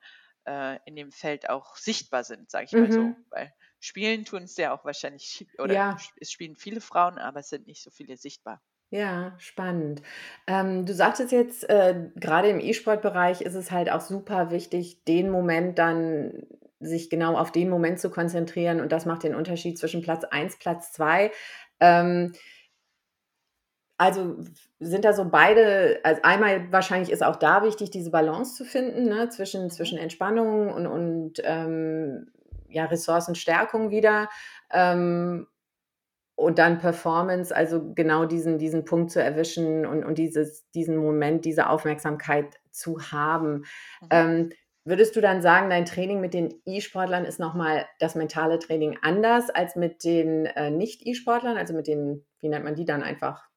äh, 0.47 0.79
in 0.87 0.97
dem 0.97 1.13
Feld 1.13 1.49
auch 1.51 1.77
sichtbar 1.77 2.25
sind, 2.25 2.51
sage 2.51 2.67
ich 2.67 2.79
mal 2.79 2.91
so. 2.93 3.15
Mhm. 3.15 3.25
Weil 3.31 3.53
spielen 3.81 4.25
tun 4.25 4.45
es 4.45 4.57
ja 4.57 4.73
auch 4.75 4.85
wahrscheinlich, 4.85 5.47
oder 5.59 5.77
Ja. 5.77 6.11
es 6.21 6.31
spielen 6.33 6.57
viele 6.57 6.81
Frauen, 6.81 7.19
aber 7.19 7.41
es 7.41 7.49
sind 7.49 7.67
nicht 7.67 7.83
so 7.83 7.91
viele 7.91 8.17
sichtbar. 8.17 8.63
Ja, 8.91 9.35
spannend. 9.39 10.01
Ähm, 10.47 10.87
du 10.87 10.95
sagtest 10.95 11.31
jetzt, 11.31 11.69
äh, 11.69 12.09
grade 12.19 12.49
im 12.49 12.59
E-Sport-Bereich 12.59 13.43
ist 13.43 13.55
es 13.55 13.71
halt 13.71 13.91
auch 13.93 14.01
super 14.01 14.51
wichtig, 14.51 15.05
den 15.05 15.29
Moment 15.31 15.79
dann 15.79 16.47
sich 16.81 17.11
genau 17.11 17.37
auf 17.37 17.53
den 17.53 17.69
Moment 17.69 17.99
zu 18.01 18.09
konzentrieren 18.09 18.81
und 18.81 18.91
das 18.93 19.05
macht 19.05 19.25
den 19.25 19.35
Unterschied 19.35 19.79
zwischen 19.79 20.01
Platz 20.01 20.25
1, 20.25 20.59
Platz 20.59 20.93
2. 20.93 21.33
Ähm, 21.81 22.33
also 23.99 24.37
sind 24.79 25.05
da 25.05 25.13
so 25.13 25.29
beide, 25.29 26.01
also 26.05 26.23
einmal 26.23 26.73
wahrscheinlich 26.73 27.11
ist 27.11 27.25
auch 27.25 27.37
da 27.37 27.65
wichtig, 27.65 27.91
diese 27.91 28.11
Balance 28.11 28.55
zu 28.55 28.65
finden, 28.65 29.09
ne, 29.09 29.29
zwischen, 29.29 29.65
mhm. 29.65 29.71
zwischen 29.71 29.99
Entspannung 29.99 30.73
und, 30.73 30.87
und 30.87 31.33
ähm, 31.43 32.31
ja, 32.69 32.85
Ressourcenstärkung 32.85 33.91
wieder. 33.91 34.29
Ähm, 34.73 35.47
und 36.37 36.61
dann 36.61 36.79
Performance, 36.79 37.55
also 37.55 37.93
genau 37.95 38.25
diesen, 38.25 38.59
diesen 38.59 38.85
Punkt 38.85 39.11
zu 39.11 39.21
erwischen 39.21 39.85
und, 39.85 40.05
und 40.05 40.19
dieses, 40.19 40.71
diesen 40.71 40.97
Moment, 40.97 41.45
diese 41.45 41.69
Aufmerksamkeit 41.69 42.61
zu 42.71 43.01
haben. 43.11 43.65
Mhm. 44.01 44.09
Ähm, 44.11 44.51
würdest 44.85 45.17
du 45.17 45.21
dann 45.21 45.43
sagen, 45.43 45.69
dein 45.69 45.85
Training 45.85 46.21
mit 46.21 46.35
den 46.35 46.55
E-Sportlern 46.65 47.25
ist 47.25 47.41
nochmal 47.41 47.87
das 47.99 48.15
mentale 48.15 48.61
Training 48.61 48.97
anders 49.03 49.51
als 49.51 49.75
mit 49.75 50.05
den 50.05 50.47
äh, 50.47 50.71
Nicht-E-Sportlern, 50.71 51.57
also 51.57 51.75
mit 51.75 51.89
den, 51.89 52.25
wie 52.39 52.49
nennt 52.49 52.65
man 52.65 52.77
die 52.77 52.85
dann 52.85 53.03
einfach, 53.03 53.48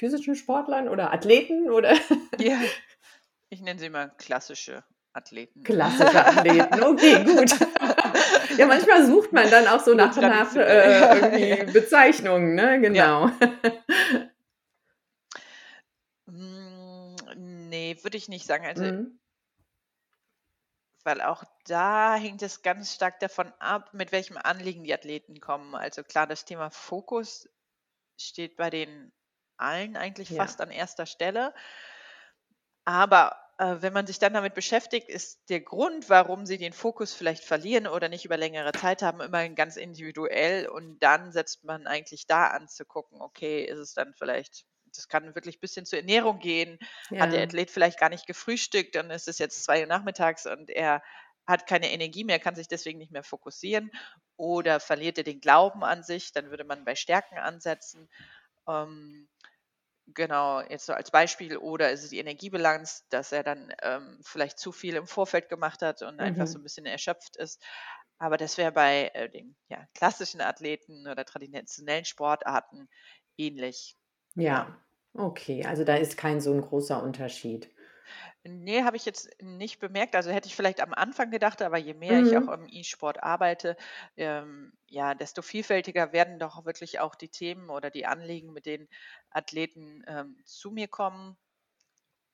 physischen 0.00 0.34
Sportlern 0.34 0.88
oder 0.88 1.12
Athleten? 1.12 1.70
Oder? 1.70 1.94
Ja, 2.38 2.58
ich 3.50 3.60
nenne 3.60 3.78
sie 3.78 3.90
mal 3.90 4.10
klassische 4.16 4.82
Athleten. 5.12 5.62
Klassische 5.62 6.26
Athleten, 6.26 6.82
okay, 6.82 7.22
gut. 7.24 7.54
Ja, 8.56 8.66
manchmal 8.66 9.06
sucht 9.06 9.32
man 9.32 9.48
dann 9.48 9.66
auch 9.68 9.80
so 9.80 9.94
nach, 9.94 10.14
nach 10.16 10.54
äh, 10.56 11.14
irgendwie 11.14 11.72
Bezeichnungen, 11.72 12.54
ne? 12.54 12.80
Genau. 12.80 13.28
Ja. 13.28 13.38
Hm, 16.26 17.16
nee, 17.68 17.96
würde 18.02 18.16
ich 18.16 18.28
nicht 18.28 18.46
sagen. 18.46 18.66
Also, 18.66 18.84
mhm. 18.84 19.18
weil 21.04 21.22
auch 21.22 21.44
da 21.66 22.16
hängt 22.16 22.42
es 22.42 22.62
ganz 22.62 22.94
stark 22.94 23.20
davon 23.20 23.52
ab, 23.60 23.94
mit 23.94 24.12
welchem 24.12 24.36
Anliegen 24.36 24.84
die 24.84 24.92
Athleten 24.92 25.40
kommen. 25.40 25.74
Also 25.74 26.02
klar, 26.02 26.26
das 26.26 26.44
Thema 26.44 26.70
Fokus 26.70 27.48
steht 28.18 28.56
bei 28.56 28.68
den 28.68 29.12
allen 29.60 29.96
eigentlich 29.96 30.30
Ja. 30.30 30.34
fast 30.34 30.60
an 30.60 30.70
erster 30.70 31.06
Stelle. 31.06 31.54
Aber 32.84 33.36
äh, 33.58 33.76
wenn 33.80 33.92
man 33.92 34.06
sich 34.06 34.18
dann 34.18 34.32
damit 34.34 34.54
beschäftigt, 34.54 35.08
ist 35.08 35.48
der 35.48 35.60
Grund, 35.60 36.08
warum 36.08 36.46
sie 36.46 36.58
den 36.58 36.72
Fokus 36.72 37.14
vielleicht 37.14 37.44
verlieren 37.44 37.86
oder 37.86 38.08
nicht 38.08 38.24
über 38.24 38.36
längere 38.36 38.72
Zeit 38.72 39.02
haben, 39.02 39.20
immer 39.20 39.48
ganz 39.50 39.76
individuell. 39.76 40.68
Und 40.68 40.98
dann 41.00 41.32
setzt 41.32 41.64
man 41.64 41.86
eigentlich 41.86 42.26
da 42.26 42.48
an 42.48 42.68
zu 42.68 42.84
gucken, 42.84 43.20
okay, 43.20 43.64
ist 43.64 43.78
es 43.78 43.94
dann 43.94 44.14
vielleicht, 44.14 44.64
das 44.94 45.08
kann 45.08 45.34
wirklich 45.34 45.56
ein 45.56 45.60
bisschen 45.60 45.86
zur 45.86 45.98
Ernährung 45.98 46.38
gehen. 46.38 46.78
Hat 47.18 47.32
der 47.32 47.42
Athlet 47.42 47.70
vielleicht 47.70 47.98
gar 48.00 48.08
nicht 48.08 48.26
gefrühstückt, 48.26 48.94
dann 48.94 49.10
ist 49.10 49.28
es 49.28 49.38
jetzt 49.38 49.62
zwei 49.64 49.80
Uhr 49.82 49.86
nachmittags 49.86 50.46
und 50.46 50.70
er 50.70 51.02
hat 51.46 51.66
keine 51.66 51.90
Energie 51.90 52.24
mehr, 52.24 52.38
kann 52.38 52.54
sich 52.54 52.68
deswegen 52.68 52.98
nicht 52.98 53.12
mehr 53.12 53.24
fokussieren. 53.24 53.90
Oder 54.36 54.80
verliert 54.80 55.18
er 55.18 55.24
den 55.24 55.40
Glauben 55.40 55.84
an 55.84 56.02
sich, 56.02 56.32
dann 56.32 56.50
würde 56.50 56.64
man 56.64 56.84
bei 56.84 56.94
Stärken 56.94 57.38
ansetzen. 57.38 58.08
Ähm, 58.68 59.28
Genau, 60.14 60.60
jetzt 60.60 60.86
so 60.86 60.92
als 60.92 61.10
Beispiel. 61.10 61.56
Oder 61.56 61.90
ist 61.90 62.04
es 62.04 62.10
die 62.10 62.18
Energiebilanz, 62.18 63.06
dass 63.10 63.32
er 63.32 63.42
dann 63.42 63.72
ähm, 63.82 64.18
vielleicht 64.22 64.58
zu 64.58 64.72
viel 64.72 64.96
im 64.96 65.06
Vorfeld 65.06 65.48
gemacht 65.48 65.82
hat 65.82 66.02
und 66.02 66.20
einfach 66.20 66.46
so 66.46 66.58
mhm. 66.58 66.60
ein 66.60 66.64
bisschen 66.64 66.86
erschöpft 66.86 67.36
ist. 67.36 67.62
Aber 68.18 68.36
das 68.36 68.58
wäre 68.58 68.72
bei 68.72 69.10
äh, 69.14 69.30
den 69.30 69.56
ja, 69.68 69.86
klassischen 69.94 70.40
Athleten 70.40 71.06
oder 71.06 71.24
traditionellen 71.24 72.04
Sportarten 72.04 72.88
ähnlich. 73.36 73.96
Ja, 74.34 74.78
okay. 75.14 75.64
Also 75.64 75.84
da 75.84 75.96
ist 75.96 76.16
kein 76.16 76.40
so 76.40 76.52
ein 76.52 76.60
großer 76.60 77.02
Unterschied. 77.02 77.70
Nee, 78.42 78.84
habe 78.84 78.96
ich 78.96 79.04
jetzt 79.04 79.28
nicht 79.42 79.80
bemerkt. 79.80 80.16
Also 80.16 80.30
hätte 80.30 80.48
ich 80.48 80.56
vielleicht 80.56 80.80
am 80.80 80.94
Anfang 80.94 81.30
gedacht, 81.30 81.62
aber 81.62 81.78
je 81.78 81.94
mehr 81.94 82.20
ich 82.20 82.36
auch 82.36 82.46
mhm. 82.56 82.64
im 82.64 82.68
E-Sport 82.68 83.22
arbeite, 83.22 83.76
ähm, 84.16 84.72
ja, 84.86 85.14
desto 85.14 85.42
vielfältiger 85.42 86.12
werden 86.12 86.38
doch 86.38 86.64
wirklich 86.64 87.00
auch 87.00 87.14
die 87.14 87.28
Themen 87.28 87.70
oder 87.70 87.90
die 87.90 88.06
Anliegen, 88.06 88.52
mit 88.52 88.66
denen 88.66 88.88
Athleten 89.30 90.02
ähm, 90.06 90.36
zu 90.44 90.70
mir 90.70 90.88
kommen. 90.88 91.36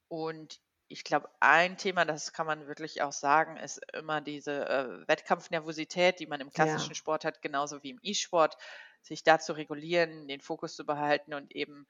Und 0.09 0.61
ich 0.89 1.03
glaube, 1.05 1.29
ein 1.41 1.77
Thema, 1.77 2.05
das 2.05 2.33
kann 2.33 2.47
man 2.47 2.69
wirklich 2.69 3.03
auch 3.03 3.13
sagen, 3.13 3.57
ist 3.57 3.81
immer 3.93 4.21
diese 4.21 4.69
äh, 4.69 5.09
Wettkampfnervosität, 5.09 6.21
die 6.21 6.27
man 6.27 6.41
im 6.41 6.51
klassischen 6.51 6.91
Ja. 6.91 6.95
Sport 6.95 7.25
hat, 7.25 7.43
genauso 7.43 7.83
wie 7.83 7.91
im 7.91 7.99
E-Sport, 8.03 8.57
sich 9.03 9.25
da 9.25 9.39
zu 9.39 9.53
regulieren, 9.53 10.29
den 10.29 10.41
Fokus 10.41 10.77
zu 10.77 10.87
behalten 10.87 11.35
und 11.35 11.55
eben 11.55 11.87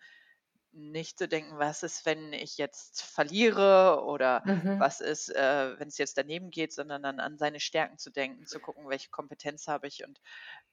nicht 0.76 1.18
zu 1.18 1.28
denken, 1.28 1.58
was 1.58 1.82
ist, 1.82 2.06
wenn 2.06 2.32
ich 2.32 2.58
jetzt 2.58 3.02
verliere 3.02 4.04
oder 4.04 4.42
Mhm. 4.44 4.78
was 4.78 5.00
ist, 5.00 5.30
äh, 5.34 5.78
wenn 5.78 5.88
es 5.88 5.98
jetzt 5.98 6.18
daneben 6.18 6.50
geht, 6.50 6.72
sondern 6.72 7.02
dann 7.02 7.20
an 7.20 7.38
seine 7.38 7.60
Stärken 7.60 7.98
zu 7.98 8.10
denken, 8.10 8.46
zu 8.46 8.60
gucken, 8.60 8.88
welche 8.88 9.10
Kompetenz 9.10 9.68
habe 9.68 9.86
ich. 9.88 10.04
Und 10.04 10.20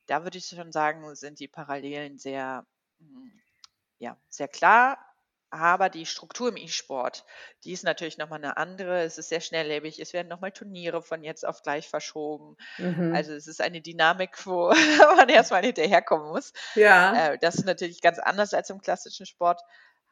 da 0.07 0.23
würde 0.23 0.37
ich 0.37 0.47
schon 0.47 0.71
sagen, 0.71 1.15
sind 1.15 1.39
die 1.39 1.47
Parallelen 1.47 2.17
sehr, 2.19 2.65
hm, 2.99 3.41
ja, 3.99 4.17
sehr 4.29 4.47
klar. 4.47 4.97
Aber 5.49 5.89
die 5.89 6.07
Struktur 6.07 6.49
im 6.49 6.57
E-Sport, 6.57 7.25
die 7.63 7.73
ist 7.73 7.83
natürlich 7.83 8.17
nochmal 8.17 8.39
eine 8.39 8.57
andere. 8.57 9.03
Es 9.03 9.19
ist 9.19 9.29
sehr 9.29 9.39
schnelllebig. 9.39 9.99
Es 9.99 10.11
werden 10.11 10.27
nochmal 10.27 10.51
Turniere 10.51 11.03
von 11.03 11.23
jetzt 11.23 11.45
auf 11.45 11.61
gleich 11.61 11.87
verschoben. 11.87 12.57
Mhm. 12.77 13.13
Also 13.13 13.33
es 13.33 13.45
ist 13.45 13.61
eine 13.61 13.79
Dynamik, 13.81 14.47
wo 14.47 14.69
man 15.17 15.29
erstmal 15.29 15.63
hinterherkommen 15.63 16.27
muss. 16.29 16.53
Ja. 16.75 17.23
Äh, 17.33 17.37
das 17.39 17.55
ist 17.55 17.65
natürlich 17.65 18.01
ganz 18.01 18.17
anders 18.19 18.53
als 18.55 18.69
im 18.71 18.81
klassischen 18.81 19.27
Sport 19.27 19.61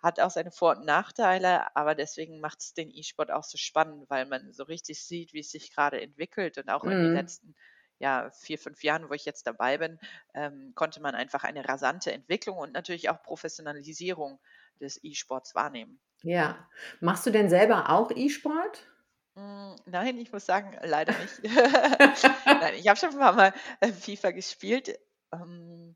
hat 0.02 0.20
auch 0.20 0.32
seine 0.32 0.52
Vor- 0.52 0.78
und 0.78 0.86
Nachteile, 0.86 1.76
aber 1.76 1.96
deswegen 1.96 2.40
macht 2.40 2.60
es 2.60 2.74
den 2.74 2.90
E-Sport 2.92 3.32
auch 3.32 3.44
so 3.44 3.58
spannend, 3.58 4.10
weil 4.10 4.26
man 4.26 4.52
so 4.52 4.64
richtig 4.64 5.04
sieht, 5.04 5.34
wie 5.34 5.40
es 5.40 5.52
sich 5.52 5.74
gerade 5.74 6.02
entwickelt 6.02 6.58
und 6.58 6.70
auch 6.70 6.84
in 6.84 6.90
den 6.92 7.10
mhm. 7.10 7.16
letzten 7.16 7.56
ja, 8.00 8.32
vier, 8.32 8.58
fünf 8.58 8.84
Jahren, 8.84 9.10
wo 9.10 9.14
ich 9.14 9.26
jetzt 9.26 9.46
dabei 9.46 9.78
bin, 9.78 10.00
ähm, 10.34 10.74
konnte 10.74 11.02
man 11.02 11.14
einfach 11.14 11.44
eine 11.44 11.68
rasante 11.70 12.12
Entwicklung 12.12 12.58
und 12.58 12.74
natürlich 12.74 13.10
auch 13.10 13.22
Professionalisierung 13.22 14.40
des 14.80 15.00
E-Sports 15.04 15.54
wahrnehmen. 15.54 16.02
Ja. 16.24 16.68
Machst 17.00 17.28
du 17.28 17.32
denn 17.32 17.50
selber 17.50 17.92
auch 17.92 18.10
E-Sport? 18.10 18.88
Hm, 19.36 19.76
nein, 19.86 20.18
ich 20.18 20.32
muss 20.32 20.48
sagen, 20.48 20.76
leider 20.82 21.14
nicht. 21.18 21.44
Nein, 22.46 22.74
ich 22.76 22.88
habe 22.88 23.00
schon 23.00 23.12
ein 23.12 23.18
paar 23.20 23.34
Mal, 23.34 23.54
äh, 23.80 23.92
FIFA 23.92 24.32
gespielt. 24.32 25.00
Ähm, 25.32 25.96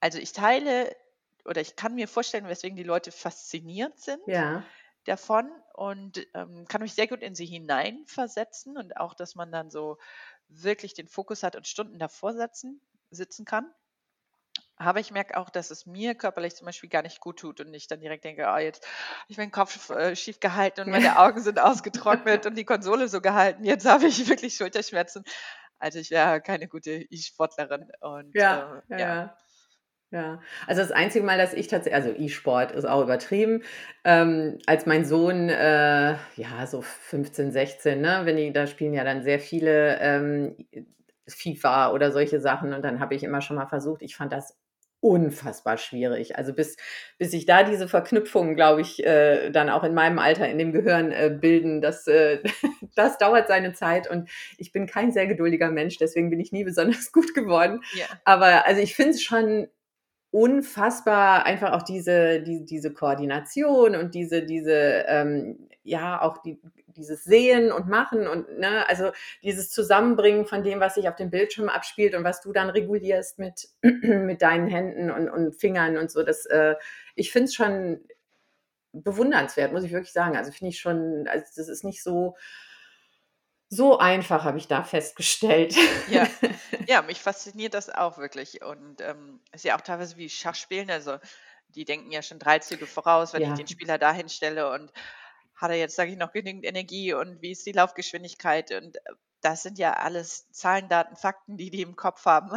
also, 0.00 0.18
ich 0.18 0.32
teile 0.32 0.94
oder 1.46 1.60
ich 1.60 1.76
kann 1.76 1.94
mir 1.94 2.08
vorstellen, 2.08 2.48
weswegen 2.48 2.76
die 2.76 2.82
Leute 2.84 3.12
fasziniert 3.12 3.98
sind 4.00 4.22
Ja. 4.26 4.74
davon 5.04 5.50
und, 5.74 6.26
ähm, 6.34 6.66
kann 6.68 6.82
mich 6.82 6.94
sehr 6.94 7.08
gut 7.08 7.22
in 7.22 7.34
sie 7.34 7.46
hineinversetzen 7.46 8.76
und 8.78 8.96
auch, 8.96 9.14
dass 9.14 9.34
man 9.36 9.52
dann 9.52 9.70
so 9.70 9.98
wirklich 10.48 10.94
den 10.94 11.08
Fokus 11.08 11.42
hat 11.42 11.56
und 11.56 11.66
Stunden 11.68 11.98
davor 11.98 12.34
setzen 12.34 12.80
sitzen 13.10 13.44
kann. 13.44 13.72
Aber 14.76 15.00
ich 15.00 15.10
merke 15.10 15.36
auch, 15.38 15.50
dass 15.50 15.70
es 15.70 15.86
mir 15.86 16.14
körperlich 16.14 16.54
zum 16.56 16.66
Beispiel 16.66 16.88
gar 16.90 17.02
nicht 17.02 17.20
gut 17.20 17.38
tut 17.38 17.60
und 17.60 17.72
ich 17.74 17.86
dann 17.88 18.00
direkt 18.00 18.24
denke: 18.24 18.48
„Ah, 18.48 18.58
jetzt 18.60 18.84
habe 18.86 19.24
ich 19.28 19.38
meinen 19.38 19.50
Kopf, 19.50 19.90
äh, 19.90 20.14
schief 20.16 20.40
gehalten 20.40 20.82
und 20.82 20.90
meine 20.90 21.16
Augen 21.18 21.40
sind 21.42 21.58
ausgetrocknet 21.58 22.46
und 22.46 22.54
die 22.56 22.64
Konsole 22.64 23.08
so 23.08 23.20
gehalten. 23.20 23.64
Jetzt 23.64 23.86
habe 23.86 24.06
ich 24.06 24.28
wirklich 24.28 24.54
Schulterschmerzen.“ 24.56 25.24
Also, 25.78 25.98
ich 25.98 26.10
wäre 26.10 26.40
keine 26.42 26.68
gute 26.68 26.92
E-Sportlerin 26.92 27.90
und, 28.00 28.42
Ja, 28.42 28.50
äh, 28.50 28.82
ja, 28.88 29.02
ja. 29.02 29.36
Ja. 30.12 30.40
Also, 30.66 30.82
das 30.82 30.92
einzige 30.92 31.24
Mal, 31.24 31.38
dass 31.38 31.52
ich 31.54 31.68
tatsächlich, 31.68 31.94
also, 31.94 32.10
E-Sport 32.16 32.72
ist 32.72 32.84
auch 32.84 33.02
übertrieben, 33.02 33.62
ähm, 34.04 34.58
als 34.66 34.86
mein 34.86 35.04
Sohn, 35.04 35.48
äh, 35.48 36.12
ja, 36.36 36.66
so 36.66 36.82
15, 36.82 37.50
16, 37.52 38.00
ne, 38.00 38.20
wenn 38.24 38.36
die 38.36 38.52
da 38.52 38.66
spielen 38.66 38.94
ja 38.94 39.04
dann 39.04 39.22
sehr 39.22 39.40
viele, 39.40 39.98
ähm, 40.00 40.56
FIFA 41.28 41.90
oder 41.92 42.12
solche 42.12 42.38
Sachen 42.40 42.72
und 42.72 42.84
dann 42.84 43.00
habe 43.00 43.14
ich 43.16 43.24
immer 43.24 43.40
schon 43.40 43.56
mal 43.56 43.66
versucht 43.66 44.00
ich 44.02 44.14
fand 44.16 44.32
das 44.32 44.56
unfassbar 45.00 45.76
schwierig. 45.78 46.36
Also, 46.38 46.52
bis 46.54 46.76
bis 47.18 47.30
sich 47.32 47.46
da 47.46 47.62
diese 47.64 47.88
Verknüpfungen, 47.88 48.54
glaube 48.56 48.80
ich, 48.80 49.04
äh, 49.04 49.50
dann 49.50 49.70
auch 49.70 49.84
in 49.84 49.94
meinem 49.94 50.18
Alter 50.18 50.48
in 50.48 50.58
dem 50.58 50.72
Gehirn, 50.72 51.12
äh, 51.12 51.30
bilden, 51.40 51.80
das, 51.80 52.06
äh 52.08 52.42
das 52.96 53.18
dauert 53.18 53.48
seine 53.48 53.72
Zeit 53.74 54.08
und 54.10 54.28
ich 54.58 54.72
bin 54.72 54.86
kein 54.86 55.12
sehr 55.12 55.26
geduldiger 55.26 55.70
Mensch, 55.70 55.98
deswegen 55.98 56.30
bin 56.30 56.40
ich 56.40 56.52
nie 56.52 56.64
besonders 56.64 57.12
gut 57.12 57.34
geworden. 57.34 57.80
Ja. 57.92 58.06
Aber 58.24 58.66
also, 58.66 58.80
ich 58.80 58.94
finde 58.96 59.10
es 59.12 59.22
schon 59.22 59.68
unfassbar 60.36 61.46
einfach 61.46 61.72
auch 61.72 61.82
diese 61.82 62.42
die 62.42 62.64
diese 62.66 62.92
Koordination 62.92 63.96
und 63.96 64.14
diese 64.14 64.42
diese, 64.42 65.04
ähm 65.08 65.68
ja, 65.82 66.20
auch 66.20 66.38
die 66.42 66.60
dieses 66.88 67.24
Sehen 67.24 67.72
und 67.72 67.88
Machen 67.88 68.26
und, 68.26 68.58
ne, 68.58 68.88
also, 68.88 69.12
dieses 69.42 69.70
Zusammenbringen 69.70 70.46
von 70.46 70.62
dem, 70.64 70.80
was 70.80 70.94
sich 70.96 71.08
auf 71.08 71.16
dem 71.16 71.30
Bildschirm 71.30 71.68
abspielt 71.68 72.14
und 72.14 72.24
was 72.24 72.40
du 72.40 72.52
dann 72.52 72.70
regulierst 72.70 73.38
mit 73.38 73.68
mit 73.82 74.42
deinen 74.42 74.66
Händen 74.68 75.10
und 75.10 75.30
und 75.30 75.54
Fingern 75.54 75.96
und 75.96 76.10
so. 76.10 76.22
Das, 76.22 76.44
äh 76.46 76.74
ich 77.14 77.32
finde 77.32 77.46
es 77.46 77.54
schon 77.54 78.00
bewundernswert, 78.92 79.72
muss 79.72 79.84
ich 79.84 79.92
wirklich 79.92 80.12
sagen. 80.12 80.36
Also, 80.36 80.52
finde 80.52 80.70
ich 80.70 80.80
schon 80.80 81.26
also, 81.28 81.46
das 81.56 81.68
ist 81.68 81.84
nicht 81.84 82.02
so 82.02 82.36
so 83.76 83.98
einfach, 83.98 84.44
habe 84.44 84.58
ich 84.58 84.68
da 84.68 84.82
festgestellt. 84.84 85.74
Ja. 86.06 86.26
Ja, 86.88 87.02
mich 87.02 87.20
fasziniert 87.20 87.74
das 87.74 87.90
auch 87.90 88.16
wirklich 88.18 88.62
und, 88.62 89.00
ähm, 89.00 89.40
ist 89.52 89.64
ja 89.64 89.76
auch 89.76 89.80
teilweise 89.80 90.16
wie 90.16 90.28
Schachspielen. 90.30 90.88
Also, 90.90 91.18
die 91.68 91.84
denken 91.84 92.12
ja 92.12 92.22
schon 92.22 92.38
3 92.38 92.60
Züge 92.60 92.86
voraus, 92.86 93.32
wenn 93.32 93.42
ich 93.44 93.48
Ja. 93.48 93.56
den 93.56 93.66
Spieler 93.66 93.98
da 93.98 94.12
hinstelle 94.12 94.70
und 94.72 94.92
hat 95.56 95.70
er 95.70 95.76
jetzt, 95.78 95.96
sage 95.96 96.12
ich, 96.12 96.16
noch 96.18 96.32
genügend 96.32 96.64
Energie 96.64 97.12
und 97.14 97.42
wie 97.42 97.52
ist 97.52 97.66
die 97.66 97.72
Laufgeschwindigkeit 97.72 98.70
und, 98.72 98.96
äh, 98.96 99.00
das 99.42 99.62
sind 99.62 99.78
ja 99.78 99.92
alles 99.94 100.50
Zahlen, 100.52 100.88
Daten, 100.88 101.16
Fakten, 101.16 101.56
die 101.56 101.70
die 101.70 101.82
im 101.82 101.96
Kopf 101.96 102.24
haben. 102.26 102.50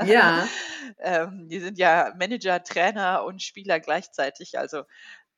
Ja. 0.00 0.48
Ähm, 0.98 1.48
die 1.48 1.60
sind 1.60 1.78
ja 1.78 2.12
Manager, 2.18 2.62
Trainer 2.62 3.24
und 3.24 3.42
Spieler 3.42 3.80
gleichzeitig. 3.80 4.58
Also, 4.58 4.84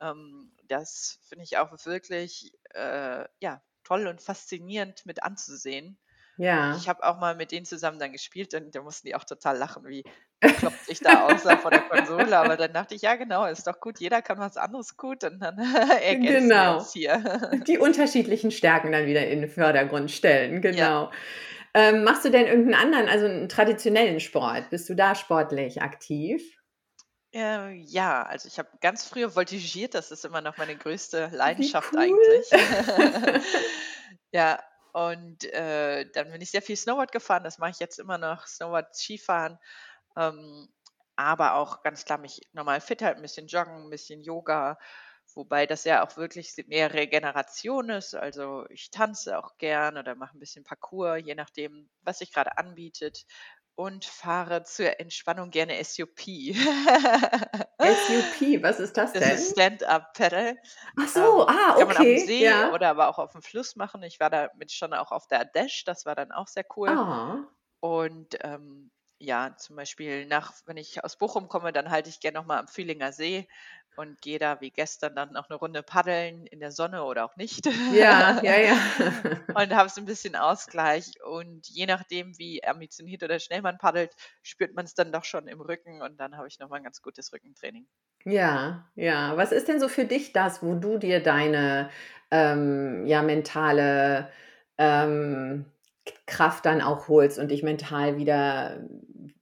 ähm, 0.01 0.53
das 0.69 1.19
finde 1.29 1.45
ich 1.45 1.59
auch 1.59 1.71
wirklich, 1.87 2.53
äh, 2.75 3.25
ja, 3.41 3.63
toll 3.85 4.07
und 4.09 4.23
faszinierend 4.23 5.07
mit 5.07 5.23
anzusehen. 5.23 5.99
Ja. 6.39 6.85
Ich 6.85 6.89
habe 6.89 7.05
auch 7.05 7.19
mal 7.19 7.37
mit 7.37 7.53
denen 7.53 7.67
zusammen 7.67 7.99
dann 8.01 8.13
gespielt 8.13 8.55
und 8.55 8.75
da 8.75 8.83
mussten 8.83 9.07
die 9.09 9.15
auch 9.17 9.25
total 9.25 9.57
lachen, 9.59 9.87
wie 9.87 10.07
bekloppt 10.43 10.89
ich 10.89 11.03
da 11.03 11.21
aussah 11.23 11.57
vor 11.59 11.71
der 11.73 11.83
Konsole. 11.83 12.37
Aber 12.39 12.57
dann 12.57 12.73
dachte 12.75 12.95
ich: 12.97 13.03
„Ja, 13.03 13.17
genau, 13.17 13.47
ist 13.47 13.67
doch 13.67 13.81
gut. 13.81 14.01
Jeder 14.01 14.23
kann 14.23 14.39
was 14.39 14.57
anderes 14.57 14.97
gut 14.97 15.25
und 15.25 15.41
dann 15.41 15.59
ergänzen 16.03 16.59
wir 16.59 16.69
Genau. 16.69 16.73
uns 16.73 16.93
hier.“ 16.93 17.15
Die 17.69 17.79
unterschiedlichen 17.79 18.51
Stärken 18.51 18.93
dann 18.93 19.07
wieder 19.07 19.27
in 19.29 19.41
den 19.43 19.51
Vordergrund 19.51 20.11
stellen, 20.11 20.61
Ja. 20.69 20.91
genau. 20.91 21.11
Ähm, 21.75 22.05
machst 22.05 22.25
du 22.25 22.31
denn 22.31 22.47
irgend 22.47 22.69
'n 22.69 22.75
anderen 22.75 23.09
also 23.09 23.27
'n 23.27 23.49
traditionellen 23.49 24.21
Sport? 24.21 24.71
Bist 24.71 24.89
du 24.91 24.95
da 24.97 25.15
sportlich 25.15 25.83
aktiv? 25.83 26.57
Äh, 27.35 27.73
ja, 27.73 28.23
also, 28.23 28.47
ich 28.47 28.59
habe 28.61 28.69
ganz 28.81 29.05
früher 29.09 29.29
voltigiert, 29.31 29.95
das 29.95 30.13
ist 30.13 30.25
immer 30.25 30.41
noch 30.41 30.57
meine 30.57 30.77
größte 30.79 31.31
Leidenschaft 31.33 31.97
cool. 31.97 31.99
eigentlich. 31.99 32.51
Ja, 34.33 34.61
und, 34.93 35.45
äh, 35.45 36.11
dann 36.13 36.31
bin 36.33 36.41
ich 36.41 36.51
sehr 36.51 36.63
viel 36.63 36.77
Snowboard 36.77 37.13
gefahren, 37.13 37.45
das 37.45 37.59
mache 37.59 37.71
ich 37.71 37.79
jetzt 37.81 37.99
immer 38.01 38.19
noch, 38.19 38.47
Snowboard, 38.49 38.95
Skifahren, 38.97 39.59
ähm, 40.17 40.69
aber 41.17 41.55
auch 41.57 41.83
ganz 41.83 42.05
klar 42.07 42.19
mich 42.19 42.43
normal 42.53 42.81
fit 42.81 43.03
halten, 43.03 43.21
'n 43.21 43.23
bisschen 43.23 43.49
joggen, 43.49 43.87
'n 43.87 43.91
bisschen 43.91 44.23
Yoga, 44.23 44.79
wobei 45.35 45.67
das 45.67 45.85
ja 45.85 46.05
auch 46.07 46.17
wirklich 46.19 46.55
mehr 46.69 46.95
Regeneration 46.95 47.91
ist. 47.91 48.15
Also, 48.15 48.67
ich 48.71 48.91
tanze 48.91 49.39
auch 49.39 49.59
gern 49.59 49.99
oder 49.99 50.15
mache 50.17 50.37
'n 50.37 50.41
bisschen 50.41 50.65
Parkour, 50.65 51.17
je 51.17 51.35
nachdem, 51.37 51.91
was 52.03 52.19
sich 52.21 52.33
grade 52.33 52.59
anbietet 52.59 53.25
und 53.77 54.05
fahre 54.05 54.63
zur 54.65 55.01
Entspannung 55.01 55.51
gerne 55.51 55.83
SUP. 55.85 56.55
SUP, 57.83 58.63
was 58.63 58.81
ist 58.81 58.97
das 58.97 59.15
Das 59.19 59.31
ist 59.33 59.39
denn? 59.39 59.53
Stand-up-Paddle. 59.53 60.57
Ach 60.97 61.09
so, 61.09 61.47
Ähm, 61.47 61.49
ah, 61.49 61.77
kann 61.77 61.89
man 61.89 61.97
okay, 61.97 62.17
See 62.17 62.47
ja. 62.47 62.73
oder 62.73 62.91
aber 62.91 63.09
auch 63.09 63.19
auf'm 63.19 63.43
Fluss 63.43 63.77
machen. 63.77 64.03
Ich 64.03 64.21
war 64.21 64.31
damit 64.31 64.73
schon 64.73 64.95
auch 64.95 65.13
auf 65.13 65.27
der 65.29 65.41
Ardèche, 65.45 65.85
das 65.87 66.07
war 66.07 66.15
dann 66.15 66.33
auch 66.33 66.49
sehr 66.49 66.65
cool. 66.77 67.01
Ah. 67.01 67.55
Und, 67.81 68.37
ähm, 68.43 68.91
ja, 69.21 69.57
zum 69.57 69.77
Beispiel 69.77 70.27
nach 70.27 70.53
wenn 70.67 70.77
ich 70.79 71.05
aus 71.05 71.19
Bochum 71.19 71.49
komme, 71.49 71.73
dann 71.73 71.91
halte 71.91 72.11
ich 72.11 72.21
gern 72.21 72.35
noch 72.35 72.47
mal 72.47 72.59
am 72.61 72.69
Vühlinger 72.69 73.13
See 73.13 73.49
und 73.97 74.21
gehe 74.23 74.39
da 74.39 74.61
wie 74.61 74.71
gestern 74.71 75.15
dann 75.17 75.33
noch 75.33 75.49
'ne 75.51 75.57
Runde 75.57 75.83
paddeln 75.83 76.47
in 76.47 76.61
der 76.61 76.73
Sonne 76.73 77.05
oder 77.05 77.25
auch 77.25 77.37
nicht. 77.37 77.67
Ja, 77.89 78.41
ja, 78.43 78.57
ja. 78.59 78.75
Und 79.55 79.73
habe 79.75 79.89
so 79.91 80.01
'n 80.01 80.07
bisschen 80.07 80.37
Ausgleich 80.37 81.13
und 81.25 81.69
je 81.69 81.87
nachdem, 81.87 82.39
wie 82.39 82.65
ambitioniert 82.65 83.23
oder 83.23 83.39
schnell 83.41 83.63
man 83.63 83.79
paddelt, 83.79 84.15
spürt 84.43 84.75
man's 84.75 84.95
dann 84.95 85.13
doch 85.13 85.25
schon 85.25 85.49
im 85.49 85.61
Rücken 85.61 86.03
und 86.03 86.19
dann 86.19 86.37
habe 86.37 86.49
ich 86.49 86.59
noch 86.59 86.69
mal 86.71 86.79
'n 86.79 86.85
ganz 86.85 87.03
gutes 87.03 87.33
Rückentraining. 87.33 87.87
Ja, 88.27 88.91
ja. 88.95 89.37
Was 89.37 89.53
ist 89.53 89.69
denn 89.69 89.81
so 89.81 89.89
für 89.89 90.07
dich 90.07 90.33
das, 90.33 90.63
wo 90.63 90.75
du 90.75 90.97
dir 90.99 91.23
deine, 91.23 91.91
ähm, 92.31 93.05
ja, 93.07 93.21
mentale, 93.23 94.31
ähm, 94.79 95.67
Kraft 96.27 96.65
dann 96.65 96.81
auch 96.81 97.09
holst 97.09 97.39
und 97.39 97.51
dich 97.51 97.63
mental 97.63 98.17
wieder 98.17 98.83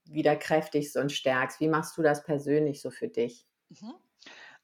wieder 0.05 0.37
kräftigst 0.37 0.97
und 0.97 1.13
stärkst? 1.13 1.61
Wie 1.61 1.69
machst 1.69 1.97
du 1.97 2.03
das 2.03 2.25
persönlich 2.25 2.83
so 2.83 2.91
für 2.91 3.09
dich? 3.09 3.45
Mhm. 3.71 4.03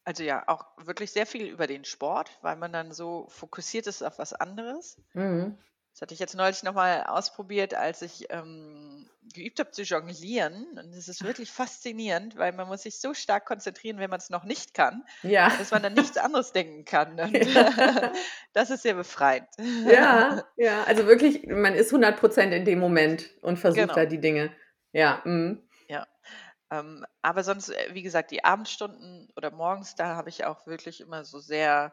Also, 0.09 0.23
ja, 0.23 0.43
auch 0.47 0.65
wirklich 0.79 1.13
sehr 1.13 1.27
viel 1.27 1.45
über 1.49 1.67
den 1.67 1.85
Sport, 1.85 2.31
weil 2.41 2.57
man 2.57 2.73
dann 2.73 2.93
so 2.93 3.27
fokussiert 3.29 3.87
ist 3.87 4.01
auf 4.03 4.19
was 4.19 4.33
anderes. 4.33 4.97
Mhm. 5.13 5.59
Das 5.93 6.01
hatte 6.01 6.15
ich 6.15 6.21
jetzt 6.21 6.35
neulich 6.35 6.63
noch 6.63 6.73
mal 6.73 7.03
ausprobiert, 7.03 7.75
als 7.75 8.01
ich, 8.01 8.25
ähm, 8.31 9.11
geübt 9.35 9.61
habe 9.61 9.71
zu 9.71 9.83
jonglieren 9.83 10.65
und 10.79 10.95
es 10.95 11.09
ist 11.09 11.23
wirklich 11.25 11.51
faszinierend, 11.51 12.39
weil 12.39 12.53
man 12.53 12.69
muss 12.69 12.85
sich 12.85 12.99
so 12.99 13.13
stark 13.13 13.45
konzentrieren, 13.45 13.99
wenn 13.99 14.09
man's 14.09 14.31
noch 14.31 14.45
nicht 14.45 14.73
kann, 14.73 15.05
Ja. 15.21 15.51
dass 15.59 15.73
man 15.73 15.85
an 15.85 15.93
nichts 15.93 16.17
anderes 16.17 16.53
denken 16.53 16.87
kann 16.87 17.21
und 17.21 17.35
Ja. 17.35 18.13
das 18.55 18.71
ist 18.71 18.85
sehr 18.85 18.95
befreiend. 18.95 19.49
Ja, 19.87 20.43
ja, 20.57 20.85
also 20.85 21.07
wirklich, 21.07 21.47
man 21.49 21.75
ist 21.75 21.93
100 21.93 22.19
% 22.21 22.55
in 22.55 22.65
dem 22.65 22.79
Moment 22.79 23.29
und 23.43 23.59
versucht 23.59 23.91
da 23.91 23.95
Genau. 23.95 24.09
die 24.09 24.21
Dinge. 24.23 24.53
Ja, 24.93 25.21
mhm. 25.27 25.68
Ähm, 26.71 27.05
aber 27.23 27.45
sonst, 27.45 27.71
äh, 27.71 27.95
wie 27.95 28.03
gesagt, 28.03 28.31
die 28.31 28.45
Abendstunden 28.45 29.29
oder 29.37 29.51
morgens, 29.51 29.95
da 29.97 30.17
habe 30.17 30.29
ich 30.31 30.45
auch 30.45 30.67
wirklich 30.67 31.01
immer 31.01 31.25
so 31.25 31.39
sehr 31.41 31.93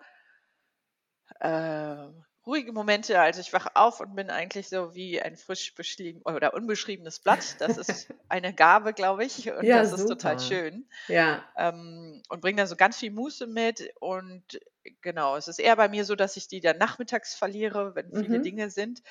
äh, 1.39 2.07
ruhige 2.45 2.71
Momente. 2.73 3.19
Also, 3.19 3.41
ich 3.41 3.53
wache 3.53 3.75
auf 3.75 3.99
und 3.99 4.15
bin 4.15 4.29
eigentlich 4.29 4.69
so 4.69 4.93
wie 4.95 5.21
ein 5.21 5.35
frisch 5.37 5.73
beschrieben 5.75 6.21
oder 6.25 6.53
unbeschriebenes 6.53 7.19
Blatt. 7.19 7.55
Das 7.59 7.77
ist 7.77 8.09
eine 8.27 8.53
Gabe, 8.53 8.93
glaube 8.93 9.25
ich, 9.25 9.51
und 9.51 9.71
Ja, 9.71 9.75
das 9.75 9.91
ist 9.91 10.05
total 10.07 10.39
super. 10.39 10.39
schön. 10.39 10.87
Ja. 11.07 11.45
Ähm, 11.57 12.23
und 12.29 12.41
bringe 12.41 12.61
da 12.61 12.67
so 12.67 12.75
ganz 12.75 12.97
viel 12.99 13.11
Muße 13.11 13.47
mit 13.47 13.91
und 14.01 14.59
genau, 15.01 15.37
es 15.37 15.47
ist 15.47 15.59
eher 15.59 15.75
bei 15.77 15.89
mir 15.89 16.05
so, 16.05 16.15
dass 16.15 16.37
ich 16.37 16.47
die 16.49 16.61
dann 16.61 16.77
nachmittags 16.77 17.35
verliere, 17.35 17.95
wenn 17.95 18.13
viele 18.13 18.39
Mhm. 18.39 18.41
Dinge 18.41 18.69
sind. 18.71 19.01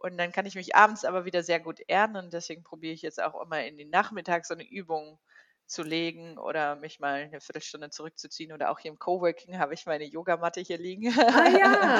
Und 0.00 0.16
dann 0.18 0.32
kann 0.32 0.46
ich 0.46 0.54
mich 0.54 0.74
abends 0.76 1.04
aber 1.04 1.26
wieder 1.26 1.42
sehr 1.42 1.60
gut 1.60 1.80
erden 1.86 2.16
und 2.16 2.32
deswegen 2.32 2.64
probiere 2.64 2.94
ich 2.94 3.02
jetzt 3.02 3.22
auch 3.22 3.38
immer 3.42 3.64
in 3.66 3.76
den 3.76 3.90
Nachmittag 3.90 4.46
so 4.46 4.54
'ne 4.54 4.64
Übung 4.66 5.20
zu 5.66 5.82
legen 5.82 6.38
oder 6.38 6.74
mich 6.76 7.00
mal 7.00 7.28
'ne 7.28 7.40
Viertelstunde 7.42 7.90
zurückzuziehen 7.90 8.52
oder 8.52 8.70
auch 8.70 8.78
hier 8.80 8.90
im 8.92 8.98
Coworking 8.98 9.58
habe 9.58 9.74
ich 9.74 9.84
meine 9.86 10.04
Yogamatte 10.04 10.62
hier 10.62 10.78
liegen. 10.78 11.12
Ah 11.28 11.48
ja. 11.48 11.94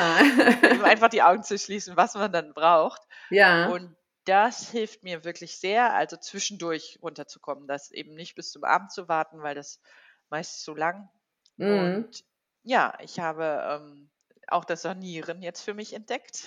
Eben 0.62 0.82
einfach 0.84 1.08
die 1.10 1.22
Augen 1.22 1.42
zu 1.42 1.58
schließen, 1.58 1.96
was 1.96 2.14
man 2.14 2.32
dann 2.32 2.54
braucht. 2.54 3.02
Ja. 3.30 3.60
Und 3.60 3.96
das 4.24 4.70
hilft 4.70 5.02
mir 5.04 5.24
wirklich 5.24 5.58
sehr, 5.58 5.94
also, 5.94 6.16
zwischendurch 6.16 6.98
runterzukommen, 7.02 7.68
das 7.68 7.90
eben 7.90 8.14
nicht 8.14 8.34
bis 8.34 8.50
zum 8.52 8.64
Abend 8.64 8.92
zu 8.92 9.08
warten, 9.08 9.42
weil 9.42 9.54
das 9.54 9.80
meist 10.30 10.62
zu 10.64 10.74
lang. 10.74 11.10
Mhm. 11.58 12.10
Und 12.10 12.24
ja, 12.64 12.94
ich 13.00 13.20
habe, 13.20 13.62
ähm, 13.82 14.10
auch 14.50 14.64
das 14.64 14.82
Sonieren 14.82 15.42
jetzt 15.42 15.62
für 15.62 15.74
mich 15.74 15.92
entdeckt. 15.92 16.44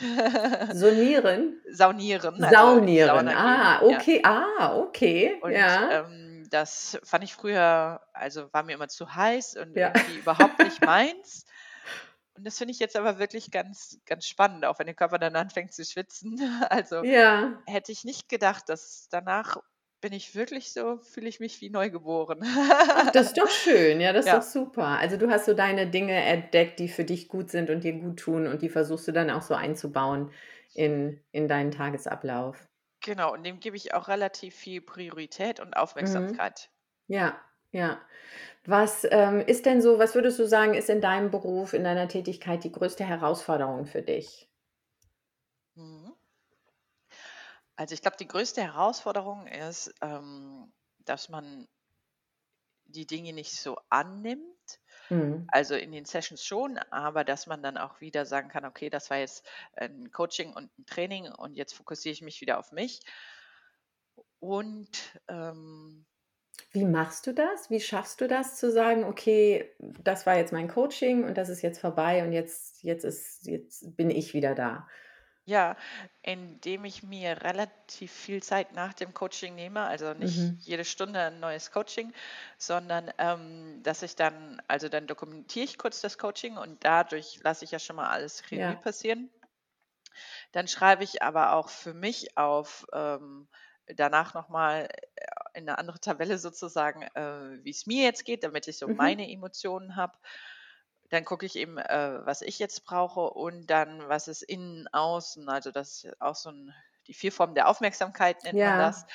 Sonieren? 0.73 1.61
Saunieren. 1.71 2.43
Also 2.43 2.55
Saunieren. 2.55 3.27
Ah, 3.29 3.81
okay. 3.81 4.21
Ja. 4.23 4.45
Ah, 4.59 4.75
okay. 4.77 5.37
Und 5.41 5.51
ja. 5.51 6.05
ähm, 6.05 6.47
das 6.49 6.99
fand 7.03 7.23
ich 7.23 7.33
früher, 7.33 8.01
also 8.13 8.51
war 8.53 8.63
mir 8.63 8.73
immer 8.73 8.87
zu 8.87 9.13
heiß 9.13 9.57
und 9.57 9.75
ja. 9.75 9.91
irgendwie 9.95 10.19
überhaupt 10.19 10.59
nicht 10.59 10.81
meins. 10.85 11.45
Und 12.35 12.45
das 12.45 12.57
finde 12.57 12.71
ich 12.71 12.79
jetzt 12.79 12.95
aber 12.95 13.19
wirklich 13.19 13.51
ganz, 13.51 13.99
ganz 14.05 14.25
spannend, 14.27 14.65
auch 14.65 14.79
wenn 14.79 14.87
der 14.87 14.95
Körper 14.95 15.19
dann 15.19 15.35
anfängt 15.35 15.73
zu 15.73 15.83
schwitzen. 15.85 16.39
Also 16.69 17.03
ja. 17.03 17.59
hätte 17.67 17.91
ich 17.91 18.03
nicht 18.03 18.29
gedacht, 18.29 18.69
dass 18.69 19.07
danach 19.09 19.57
bin 20.03 20.11
ich 20.11 20.35
wirklich 20.35 20.73
so, 20.73 20.97
fühle 20.97 21.29
ich 21.29 21.39
mich 21.39 21.61
wie 21.61 21.69
neugeboren. 21.69 22.43
Ach, 22.43 23.09
das 23.11 23.27
ist 23.27 23.37
doch 23.37 23.49
schön, 23.49 24.01
ja, 24.01 24.11
das 24.11 24.25
ja. 24.25 24.37
ist 24.37 24.53
doch 24.53 24.61
super. 24.61 24.99
Also 24.99 25.15
du 25.15 25.29
hast 25.29 25.45
so 25.45 25.53
deine 25.53 25.87
Dinge 25.87 26.13
entdeckt, 26.13 26.79
die 26.79 26.89
für 26.89 27.05
dich 27.05 27.29
gut 27.29 27.49
sind 27.49 27.69
und 27.69 27.85
dir 27.85 27.93
gut 27.93 28.19
tun 28.19 28.45
und 28.47 28.61
die 28.61 28.67
versuchst 28.67 29.07
du 29.07 29.13
dann 29.13 29.29
auch 29.29 29.41
so 29.41 29.53
einzubauen 29.53 30.29
in, 30.73 31.21
in 31.31 31.47
deinen 31.47 31.71
Tagesablauf. 31.71 32.67
Genau, 32.99 33.31
und 33.31 33.45
dem 33.45 33.61
gebe 33.61 33.77
ich 33.77 33.93
auch 33.93 34.09
relativ 34.09 34.55
viel 34.55 34.81
Priorität 34.81 35.61
und 35.61 35.69
mhm. 35.69 35.73
Aufmerksamkeit. 35.75 36.69
Mhm. 37.07 37.15
Ja, 37.15 37.41
ja. 37.71 38.01
Was 38.65 39.07
ähm, 39.09 39.39
ist 39.39 39.65
denn 39.65 39.81
so, 39.81 39.99
was 39.99 40.15
würdest 40.15 40.37
du 40.37 40.45
sagen, 40.45 40.73
ist 40.73 40.89
in 40.89 40.99
deinem 40.99 41.31
Beruf, 41.31 41.71
in 41.71 41.85
deiner 41.85 42.09
Tätigkeit 42.09 42.65
die 42.65 42.73
größte 42.73 43.05
Herausforderung 43.05 43.85
für 43.85 44.01
dich? 44.01 44.49
Mhm. 45.75 46.12
Also 47.83 47.95
ich 47.95 48.01
glaube, 48.01 48.15
die 48.15 48.29
größte 48.29 48.63
Herausforderung 48.63 49.45
ist, 49.45 49.93
ähm, 50.01 50.71
dass 50.99 51.27
man 51.27 51.67
die 52.85 53.05
Dinge 53.05 53.33
nicht 53.33 53.59
so 53.59 53.77
annimmt. 53.89 54.79
Mhm. 55.09 55.45
Also 55.49 55.75
in 55.75 55.91
den 55.91 56.05
Sessions 56.05 56.45
schon, 56.45 56.77
aber 56.91 57.25
dass 57.25 57.45
man 57.45 57.61
dann 57.61 57.77
auch 57.77 57.99
wieder 57.99 58.25
sagen 58.25 58.47
kann, 58.47 58.63
okay, 58.63 58.89
das 58.89 59.09
war 59.09 59.17
jetzt 59.17 59.45
ein 59.75 60.11
Coaching 60.11 60.53
und 60.53 60.71
ein 60.79 60.85
Training 60.85 61.29
und 61.29 61.57
jetzt 61.57 61.73
fokussiere 61.73 62.13
ich 62.13 62.21
mich 62.21 62.39
wieder 62.39 62.57
auf 62.57 62.71
mich. 62.71 63.01
Und 64.39 65.19
ähm, 65.27 66.05
wie 66.71 66.85
machst 66.85 67.27
du 67.27 67.33
das? 67.33 67.69
Wie 67.69 67.81
schaffst 67.81 68.21
du 68.21 68.29
das 68.29 68.55
zu 68.55 68.71
sagen, 68.71 69.03
okay, 69.03 69.75
das 69.79 70.25
war 70.25 70.37
jetzt 70.37 70.53
mein 70.53 70.69
Coaching 70.69 71.25
und 71.25 71.37
das 71.37 71.49
ist 71.49 71.61
jetzt 71.61 71.81
vorbei 71.81 72.23
und 72.23 72.31
jetzt, 72.31 72.81
jetzt 72.81 73.03
ist, 73.03 73.45
jetzt 73.45 73.97
bin 73.97 74.09
ich 74.09 74.33
wieder 74.33 74.55
da? 74.55 74.87
Ja, 75.45 75.75
indem 76.21 76.85
ich 76.85 77.03
mir 77.03 77.41
relativ 77.43 78.11
viel 78.13 78.41
Zeit 78.43 78.71
nach 78.73 78.93
dem 78.93 79.13
Coaching 79.13 79.55
nehme, 79.55 79.81
also 79.85 80.13
nicht 80.13 80.41
Mhm. 80.41 80.63
jede 80.63 80.83
Stunde 80.85 81.19
ein 81.21 81.39
neues 81.41 81.71
Coaching, 81.71 82.13
sondern 82.57 83.11
ähm, 83.17 83.81
dass 83.83 84.03
ich 84.03 84.15
dann, 84.15 84.61
also 84.69 84.87
dann 84.89 85.05
dokumentiere 85.07 85.65
ich 85.65 85.77
kurz 85.77 85.99
das 86.01 86.17
Coaching 86.17 86.57
und 86.57 86.83
dadurch 86.85 87.39
lasse 87.43 87.65
ich 87.65 87.71
ja 87.71 87.79
schon 87.79 87.97
mal 87.97 88.09
alles 88.09 88.51
Revue 88.51 88.75
Ja. 88.75 88.77
passieren. 88.77 89.29
Dann 90.51 90.67
schreibe 90.67 91.03
ich 91.03 91.21
aber 91.23 91.53
auch 91.53 91.69
für 91.69 91.93
mich 91.93 92.37
auf, 92.37 92.85
ähm, 92.93 93.47
danach 93.87 94.33
nochmal 94.33 94.87
äh, 95.15 95.25
in 95.55 95.67
eine 95.69 95.77
andere 95.77 95.99
Tabelle 95.99 96.37
sozusagen, 96.37 97.03
äh, 97.03 97.63
wie 97.63 97.69
es 97.71 97.85
mir 97.85 98.03
jetzt 98.03 98.25
geht, 98.25 98.43
damit 98.43 98.67
ich 98.67 98.77
so 98.77 98.87
Mhm. 98.87 98.87
meine 98.89 99.29
Emotionen 99.29 99.95
habe. 99.95 100.17
Dann 101.13 101.25
gucke 101.25 101.45
ich 101.45 101.55
eben, 101.57 101.77
äh, 101.77 102.25
was 102.25 102.41
ich 102.41 102.59
jetzt 102.59 102.85
brauche 102.85 103.21
und 103.31 103.67
dann, 103.67 104.07
was 104.09 104.27
ist 104.27 104.41
innen, 104.43 104.87
außen. 104.91 105.49
Also 105.49 105.71
das 105.71 106.03
ist 106.03 106.21
auch 106.21 106.35
so 106.35 106.49
ein, 106.51 106.73
die 107.07 107.13
vier 107.13 107.31
Formen 107.31 107.55
der 107.55 107.67
Aufmerksamkeit 107.69 108.43
nennt 108.43 108.63
man 108.63 108.77
das. 108.77 109.05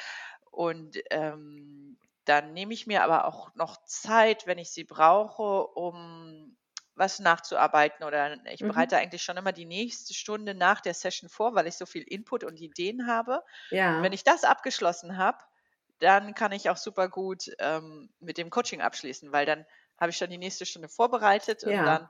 Und 0.50 0.98
ähm, 1.10 1.98
dann 2.24 2.52
nehme 2.52 2.74
ich 2.74 2.86
mir 2.86 3.02
aber 3.04 3.24
auch 3.26 3.54
noch 3.54 3.84
Zeit, 3.84 4.46
wenn 4.46 4.58
ich 4.58 4.70
sie 4.70 4.84
brauche, 4.84 5.66
um 5.68 6.56
was 6.94 7.20
nachzuarbeiten 7.20 8.04
oder 8.04 8.44
ich 8.46 8.64
Mhm. 8.64 8.66
bereite 8.66 8.96
eigentlich 8.98 9.22
schon 9.22 9.36
immer 9.36 9.52
die 9.52 9.66
nächste 9.66 10.14
Stunde 10.14 10.54
nach 10.54 10.80
der 10.80 10.94
Session 10.94 11.28
vor, 11.28 11.54
weil 11.54 11.68
ich 11.68 11.76
so 11.76 11.86
viel 11.86 12.02
Input 12.02 12.42
und 12.44 12.60
Ideen 12.60 13.06
habe. 13.06 13.42
Und 13.94 14.02
wenn 14.02 14.12
ich 14.12 14.24
das 14.24 14.44
abgeschlossen 14.44 15.16
habe, 15.16 15.38
dann 16.00 16.34
kann 16.34 16.52
ich 16.52 16.70
auch 16.70 16.76
super 16.76 17.08
gut 17.08 17.50
ähm, 17.58 18.12
mit 18.20 18.38
dem 18.38 18.50
Coaching 18.50 18.80
abschließen, 18.82 19.32
weil 19.32 19.46
dann 19.46 19.64
habe 19.98 20.10
ich 20.10 20.16
schon 20.16 20.30
die 20.30 20.38
nächste 20.38 20.66
Stunde 20.66 20.88
vorbereitet 20.88 21.64
und 21.64 21.84
dann 21.84 22.08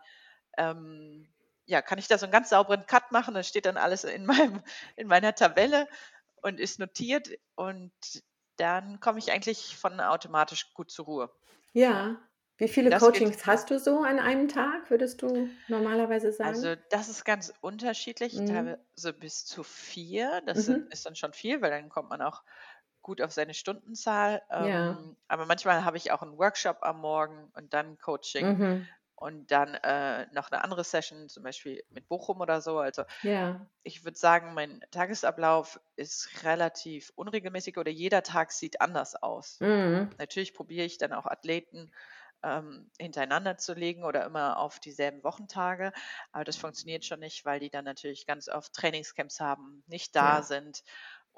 ähm, 0.59 1.28
ja, 1.66 1.82
kann 1.82 1.99
ich 1.99 2.09
da 2.09 2.18
so 2.18 2.26
einen 2.26 2.32
ganz 2.32 2.51
sauberen 2.51 2.86
Cut 2.86 3.12
machen. 3.12 3.34
Dann 3.34 3.45
steht 3.45 3.66
dann 3.66 3.76
alles 3.76 4.05
in, 4.05 4.26
meinem, 4.26 4.62
in 4.97 5.09
meiner 5.09 5.34
Tabelle 5.34 5.89
und 6.43 6.61
ist 6.61 6.78
notiert 6.78 7.30
und 7.57 7.93
dann 8.57 9.01
komme 9.01 9.18
ich 9.18 9.30
eigentlich 9.32 9.76
von 9.76 10.01
automatisch 10.01 10.72
gut 10.74 10.91
zur 10.91 11.05
Ruhe. 11.07 11.30
Ja. 11.72 12.20
Wie 12.59 12.68
viele 12.68 12.91
Das 12.91 13.01
Coachings 13.01 13.47
hast 13.47 13.70
du 13.70 13.78
so 13.78 14.01
an 14.01 14.18
einem 14.18 14.49
Tag, 14.49 14.91
würdest 14.91 15.22
du 15.22 15.49
normalerweise 15.68 16.30
sagen? 16.32 16.55
Also 16.55 16.76
das 16.91 17.09
ist 17.09 17.24
ganz 17.24 17.53
unterschiedlich, 17.61 18.34
Mhm. 18.34 18.47
teilweise 18.47 19.12
bis 19.12 19.45
zu 19.45 19.62
vier. 19.64 20.41
Das 20.47 20.68
mhm. 20.68 20.86
ist 20.91 21.05
dann 21.07 21.16
schon 21.16 21.32
viel, 21.32 21.61
weil 21.62 21.70
dann 21.70 21.89
kommt 21.89 22.09
man 22.11 22.22
auch 22.22 22.43
gut 23.03 23.20
auf 23.22 23.32
seine 23.32 23.55
Stundenzahl. 23.55 24.42
Ja. 24.57 24.99
Ähm, 24.99 25.16
aber 25.28 25.46
manchmal 25.46 25.84
habe 25.84 25.96
ich 25.96 26.12
auch 26.12 26.22
einen 26.22 26.38
Workshop 26.38 26.78
am 26.82 27.01
Morgen 27.01 27.51
und 27.55 27.72
dann 27.74 27.99
Coaching 27.99 28.59
Mhm. 28.59 28.88
und 29.16 29.51
dann 29.51 29.74
äh, 29.74 30.26
noch 30.32 30.51
eine 30.51 30.64
andere 30.64 30.84
Session, 30.84 31.28
zum 31.28 31.42
Beispiel 31.44 31.84
mit 31.90 32.09
Bochum 32.09 32.40
oder 32.40 32.61
so. 32.61 32.78
Also 32.78 33.05
Ja. 33.22 33.68
ich 33.82 34.05
würde 34.05 34.18
sagen, 34.18 34.55
mein 34.55 34.84
Tagesablauf 34.90 35.80
ist 35.96 36.44
relativ 36.44 37.12
unregelmäßig 37.14 37.78
oder 37.78 37.90
jeder 37.90 38.22
Tag 38.22 38.53
sieht 38.53 38.80
anders 38.80 39.14
aus. 39.14 39.61
Mhm. 39.61 40.18
Natürlich 40.18 40.55
probiere 40.55 40.84
ich 40.86 40.99
dann 40.99 41.12
auch 41.12 41.26
Athleten 41.26 41.92
ähm, 42.42 42.90
hintereinander 43.01 43.57
zu 43.59 43.74
legen 43.74 44.05
oder 44.05 44.24
immer 44.24 44.59
auf 44.59 44.80
dieselben 44.80 45.24
Wochentage. 45.24 45.92
Aber 46.32 46.44
das 46.44 46.57
funktioniert 46.57 47.05
schon 47.05 47.20
nicht, 47.20 47.44
weil 47.44 47.61
die 47.61 47.70
dann 47.70 47.84
natürlich 47.84 48.26
ganz 48.26 48.49
oft 48.49 48.72
Trainingscamps 48.74 49.40
haben, 49.40 49.84
nicht 49.86 50.14
da 50.16 50.42
Ja. 50.42 50.42
sind. 50.42 50.82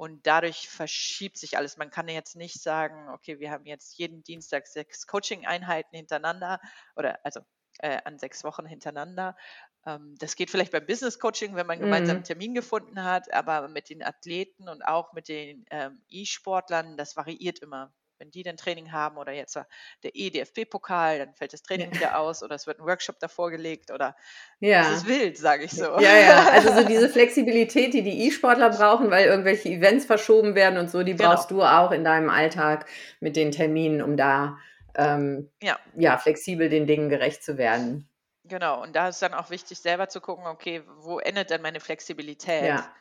Und 0.01 0.27
dadurch 0.27 0.69
verschiebt 0.71 1.37
sich 1.37 1.59
alles. 1.59 1.77
Man 1.77 1.91
kann 1.91 2.09
jetzt 2.09 2.35
nicht 2.35 2.63
sagen, 2.63 3.11
okay, 3.11 3.39
wir 3.39 3.51
haben 3.51 3.67
jetzt 3.67 3.99
jeden 3.99 4.23
Dienstag 4.25 4.67
sechs 4.67 5.07
Coaching-Einheiten 5.07 5.95
hintereinander 5.95 6.59
oder 6.97 7.19
also 7.25 7.41
äh, 7.81 7.99
an 8.05 8.19
sechs 8.19 8.43
Wochen 8.43 8.65
hintereinander. 8.65 9.37
Ähm, 9.85 10.15
das 10.19 10.37
geht 10.37 10.51
vielleicht 10.51 10.73
beim 10.73 10.87
Business 10.87 11.19
Coaching, 11.19 11.55
wenn 11.55 11.67
man 11.67 11.81
gemeinsam 11.81 12.17
einen 12.17 12.25
Mhm. 12.25 12.25
Termin 12.25 12.55
gefunden 12.55 13.05
hat, 13.05 13.31
aber 13.35 13.69
mit 13.69 13.91
den 13.91 14.03
Athleten 14.03 14.69
und 14.71 14.83
auch 14.83 15.13
mit 15.13 15.29
den 15.29 15.67
ähm, 15.71 16.03
E-Sportlern, 16.09 16.97
das 16.97 17.17
variiert 17.17 17.59
immer 17.59 17.93
wenn 18.21 18.31
die 18.31 18.43
dann 18.43 18.57
Training 18.57 18.93
haben 18.93 19.17
oder 19.17 19.33
jetzt 19.33 19.57
der 19.57 20.11
EDFB-Pokal, 20.15 21.19
dann 21.19 21.35
fällt 21.35 21.53
das 21.53 21.63
Training 21.63 21.91
ja. 21.93 21.97
wieder 21.97 22.19
aus 22.19 22.43
oder 22.43 22.55
es 22.55 22.67
wird 22.67 22.79
ein 22.79 22.87
Workshop 22.87 23.19
davor 23.19 23.51
gelegt 23.51 23.91
oder 23.91 24.15
ja. 24.61 24.83
es 24.83 24.99
ist 24.99 25.09
wild, 25.09 25.39
sage 25.39 25.65
ich 25.65 25.73
so. 25.73 25.99
Ja, 25.99 26.17
ja, 26.19 26.49
also 26.51 26.73
so 26.73 26.85
diese 26.85 27.09
Flexibilität, 27.11 27.95
die 27.95 28.03
die 28.03 28.27
E-Sportler 28.27 28.71
brauchen, 28.71 29.11
weil 29.11 29.27
irgendwelche 29.27 29.71
Events 29.71 30.05
verschoben 30.05 30.55
werden 30.55 30.79
und 30.79 30.91
so, 30.91 31.03
die 31.03 31.17
genau. 31.17 31.31
brauchst 31.31 31.51
du 31.51 31.63
auch 31.63 31.91
in 31.91 32.05
deinem 32.05 32.31
Alltag 32.31 32.87
mit 33.21 33.37
den 33.37 33.51
Terminen, 33.51 34.03
um 34.03 34.17
da 34.17 34.59
ähm, 34.95 35.51
ja. 35.63 35.79
ja 35.97 36.19
flexibel 36.19 36.69
den 36.69 36.87
Dingen 36.87 37.09
gerecht 37.09 37.43
zu 37.43 37.57
werden. 37.57 38.07
Genau, 38.45 38.83
und 38.83 38.97
da 38.97 39.09
ist 39.09 39.23
dann 39.23 39.33
auch 39.33 39.51
wichtig, 39.51 39.79
selber 39.79 40.09
zu 40.09 40.21
gucken, 40.21 40.47
okay, 40.47 40.83
wo 40.99 41.21
endet 41.21 41.51
denn 41.51 41.63
meine 41.63 41.79
Flexibilität? 41.79 42.65
Ja. 42.65 42.93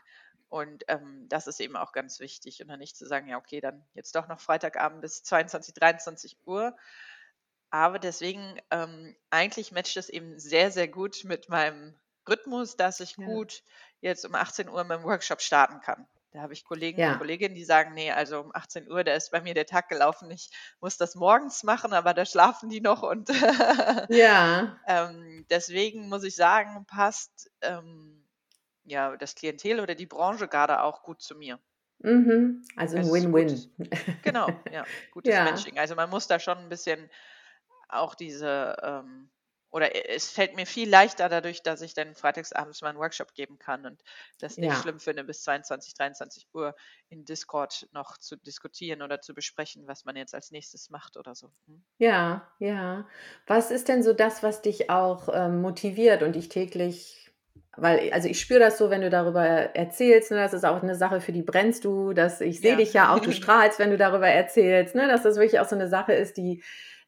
Und 0.49 0.83
ähm, 0.87 1.27
das 1.29 1.47
ist 1.47 1.59
eben 1.59 1.77
auch 1.77 1.91
ganz 1.91 2.19
wichtig. 2.19 2.61
Und 2.61 2.67
dann 2.67 2.79
nicht 2.79 2.97
zu 2.97 3.05
sagen, 3.05 3.27
ja, 3.27 3.37
okay, 3.37 3.61
dann 3.61 3.85
jetzt 3.93 4.15
doch 4.15 4.27
noch 4.27 4.39
Freitagabend 4.39 5.01
bis 5.01 5.23
22, 5.23 5.73
23 5.75 6.37
Uhr. 6.45 6.75
Aber 7.69 7.99
deswegen, 7.99 8.59
ähm, 8.71 9.15
eigentlich 9.29 9.71
matcht 9.71 9.97
es 9.97 10.09
eben 10.09 10.39
sehr, 10.39 10.71
sehr 10.71 10.87
gut 10.87 11.23
mit 11.23 11.49
meinem 11.49 11.95
Rhythmus, 12.27 12.77
dass 12.77 12.99
ich 12.99 13.15
ja. 13.17 13.25
gut 13.25 13.63
jetzt 14.01 14.25
um 14.25 14.33
18 14.33 14.69
Uhr 14.69 14.83
mit 14.83 14.99
dem 14.99 15.03
Workshop 15.03 15.41
starten 15.41 15.81
kann. 15.81 16.07
Da 16.31 16.41
habe 16.41 16.53
ich 16.53 16.63
Kollegen 16.63 16.99
ja. 16.99 17.13
und 17.13 17.17
Kolleginnen, 17.17 17.55
die 17.55 17.63
sagen, 17.63 17.93
nee, 17.95 18.11
also 18.11 18.39
um 18.39 18.51
18 18.53 18.89
Uhr, 18.89 19.03
da 19.03 19.13
ist 19.13 19.31
bei 19.31 19.41
mir 19.41 19.55
der 19.55 19.65
Tag 19.65 19.89
gelaufen. 19.89 20.29
Ich 20.29 20.51
muss 20.79 20.97
das 20.97 21.15
morgens 21.15 21.63
machen, 21.63 21.91
aber 21.91 22.13
da 22.13 22.25
schlafen 22.25 22.69
die 22.69 22.81
noch. 22.81 23.01
Und 23.01 23.29
ja. 24.09 24.77
ähm, 24.87 25.45
deswegen 25.49 26.07
muss 26.07 26.23
ich 26.23 26.35
sagen, 26.35 26.85
passt 26.85 27.49
ähm, 27.61 28.27
ja, 28.83 29.15
das 29.17 29.35
Klientel 29.35 29.79
oder 29.79 29.95
die 29.95 30.05
Branche 30.05 30.47
gerade 30.47 30.81
auch 30.81 31.03
gut 31.03 31.21
zu 31.21 31.35
mir. 31.35 31.59
Mhm. 31.99 32.63
Also 32.75 32.97
ein 32.97 33.11
Win-Win. 33.11 33.71
Genau, 34.23 34.47
ja, 34.71 34.85
gutes 35.11 35.33
ja. 35.33 35.43
Matching. 35.43 35.77
Also 35.77 35.95
man 35.95 36.09
muss 36.09 36.27
da 36.27 36.39
schon 36.39 36.57
ein 36.57 36.69
bisschen 36.69 37.09
auch 37.89 38.15
diese, 38.15 38.77
ähm, 38.81 39.29
oder 39.71 40.09
es 40.09 40.31
fällt 40.31 40.55
mir 40.55 40.65
viel 40.65 40.89
leichter 40.89 41.29
dadurch, 41.29 41.61
dass 41.61 41.81
ich 41.81 41.93
dann 41.93 42.15
freitagsabends 42.15 42.81
mal 42.81 42.89
einen 42.89 42.97
Workshop 42.97 43.33
geben 43.33 43.59
kann 43.59 43.85
und 43.85 44.01
das 44.39 44.57
nicht 44.57 44.69
ja. 44.69 44.75
schlimm 44.75 44.99
finde, 44.99 45.23
bis 45.23 45.43
22, 45.43 45.93
23 45.93 46.47
Uhr 46.53 46.75
in 47.09 47.25
Discord 47.25 47.87
noch 47.91 48.17
zu 48.17 48.35
diskutieren 48.37 49.01
oder 49.01 49.21
zu 49.21 49.33
besprechen, 49.33 49.87
was 49.87 50.05
man 50.05 50.15
jetzt 50.15 50.33
als 50.33 50.51
nächstes 50.51 50.89
macht 50.89 51.17
oder 51.17 51.35
so. 51.35 51.51
Hm? 51.67 51.83
Ja, 51.97 52.51
ja. 52.59 53.07
Was 53.45 53.69
ist 53.69 53.89
denn 53.89 54.01
so 54.01 54.13
das, 54.13 54.41
was 54.41 54.61
dich 54.61 54.89
auch 54.89 55.29
ähm, 55.31 55.61
motiviert 55.61 56.23
und 56.23 56.33
dich 56.33 56.49
täglich 56.49 57.28
weil, 57.77 58.11
also 58.11 58.27
ich 58.27 58.39
spüre 58.39 58.59
das 58.59 58.77
so, 58.77 58.89
wenn 58.89 59.01
du 59.01 59.09
darüber 59.09 59.45
erzählst, 59.45 60.31
ne, 60.31 60.37
das 60.37 60.53
ist 60.53 60.65
auch 60.65 60.81
eine 60.81 60.95
Sache, 60.95 61.21
für 61.21 61.31
die 61.31 61.43
brennst 61.43 61.85
du, 61.85 62.13
dass 62.13 62.41
ich 62.41 62.59
sehe 62.61 62.71
ja. 62.71 62.77
dich 62.77 62.93
ja 62.93 63.13
auch, 63.13 63.19
du 63.19 63.31
strahlst, 63.31 63.79
wenn 63.79 63.91
du 63.91 63.97
darüber 63.97 64.27
erzählst, 64.27 64.95
ne, 64.95 65.07
dass 65.07 65.23
das 65.23 65.37
wirklich 65.37 65.59
auch 65.59 65.67
so 65.67 65.75
eine 65.75 65.87
Sache 65.87 66.13
ist, 66.13 66.37
die 66.37 66.63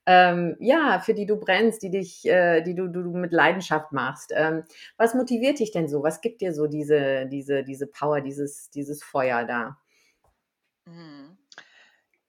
ähm, 0.08 0.56
ja, 0.60 1.00
für 1.00 1.14
die 1.14 1.28
du 1.28 1.36
brennst, 1.38 1.84
die 1.84 1.92
dich, 1.92 2.26
äh, 2.26 2.62
die 2.62 2.74
du, 2.74 2.88
du, 2.88 3.04
du 3.04 3.12
mit 3.12 3.32
Leidenschaft 3.32 3.92
machst. 3.92 4.32
Ähm, 4.36 4.64
was 4.98 5.14
motiviert 5.14 5.60
dich 5.60 5.72
denn 5.72 5.88
so? 5.88 6.02
Was 6.02 6.22
gibt 6.22 6.42
dir 6.42 6.54
so 6.54 6.66
diese, 6.66 7.28
diese, 7.28 7.64
diese 7.64 7.86
Power, 7.86 8.20
dieses, 8.20 8.72
dieses 8.72 9.04
Feuer 9.04 9.46
da? 9.46 9.78
Mhm. 10.86 11.38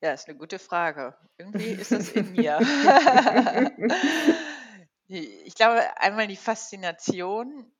Ja, 0.02 0.12
ist 0.12 0.28
eine 0.28 0.36
gute 0.36 0.58
Frage. 0.58 1.14
Irgendwie 1.38 1.70
ist 1.70 1.92
das 1.92 2.10
in 2.12 2.32
mir. 2.32 2.58
Ich 5.12 5.54
glaube, 5.54 5.82
einmal 6.00 6.26
die 6.26 6.36
Faszination, 6.36 7.70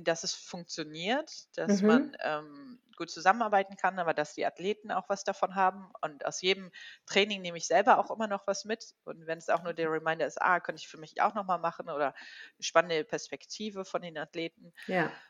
dass 0.00 0.24
es 0.24 0.34
funktioniert, 0.34 1.30
dass 1.58 1.82
Mhm. 1.82 1.86
man, 1.86 2.16
ähm, 2.20 2.80
gut 2.96 3.10
zusammenarbeiten 3.10 3.76
kann, 3.76 3.98
aber 3.98 4.14
dass 4.14 4.34
die 4.34 4.46
Athleten 4.46 4.90
auch 4.92 5.08
was 5.08 5.24
davon 5.24 5.54
haben. 5.54 5.92
Und 6.02 6.24
aus 6.26 6.40
jedem 6.42 6.70
Training 7.06 7.42
nehme 7.42 7.58
ich 7.58 7.66
selber 7.66 7.98
auch 7.98 8.10
immer 8.10 8.26
noch 8.28 8.46
was 8.46 8.64
mit. 8.64 8.94
Und 9.04 9.26
wenn 9.26 9.38
es 9.38 9.48
auch 9.50 9.62
nur 9.62 9.74
der 9.74 9.90
Reminder 9.90 10.26
ist: 10.26 10.40
„Ah, 10.40 10.60
könnte 10.60 10.80
ich 10.80 10.88
für 10.88 10.98
mich 10.98 11.20
auch 11.22 11.34
noch 11.34 11.44
mal 11.46 11.58
machen“ 11.58 11.88
oder 11.90 12.14
'ne 12.58 12.62
spannende 12.64 13.04
Perspektive 13.04 13.84
von 13.84 14.02
den 14.02 14.18
Athleten. 14.18 14.72
Ja. 14.86 15.20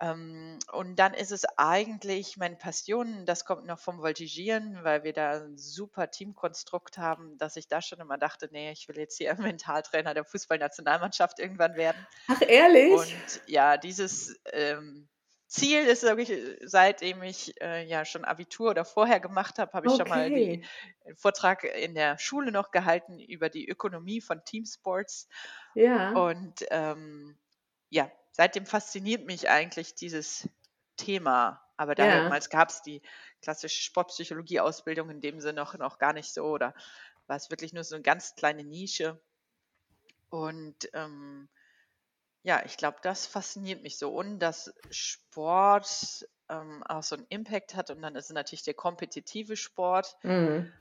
Ähm, 0.00 0.58
und 0.72 0.96
dann 0.96 1.14
ist 1.14 1.30
es 1.32 1.44
eigentlich 1.56 2.36
meine 2.36 2.56
Passion, 2.56 3.26
das 3.26 3.44
kommt 3.44 3.66
noch 3.66 3.78
vom 3.78 3.98
Voltigieren, 4.00 4.82
weil 4.84 5.04
wir 5.04 5.12
da 5.12 5.44
ein 5.44 5.56
super 5.58 6.10
Teamkonstrukt 6.10 6.98
haben, 6.98 7.38
dass 7.38 7.56
ich 7.56 7.68
da 7.68 7.80
schon 7.82 8.00
immer 8.00 8.18
dachte: 8.18 8.48
„Ne, 8.52 8.72
ich 8.72 8.88
will 8.88 8.98
jetzt 8.98 9.16
hier 9.18 9.34
Mentaltrainer 9.58 10.14
der 10.14 10.24
Fußballnationalmannschaft 10.24 11.38
irgendwann 11.38 11.76
werden.“ 11.76 12.06
Ach, 12.26 12.42
ehrlich? 12.42 13.16
Und 13.16 13.40
ja, 13.46 13.76
dieses, 13.78 14.36
ähm, 14.52 15.08
Ziel 15.46 15.86
ist 15.86 16.02
wirklich, 16.02 16.30
äh, 16.30 16.58
seitdem 16.66 17.22
ich, 17.22 17.60
äh, 17.62 17.84
ja 17.86 18.04
schon 18.04 18.24
Abitur 18.24 18.70
oder 18.70 18.84
vorher 18.84 19.20
gemacht 19.20 19.58
habe, 19.58 19.72
habe 19.74 19.86
ich 19.86 19.94
schon 19.94 20.08
mal 20.08 20.32
die 20.32 20.60
Okay. 20.60 20.68
Vortrag 21.16 21.64
in 21.64 21.94
der 21.94 22.18
Schule 22.18 22.50
noch 22.52 22.70
gehalten 22.72 23.20
über 23.20 23.48
die 23.50 23.68
Ökonomie 23.68 24.20
von 24.20 24.44
Teamsports. 24.44 25.28
Ja. 25.74 26.14
Und, 26.14 26.64
ähm, 26.70 27.38
ja, 27.90 28.10
seitdem 28.34 28.66
fasziniert 28.66 29.26
mich 29.26 29.50
eigentlich 29.50 29.96
dieses 29.96 30.48
Thema. 30.98 31.62
Aber 31.78 31.96
Ja. 31.96 32.20
damals 32.26 32.50
gab 32.50 32.70
es 32.70 32.82
die 32.82 33.02
klassische 33.42 33.82
Sportpsychologie-Ausbildung 33.82 35.10
in 35.10 35.22
dem 35.22 35.40
Sinne 35.40 35.60
noch 35.62 35.74
noch 35.78 35.98
gar 35.98 36.12
nicht 36.14 36.34
so 36.34 36.44
oder 36.44 36.74
war 37.28 37.36
es 37.36 37.50
wirklich 37.50 37.72
nur 37.74 37.84
so 37.84 37.96
eine 37.96 38.02
ganz 38.04 38.36
kleine 38.36 38.64
Nische. 38.64 39.22
Und, 40.30 40.90
ähm, 40.92 41.48
ja, 42.44 42.64
ich 42.66 42.76
glaube, 42.78 42.98
das 43.02 43.26
fasziniert 43.26 43.82
mich 43.82 43.98
so 43.98 44.14
und 44.14 44.38
dass 44.40 44.74
Sport, 44.90 46.28
ähm, 46.50 46.82
auch 46.84 47.02
so 47.02 47.16
einen 47.16 47.26
Impact 47.30 47.74
hat 47.74 47.90
und 47.90 48.02
dann 48.02 48.16
ist 48.16 48.26
es 48.26 48.32
natürlich 48.34 48.64
der 48.64 48.74
kompetitive 48.74 49.56
Sport. 49.56 50.16
Mhm. 50.24 50.72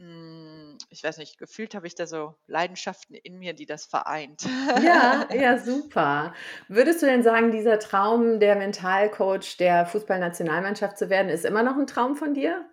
Hm, 0.00 0.78
ich 0.88 1.02
weiß 1.04 1.18
nicht, 1.18 1.38
gefühlt 1.38 1.74
habe 1.74 1.86
ich 1.86 1.94
da 1.94 2.06
so 2.06 2.34
Leidenschaften 2.46 3.14
in 3.14 3.38
mir, 3.38 3.52
die 3.54 3.66
das 3.66 3.84
vereint. 3.84 4.42
Ja, 4.72 5.28
ja, 5.32 5.58
super. 5.58 6.34
Würdest 6.68 7.02
du 7.02 7.06
denn 7.06 7.22
sagen, 7.22 7.50
dieser 7.50 7.78
Traum, 7.78 8.38
der 8.40 8.56
Mentalcoach 8.56 9.56
der 9.58 9.86
Fußballnationalmannschaft 9.86 10.96
zu 10.98 11.10
werden, 11.10 11.28
ist 11.28 11.44
immer 11.44 11.62
noch 11.62 11.76
ein 11.76 11.86
Traum 11.86 12.16
von 12.16 12.34
dir? 12.34 12.64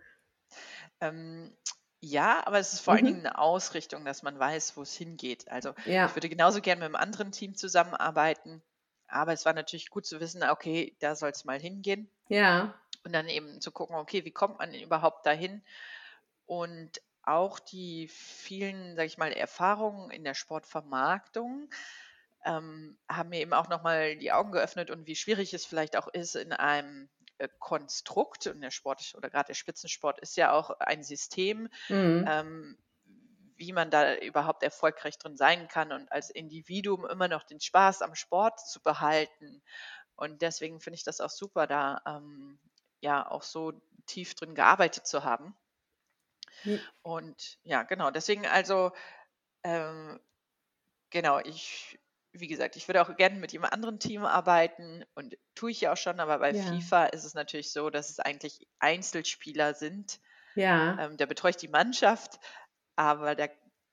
Ähm, 1.02 1.56
ja, 2.00 2.46
aber 2.46 2.60
es 2.60 2.74
ist 2.74 2.82
vor 2.82 2.94
allen 2.94 3.06
Dingen 3.06 3.22
Mhm. 3.22 3.24
'ne 3.24 3.38
Ausrichtung, 3.38 4.06
dass 4.06 4.24
man 4.24 4.38
weiß, 4.40 4.78
wo 4.78 4.82
es 4.84 4.96
hingeht. 4.96 5.50
Also, 5.50 5.74
ich 6.04 6.16
Ja, 6.16 6.16
würde 6.16 6.30
genauso 6.30 6.62
gern 6.62 6.80
mit 6.80 6.86
einem 6.86 6.96
anderen 6.96 7.32
Team 7.32 7.56
zusammenarbeiten, 7.56 8.64
aber 9.08 9.34
es 9.34 9.46
war 9.46 9.54
natürlich 9.54 9.90
gut 9.90 10.06
zu 10.06 10.20
wissen, 10.20 10.44
okay, 10.44 10.96
da 11.00 11.16
soll 11.16 11.30
es 11.32 11.46
mal 11.46 11.60
hingehen 11.60 12.12
ja, 12.30 12.76
und 13.06 13.14
dann 13.14 13.30
eben 13.30 13.62
zu 13.62 13.72
gucken, 13.72 13.96
okay, 13.98 14.26
wie 14.26 14.32
kommt 14.34 14.60
man 14.60 14.74
überhaupt 14.76 15.26
dahin? 15.26 15.64
Und 16.46 17.02
auch 17.28 17.60
die 17.60 18.08
vielen, 18.08 18.96
sage 18.96 19.08
ich 19.08 19.18
mal, 19.18 19.32
Erfahrungen 19.32 20.12
in 20.12 20.24
der 20.24 20.34
Sportvermarktung, 20.34 21.70
ähm, 22.46 22.98
haben 23.10 23.30
mir 23.30 23.42
eben 23.42 23.54
auch 23.54 23.70
noch 23.70 23.84
mal 23.84 24.18
die 24.18 24.32
Augen 24.32 24.52
geöffnet 24.52 24.90
und 24.92 25.08
wie 25.08 25.16
schwierig 25.16 25.54
es 25.54 25.66
vielleicht 25.66 25.98
auch 25.98 26.08
ist 26.08 26.36
in 26.36 26.54
einem, 26.54 27.10
äh, 27.40 27.50
Konstrukt 27.60 28.48
und 28.48 28.62
der 28.62 28.72
Sport 28.72 29.14
oder 29.16 29.30
gerade 29.30 29.48
der 29.48 29.54
Spitzensport 29.54 30.20
ist 30.20 30.38
ja 30.38 30.52
auch 30.52 30.72
ein 30.80 31.04
System, 31.04 31.70
mhm. 31.90 32.26
ähm, 32.28 32.78
wie 33.58 33.74
man 33.74 33.92
da 33.92 34.16
überhaupt 34.16 34.64
erfolgreich 34.64 35.18
drin 35.18 35.36
sein 35.38 35.68
kann 35.68 35.92
und 35.92 36.12
als 36.12 36.30
Individuum 36.30 37.06
immer 37.06 37.28
noch 37.28 37.44
den 37.44 37.60
Spaß 37.60 38.02
am 38.02 38.16
Sport 38.16 38.60
zu 38.68 38.82
behalten. 38.82 39.62
Und 40.16 40.42
deswegen 40.42 40.80
finde 40.80 40.96
ich 40.96 41.04
das 41.04 41.22
auch 41.22 41.30
super, 41.30 41.68
da, 41.68 42.02
ähm, 42.06 42.60
ja, 43.02 43.30
auch 43.30 43.44
so 43.44 43.74
tief 44.06 44.34
drin 44.36 44.56
gearbeitet 44.56 45.06
zu 45.06 45.24
haben. 45.24 45.56
J 46.64 46.80
Und 47.02 47.58
ja, 47.64 47.84
genau, 47.84 48.12
deswegen 48.12 48.46
also, 48.46 48.92
ähm, 49.64 50.20
genau, 51.10 51.40
ich 51.40 52.00
wie 52.34 52.48
gesagt, 52.48 52.76
ich 52.76 52.88
würde 52.88 53.02
auch 53.02 53.16
gerne 53.18 53.38
mit 53.40 53.52
jemand 53.52 53.74
anderen 53.74 54.00
Team 54.00 54.24
arbeiten 54.26 55.04
und 55.16 55.38
tue 55.56 55.72
ich 55.72 55.82
ja 55.82 55.94
auch 55.94 55.98
schon, 55.98 56.20
aber 56.20 56.40
bei 56.40 56.54
ja, 56.54 56.64
FIFA 56.64 57.08
ist 57.08 57.26
es 57.26 57.34
natürlich 57.34 57.72
so, 57.72 57.90
dass 57.90 58.12
es 58.12 58.20
eigentlich 58.20 58.68
Einzelspieler 58.80 59.74
sind. 59.74 60.20
ja. 60.56 61.00
Ähm, 61.00 61.18
da 61.18 61.26
betreue 61.26 61.52
ich 61.52 61.58
die 61.58 61.68
Mannschaft, 61.70 62.40
aber 62.96 63.36
da 63.36 63.48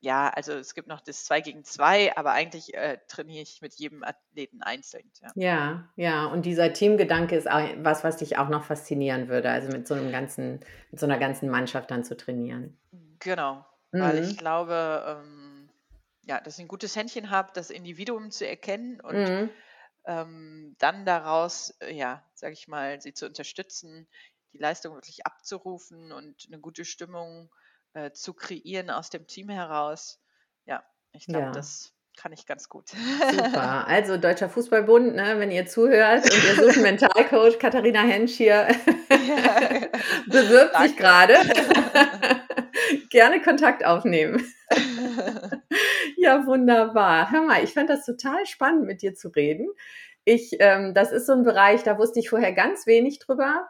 ja, 0.05 0.29
also 0.31 0.53
es 0.53 0.75
gibt 0.75 0.89
noch 0.89 1.01
das 1.01 1.25
2 1.25 1.41
gegen 1.41 1.65
2, 1.65 2.17
aber 2.17 2.33
eigentlich, 2.33 2.75
äh, 2.75 2.99
trainiere 3.09 3.43
ich 3.43 3.61
mit 3.63 3.75
jedem 3.75 4.03
Athleten 4.05 4.63
einzeln, 4.63 5.11
ja. 5.21 5.35
Ja, 5.37 5.89
ja, 5.97 6.27
und 6.27 6.45
dieser 6.47 6.73
Teamgedanke 6.73 7.35
ist 7.37 7.49
ei 7.49 7.77
was, 7.83 8.05
was 8.05 8.19
dich 8.19 8.39
auch 8.39 8.49
noch 8.49 8.63
faszinieren 8.65 9.29
würde, 9.29 9.51
also 9.51 9.69
mit 9.69 9.87
so 9.89 9.95
'nem 9.97 10.13
ganzen 10.13 10.61
mit 10.93 11.01
so 11.01 11.07
'ner 11.09 11.19
ganzen 11.19 11.51
Mannschaft 11.51 11.91
dann 11.91 12.05
zu 12.05 12.17
trainieren. 12.17 12.79
Genau, 13.19 13.67
weil 13.97 14.19
ich 14.19 14.37
Mhm. 14.37 14.39
glaube, 14.39 15.05
ähm, 15.07 15.71
ja, 16.23 16.41
dass 16.41 16.59
ich 16.59 16.65
ein 16.65 16.69
gutes 16.69 16.95
Händchen 16.97 17.31
habe, 17.31 17.51
das 17.55 17.71
Individuum 17.71 18.31
zu 18.31 18.47
erkennen 18.47 19.01
und 19.01 19.33
Mhm. 19.33 19.55
ähm, 20.07 20.77
dann 20.79 21.07
daraus, 21.07 21.71
äh, 21.81 21.93
ja, 21.95 22.25
sage 22.35 22.55
ich 22.55 22.69
mal, 22.69 23.01
sie 23.01 23.15
zu 23.15 23.27
unterstützen, 23.27 24.09
die 24.53 24.59
Leistung 24.59 24.95
wirklich 24.95 25.27
abzurufen 25.27 26.13
und 26.13 26.47
eine 26.49 26.61
gute 26.61 26.85
Stimmung 26.85 27.47
äh, 27.47 27.64
zu 28.13 28.35
kreieren 28.35 28.91
aus 28.91 29.11
dem 29.11 29.27
Team 29.27 29.49
heraus. 29.49 30.21
Ja, 30.67 30.83
ich 31.13 31.27
glaube, 31.27 31.47
Ja, 31.47 31.53
das 31.53 31.93
kann 32.17 32.33
ich 32.33 32.47
ganz 32.47 32.69
gut. 32.69 32.89
super. 32.91 33.85
Also, 33.89 34.17
Deutscher 34.17 34.49
Fußballbund, 34.49 35.15
ne, 35.17 35.35
wenn 35.39 35.51
ihr 35.51 35.67
zuhört 35.67 36.25
und 36.25 36.45
ihr 36.45 36.55
sucht 36.65 36.77
Mentalcoach, 36.83 37.59
Katharina 37.59 38.01
Hensch 38.03 38.33
hier 38.33 38.69
bewirbt 40.27 40.77
sich 40.79 40.97
danke. 40.97 41.03
grade. 41.03 41.35
Gerne 43.11 43.41
Kontakt 43.43 43.85
aufnehmen. 43.85 44.45
Ja, 46.17 46.47
wunderbar. 46.47 47.31
Hör 47.31 47.43
mal, 47.43 47.63
ich 47.63 47.73
fand 47.75 47.91
das 47.91 48.05
total 48.07 48.47
spannend, 48.47 48.87
mit 48.87 49.03
dir 49.03 49.15
zu 49.15 49.29
reden. 49.29 49.69
Ich, 50.25 50.57
ähm, 50.61 50.95
das 50.95 51.13
ist 51.13 51.27
so 51.27 51.33
ein 51.33 51.43
Bereich, 51.43 51.83
da 51.83 51.99
wusste 51.99 52.19
ich 52.19 52.31
vorher 52.31 52.53
ganz 52.53 52.87
wenig 52.87 53.19
drüber. 53.19 53.69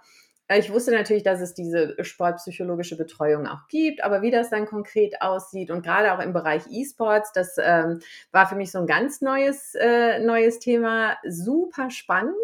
Ich 0.52 0.70
wusste 0.70 0.90
natürlich, 0.90 1.22
dass 1.22 1.40
es 1.40 1.54
diese 1.54 1.96
sportpsychologische 2.04 2.98
Betreuung 2.98 3.46
auch 3.46 3.66
gibt, 3.68 4.04
aber 4.04 4.20
wie 4.20 4.30
das 4.30 4.50
dann 4.50 4.66
konkret 4.66 5.22
aussieht 5.22 5.70
und 5.70 5.82
gerade 5.82 6.12
auch 6.12 6.18
im 6.20 6.34
Bereich 6.34 6.64
E-Sports, 6.70 7.32
das, 7.32 7.56
ähm, 7.58 8.00
war 8.30 8.46
für 8.46 8.54
mich 8.54 8.70
so 8.70 8.78
ein 8.78 8.86
ganz 8.86 9.22
neues 9.22 9.74
äh, 9.74 10.18
neues 10.18 10.58
Thema. 10.58 11.16
Super 11.26 11.90
spannend. 11.90 12.34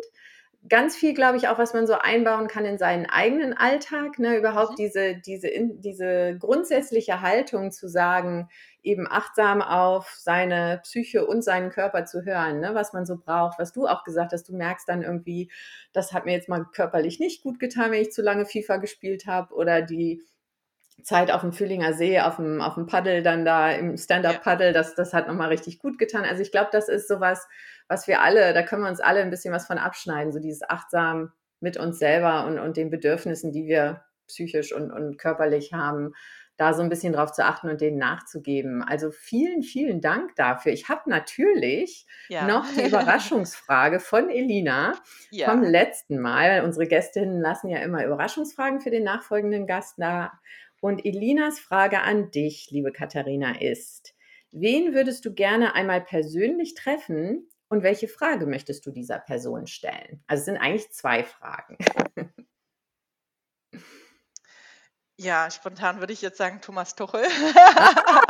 Ganz 0.68 0.94
viel, 0.94 1.14
glaube 1.14 1.38
ich, 1.38 1.48
auch, 1.48 1.56
was 1.58 1.72
man 1.72 1.86
so 1.86 1.94
einbauen 1.94 2.46
kann 2.46 2.66
in 2.66 2.76
seinen 2.76 3.06
eigenen 3.06 3.54
Alltag, 3.56 4.18
ne? 4.18 4.36
Überhaupt 4.36 4.72
Mhm. 4.72 4.76
diese 4.76 5.14
diese 5.16 5.48
in 5.48 5.80
diese 5.80 6.36
grundsätzliche 6.38 7.22
Haltung 7.22 7.72
zu 7.72 7.88
sagen, 7.88 8.48
eben 8.82 9.06
achtsam 9.10 9.62
auf 9.62 10.10
seine 10.18 10.80
Psyche 10.82 11.26
und 11.26 11.42
seinen 11.42 11.70
Körper 11.70 12.04
zu 12.04 12.24
hören, 12.26 12.60
ne, 12.60 12.74
was 12.74 12.92
man 12.92 13.06
so 13.06 13.16
braucht. 13.16 13.58
Was 13.58 13.72
du 13.72 13.86
auch 13.86 14.04
gesagt 14.04 14.32
hast, 14.32 14.48
du 14.50 14.54
merkst 14.54 14.86
dann 14.86 15.02
irgendwie, 15.02 15.50
das 15.94 16.12
hat 16.12 16.26
mir 16.26 16.32
jetzt 16.32 16.48
mal 16.50 16.66
körperlich 16.72 17.20
nicht 17.20 17.42
gut 17.42 17.58
getan, 17.58 17.90
wenn 17.90 18.02
ich 18.02 18.12
zu 18.12 18.20
lange 18.20 18.44
FIFA 18.44 18.76
gespielt 18.76 19.26
habe 19.26 19.54
oder 19.54 19.80
die 19.80 20.22
Zeit 21.02 21.30
auf 21.30 21.40
dem 21.42 21.52
Fühlinger 21.52 21.92
See, 21.94 22.20
auf 22.20 22.36
dem 22.36 22.60
auf 22.60 22.74
dem 22.74 22.86
Paddel 22.86 23.22
dann 23.22 23.44
da 23.44 23.70
im 23.72 23.96
Stand-up-Paddel, 23.96 24.72
das 24.72 24.94
das 24.94 25.12
hat 25.14 25.28
noch 25.28 25.34
mal 25.34 25.48
richtig 25.48 25.78
gut 25.78 25.98
getan. 25.98 26.24
Also, 26.24 26.42
ich 26.42 26.52
glaube, 26.52 26.70
das 26.72 26.88
ist 26.88 27.08
so 27.08 27.20
was, 27.20 27.46
was 27.88 28.06
wir 28.08 28.20
alle 28.22 28.52
da 28.54 28.62
können 28.62 28.82
wir 28.82 28.88
uns 28.90 29.00
alle 29.00 29.20
'n 29.22 29.30
bisschen 29.30 29.52
was 29.54 29.66
von 29.66 29.78
abschneiden, 29.78 30.32
so 30.32 30.38
dieses 30.40 30.62
achtsam 30.68 31.32
mit 31.60 31.76
uns 31.76 31.98
selber 31.98 32.46
und 32.46 32.58
und 32.58 32.76
den 32.76 32.90
Bedürfnissen, 32.90 33.52
die 33.52 33.66
wir 33.66 34.04
psychisch 34.28 34.72
und 34.72 34.90
und 34.92 35.18
körperlich 35.18 35.72
haben, 35.72 36.12
da 36.56 36.74
so 36.74 36.82
'n 36.82 36.88
bisschen 36.90 37.12
drauf 37.14 37.32
zu 37.32 37.44
achten 37.44 37.68
und 37.70 37.80
denen 37.80 37.98
nachzugeben. 37.98 38.82
Also, 38.82 39.10
vielen, 39.10 39.62
vielen 39.62 40.00
Dank 40.00 40.34
dafür. 40.36 40.72
Ich 40.72 40.88
habe 40.88 41.08
natürlich 41.10 42.06
ja, 42.28 42.54
noch 42.54 42.70
die 42.74 42.84
Überraschungsfrage 42.84 44.00
von 44.00 44.28
Elina 44.30 45.00
vom 45.36 45.62
ja. 45.62 45.62
letzten 45.62 46.18
Mal. 46.20 46.62
Unsere 46.64 46.86
Gästinnen 46.86 47.40
lassen 47.40 47.68
ja 47.68 47.78
immer 47.78 48.04
Überraschungsfragen 48.04 48.80
für 48.80 48.90
den 48.90 49.04
nachfolgenden 49.04 49.66
Gast 49.66 49.94
da. 49.98 50.32
Und 50.80 51.04
Elinas 51.04 51.60
Frage 51.60 52.00
an 52.00 52.30
dich, 52.30 52.68
liebe 52.70 52.92
Katharina, 52.92 53.60
ist: 53.60 54.14
Wen 54.50 54.94
würdest 54.94 55.24
du 55.24 55.34
gerne 55.34 55.74
einmal 55.74 56.00
persönlich 56.00 56.74
treffen 56.74 57.48
und 57.68 57.82
welche 57.82 58.08
Frage 58.08 58.46
möchtest 58.46 58.86
du 58.86 58.90
dieser 58.90 59.18
Person 59.18 59.66
stellen? 59.66 60.24
Also, 60.26 60.40
es 60.40 60.44
sind 60.46 60.56
eigentlich 60.56 60.90
2 60.90 61.24
Fragen. 61.24 61.78
Ja, 65.22 65.50
spontan 65.50 66.00
würde 66.00 66.14
ich 66.14 66.22
jetzt 66.22 66.38
sagen 66.38 66.62
Thomas 66.62 66.94
Tuchel. 66.94 67.20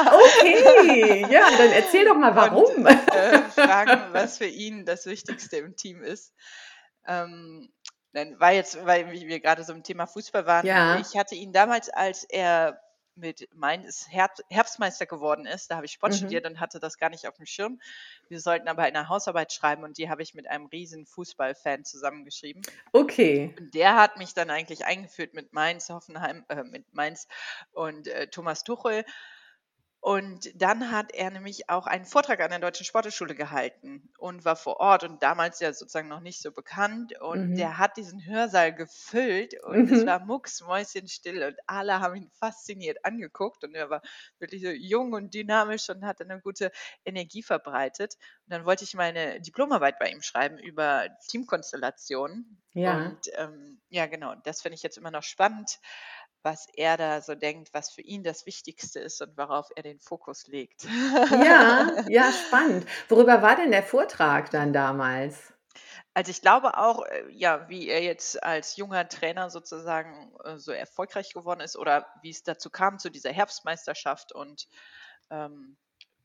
okay, 0.06 1.24
ja, 1.30 1.48
dann 1.56 1.70
erzähl 1.70 2.04
doch 2.04 2.16
mal 2.16 2.34
warum. 2.34 2.84
Und, 2.84 3.14
äh, 3.14 3.42
fragen, 3.42 4.12
was 4.12 4.38
für 4.38 4.46
ihn 4.46 4.84
das 4.84 5.06
Wichtigste 5.06 5.58
im 5.58 5.76
Team 5.76 6.02
ist. 6.02 6.34
Ähm, 7.06 7.72
war 8.12 8.52
jetzt, 8.52 8.84
weil 8.86 9.10
wir 9.10 9.40
gerade 9.40 9.64
so 9.64 9.72
im 9.72 9.82
Thema 9.82 10.06
Fußball 10.06 10.46
waren, 10.46 10.66
ja. 10.66 10.98
ich 10.98 11.16
hatte 11.16 11.34
ihn 11.34 11.52
damals, 11.52 11.88
als 11.88 12.24
er 12.24 12.80
mit 13.20 13.48
Mainz 13.54 14.06
Herbstmeister 14.08 15.06
geworden 15.06 15.46
ist. 15.46 15.70
Da 15.70 15.76
habe 15.76 15.86
ich 15.86 15.92
Sport 15.92 16.12
mhm. 16.12 16.16
studiert 16.16 16.46
und 16.46 16.60
hatte 16.60 16.80
das 16.80 16.98
gar 16.98 17.10
nicht 17.10 17.26
auf 17.28 17.36
dem 17.36 17.46
Schirm. 17.46 17.80
Wir 18.28 18.40
sollten 18.40 18.68
aber 18.68 18.82
eine 18.82 19.08
Hausarbeit 19.08 19.52
schreiben 19.52 19.84
und 19.84 19.98
die 19.98 20.08
habe 20.08 20.22
ich 20.22 20.34
mit 20.34 20.48
einem 20.48 20.66
riesen 20.66 21.06
Fußballfan 21.06 21.84
zusammengeschrieben. 21.84 22.62
Okay. 22.92 23.54
Und 23.58 23.74
der 23.74 23.96
hat 23.96 24.16
mich 24.16 24.34
dann 24.34 24.50
eigentlich 24.50 24.84
eingeführt 24.84 25.34
mit 25.34 25.52
Mainz, 25.52 25.90
Hoffenheim, 25.90 26.44
äh, 26.48 26.64
mit 26.64 26.92
Mainz 26.94 27.28
und 27.72 28.08
äh, 28.08 28.28
Thomas 28.28 28.64
Tuchel. 28.64 29.04
Und 30.02 30.50
dann 30.54 30.90
hat 30.90 31.12
er 31.12 31.30
nämlich 31.30 31.68
auch 31.68 31.86
einen 31.86 32.06
Vortrag 32.06 32.40
an 32.40 32.48
der 32.48 32.58
Deutschen 32.58 32.86
Sporteschule 32.86 33.34
gehalten 33.34 34.10
und 34.16 34.46
war 34.46 34.56
vor 34.56 34.80
Ort 34.80 35.04
und 35.04 35.22
damals 35.22 35.60
ja 35.60 35.74
sozusagen 35.74 36.08
noch 36.08 36.20
nicht 36.20 36.40
so 36.40 36.52
bekannt. 36.52 37.20
Und 37.20 37.50
mhm. 37.50 37.56
der 37.56 37.76
hat 37.76 37.98
diesen 37.98 38.24
Hörsaal 38.24 38.74
gefüllt 38.74 39.62
und 39.62 39.90
mhm. 39.90 39.92
es 39.92 40.06
war 40.06 40.24
mucksmäuschenstill 40.24 41.42
und 41.42 41.56
alle 41.66 42.00
haben 42.00 42.16
ihn 42.16 42.30
fasziniert 42.30 43.04
angeguckt. 43.04 43.62
Und 43.62 43.74
er 43.74 43.90
war 43.90 44.00
wirklich 44.38 44.62
so 44.62 44.70
jung 44.70 45.12
und 45.12 45.34
dynamisch 45.34 45.90
und 45.90 46.06
hat 46.06 46.22
eine 46.22 46.40
gute 46.40 46.72
Energie 47.04 47.42
verbreitet. 47.42 48.16
Und 48.46 48.54
dann 48.54 48.64
wollte 48.64 48.84
ich 48.84 48.94
meine 48.94 49.38
Diplomarbeit 49.42 49.98
bei 49.98 50.10
ihm 50.10 50.22
schreiben 50.22 50.56
über 50.56 51.08
Teamkonstellationen. 51.28 52.62
Ja. 52.72 52.96
Und 52.96 53.20
ähm, 53.36 53.80
ja, 53.90 54.06
genau, 54.06 54.34
das 54.44 54.62
finde 54.62 54.76
ich 54.76 54.82
jetzt 54.82 54.96
immer 54.96 55.10
noch 55.10 55.24
spannend 55.24 55.78
was 56.42 56.66
er 56.74 56.96
da 56.96 57.20
so 57.20 57.34
denkt, 57.34 57.72
was 57.72 57.90
für 57.90 58.00
ihn 58.00 58.22
das 58.22 58.46
Wichtigste 58.46 59.00
ist 59.00 59.20
und 59.20 59.36
worauf 59.36 59.68
er 59.76 59.82
den 59.82 60.00
Fokus 60.00 60.46
legt. 60.46 60.84
Ja, 60.84 62.04
ja, 62.08 62.32
spannend. 62.46 62.86
Worüber 63.08 63.42
war 63.42 63.56
denn 63.56 63.70
der 63.70 63.82
Vortrag 63.82 64.50
dann 64.50 64.72
damals? 64.72 65.52
Also 66.14 66.30
ich 66.30 66.40
glaube 66.40 66.76
auch, 66.76 67.04
äh, 67.04 67.30
ja, 67.30 67.68
wie 67.68 67.88
er 67.88 68.02
jetzt 68.02 68.42
als 68.42 68.76
junger 68.76 69.08
Trainer 69.08 69.48
sozusagen 69.50 70.32
äh, 70.44 70.58
so 70.58 70.72
erfolgreich 70.72 71.32
geworden 71.32 71.60
ist 71.60 71.76
oder 71.76 72.06
wie 72.22 72.30
es 72.30 72.42
dazu 72.42 72.68
kam 72.70 72.98
zu 72.98 73.10
dieser 73.10 73.30
Herbstmeisterschaft 73.30 74.32
und 74.32 74.66
ähm, 75.30 75.76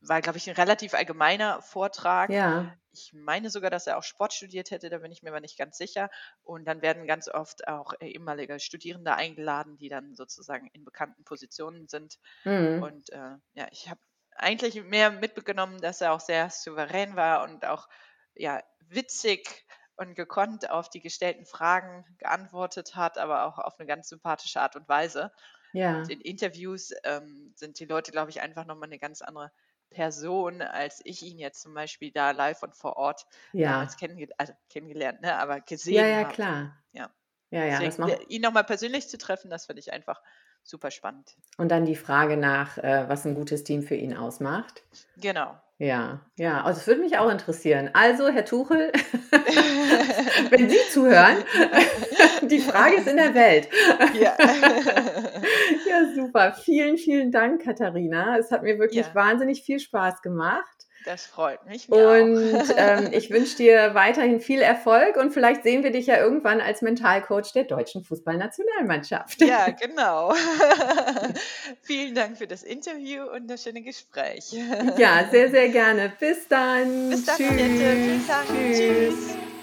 war, 0.07 0.21
glaube 0.21 0.37
ich, 0.37 0.49
ein 0.49 0.55
relativ 0.55 0.93
allgemeiner 0.93 1.61
Vortrag. 1.61 2.29
Ja. 2.29 2.75
Ich 2.91 3.11
meine 3.13 3.49
sogar, 3.49 3.69
dass 3.69 3.87
er 3.87 3.97
auch 3.97 4.03
Sport 4.03 4.33
studiert 4.33 4.71
hätte, 4.71 4.89
da 4.89 4.99
bin 4.99 5.11
ich 5.11 5.21
mir 5.21 5.29
aber 5.29 5.41
nicht 5.41 5.57
ganz 5.57 5.77
sicher. 5.77 6.09
Und 6.43 6.65
dann 6.65 6.81
werden 6.81 7.07
ganz 7.07 7.27
oft 7.27 7.67
auch 7.67 7.93
ehemalige 7.99 8.59
Studierende 8.59 9.15
eingeladen, 9.15 9.77
die 9.77 9.89
dann 9.89 10.15
sozusagen 10.15 10.67
in 10.73 10.85
bekannten 10.85 11.23
Positionen 11.23 11.87
sind. 11.87 12.17
Mhm. 12.43 12.83
Und 12.83 13.09
äh, 13.11 13.35
ja, 13.53 13.67
ich 13.71 13.89
habe 13.89 13.99
eigentlich 14.35 14.81
mehr 14.83 15.11
mitgenommen, 15.11 15.79
dass 15.79 16.01
er 16.01 16.13
auch 16.13 16.19
sehr 16.19 16.49
souverän 16.49 17.15
war 17.15 17.43
und 17.43 17.65
auch 17.65 17.87
ja, 18.33 18.61
witzig 18.79 19.65
und 19.97 20.15
gekonnt 20.15 20.69
auf 20.69 20.89
die 20.89 21.01
gestellten 21.01 21.45
Fragen 21.45 22.05
geantwortet 22.17 22.95
hat, 22.95 23.17
aber 23.17 23.45
auch 23.45 23.59
auf 23.59 23.79
eine 23.79 23.87
ganz 23.87 24.09
sympathische 24.09 24.59
Art 24.59 24.75
und 24.75 24.87
Weise. 24.89 25.31
Ja. 25.73 25.97
Und 25.97 26.09
in 26.09 26.21
Interviews 26.21 26.93
ähm, 27.03 27.53
sind 27.55 27.79
die 27.79 27.85
Leute, 27.85 28.11
glaube 28.11 28.29
ich, 28.29 28.41
einfach 28.41 28.65
nochmal 28.65 28.89
eine 28.89 28.99
ganz 28.99 29.21
andere 29.21 29.51
Person, 29.89 30.61
als 30.61 31.01
ich 31.03 31.23
ihn 31.23 31.37
jetzt 31.37 31.61
zum 31.61 31.73
Beispiel 31.73 32.11
da 32.11 32.31
live 32.31 32.63
und 32.63 32.75
vor 32.75 32.97
Ort 32.97 33.25
ja. 33.53 33.71
damals 33.71 33.97
kennenge 33.97 34.27
also 34.37 34.53
kennengelernt, 34.69 35.21
ne, 35.21 35.37
aber 35.37 35.61
gesehen 35.61 35.99
habe. 35.99 36.09
Ja, 36.09 36.15
ja, 36.15 36.23
habe. 36.25 36.33
klar. 36.33 36.83
Ja. 36.91 37.09
Ja, 37.51 37.63
ja, 37.63 37.79
Deswegen, 37.79 38.09
macht... 38.09 38.29
ihn 38.29 38.41
nochmal 38.41 38.63
persönlich 38.63 39.07
zu 39.07 39.17
treffen, 39.17 39.49
das 39.49 39.67
finde 39.67 39.79
ich 39.79 39.93
einfach 39.93 40.21
super 40.63 40.91
spannend. 40.91 41.37
Und 41.57 41.69
dann 41.69 41.85
die 41.85 41.95
Frage 41.95 42.37
nach, 42.37 42.77
äh, 42.77 43.07
was 43.07 43.25
ein 43.25 43.35
gutes 43.35 43.63
Team 43.63 43.83
für 43.83 43.95
ihn 43.95 44.15
ausmacht. 44.15 44.83
Genau. 45.17 45.55
Ja, 45.77 46.21
ja, 46.37 46.63
also 46.63 46.79
es 46.79 46.87
würde 46.87 47.01
mich 47.01 47.17
auch 47.17 47.29
interessieren. 47.29 47.89
Also, 47.91 48.29
Herr 48.29 48.45
Tuchel, 48.45 48.93
wenn 50.49 50.69
Sie 50.69 50.77
zuhören, 50.89 51.37
die 52.49 52.59
Frage 52.59 52.95
ist 52.95 53.07
in 53.07 53.17
der 53.17 53.33
Welt. 53.33 53.67
Ja. 54.13 54.37
ja, 55.89 56.13
super. 56.15 56.53
Vielen, 56.53 56.97
vielen 56.97 57.29
Dank, 57.29 57.61
Katharina. 57.61 58.37
Es 58.37 58.51
hat 58.51 58.63
mir 58.63 58.79
wirklich 58.79 59.05
ja. 59.05 59.15
wahnsinnig 59.15 59.63
viel 59.63 59.79
Spaß 59.79 60.21
gemacht. 60.21 60.84
Das 61.05 61.25
freut 61.25 61.65
mich. 61.65 61.87
und 61.89 62.73
ähm, 62.77 63.09
ich 63.11 63.29
wünsche 63.29 63.57
dir 63.57 63.93
weiterhin 63.93 64.41
viel 64.41 64.61
Erfolg 64.61 65.17
und 65.17 65.31
vielleicht 65.31 65.63
sehen 65.63 65.83
wir 65.83 65.91
dich 65.91 66.07
ja 66.07 66.17
irgendwann 66.17 66.61
als 66.61 66.81
Mentalcoach 66.81 67.53
der 67.53 67.65
deutschen 67.65 68.03
Fußballnationalmannschaft. 68.03 69.41
Ja, 69.41 69.69
genau. 69.79 70.33
Vielen 71.81 72.15
Dank 72.15 72.37
für 72.37 72.47
das 72.47 72.63
Interview 72.63 73.23
und 73.23 73.47
das 73.47 73.63
schöne 73.63 73.81
Gespräch. 73.81 74.51
ja, 74.97 75.27
sehr, 75.31 75.49
sehr 75.51 75.69
gerne. 75.69 76.11
Bis 76.19 76.47
dann. 76.47 77.09
Bis 77.09 77.25
dann, 77.25 77.37
Tschüss. 77.37 77.49
Bis 77.49 78.27
dann. 78.27 78.45
Tschüss. 78.73 79.54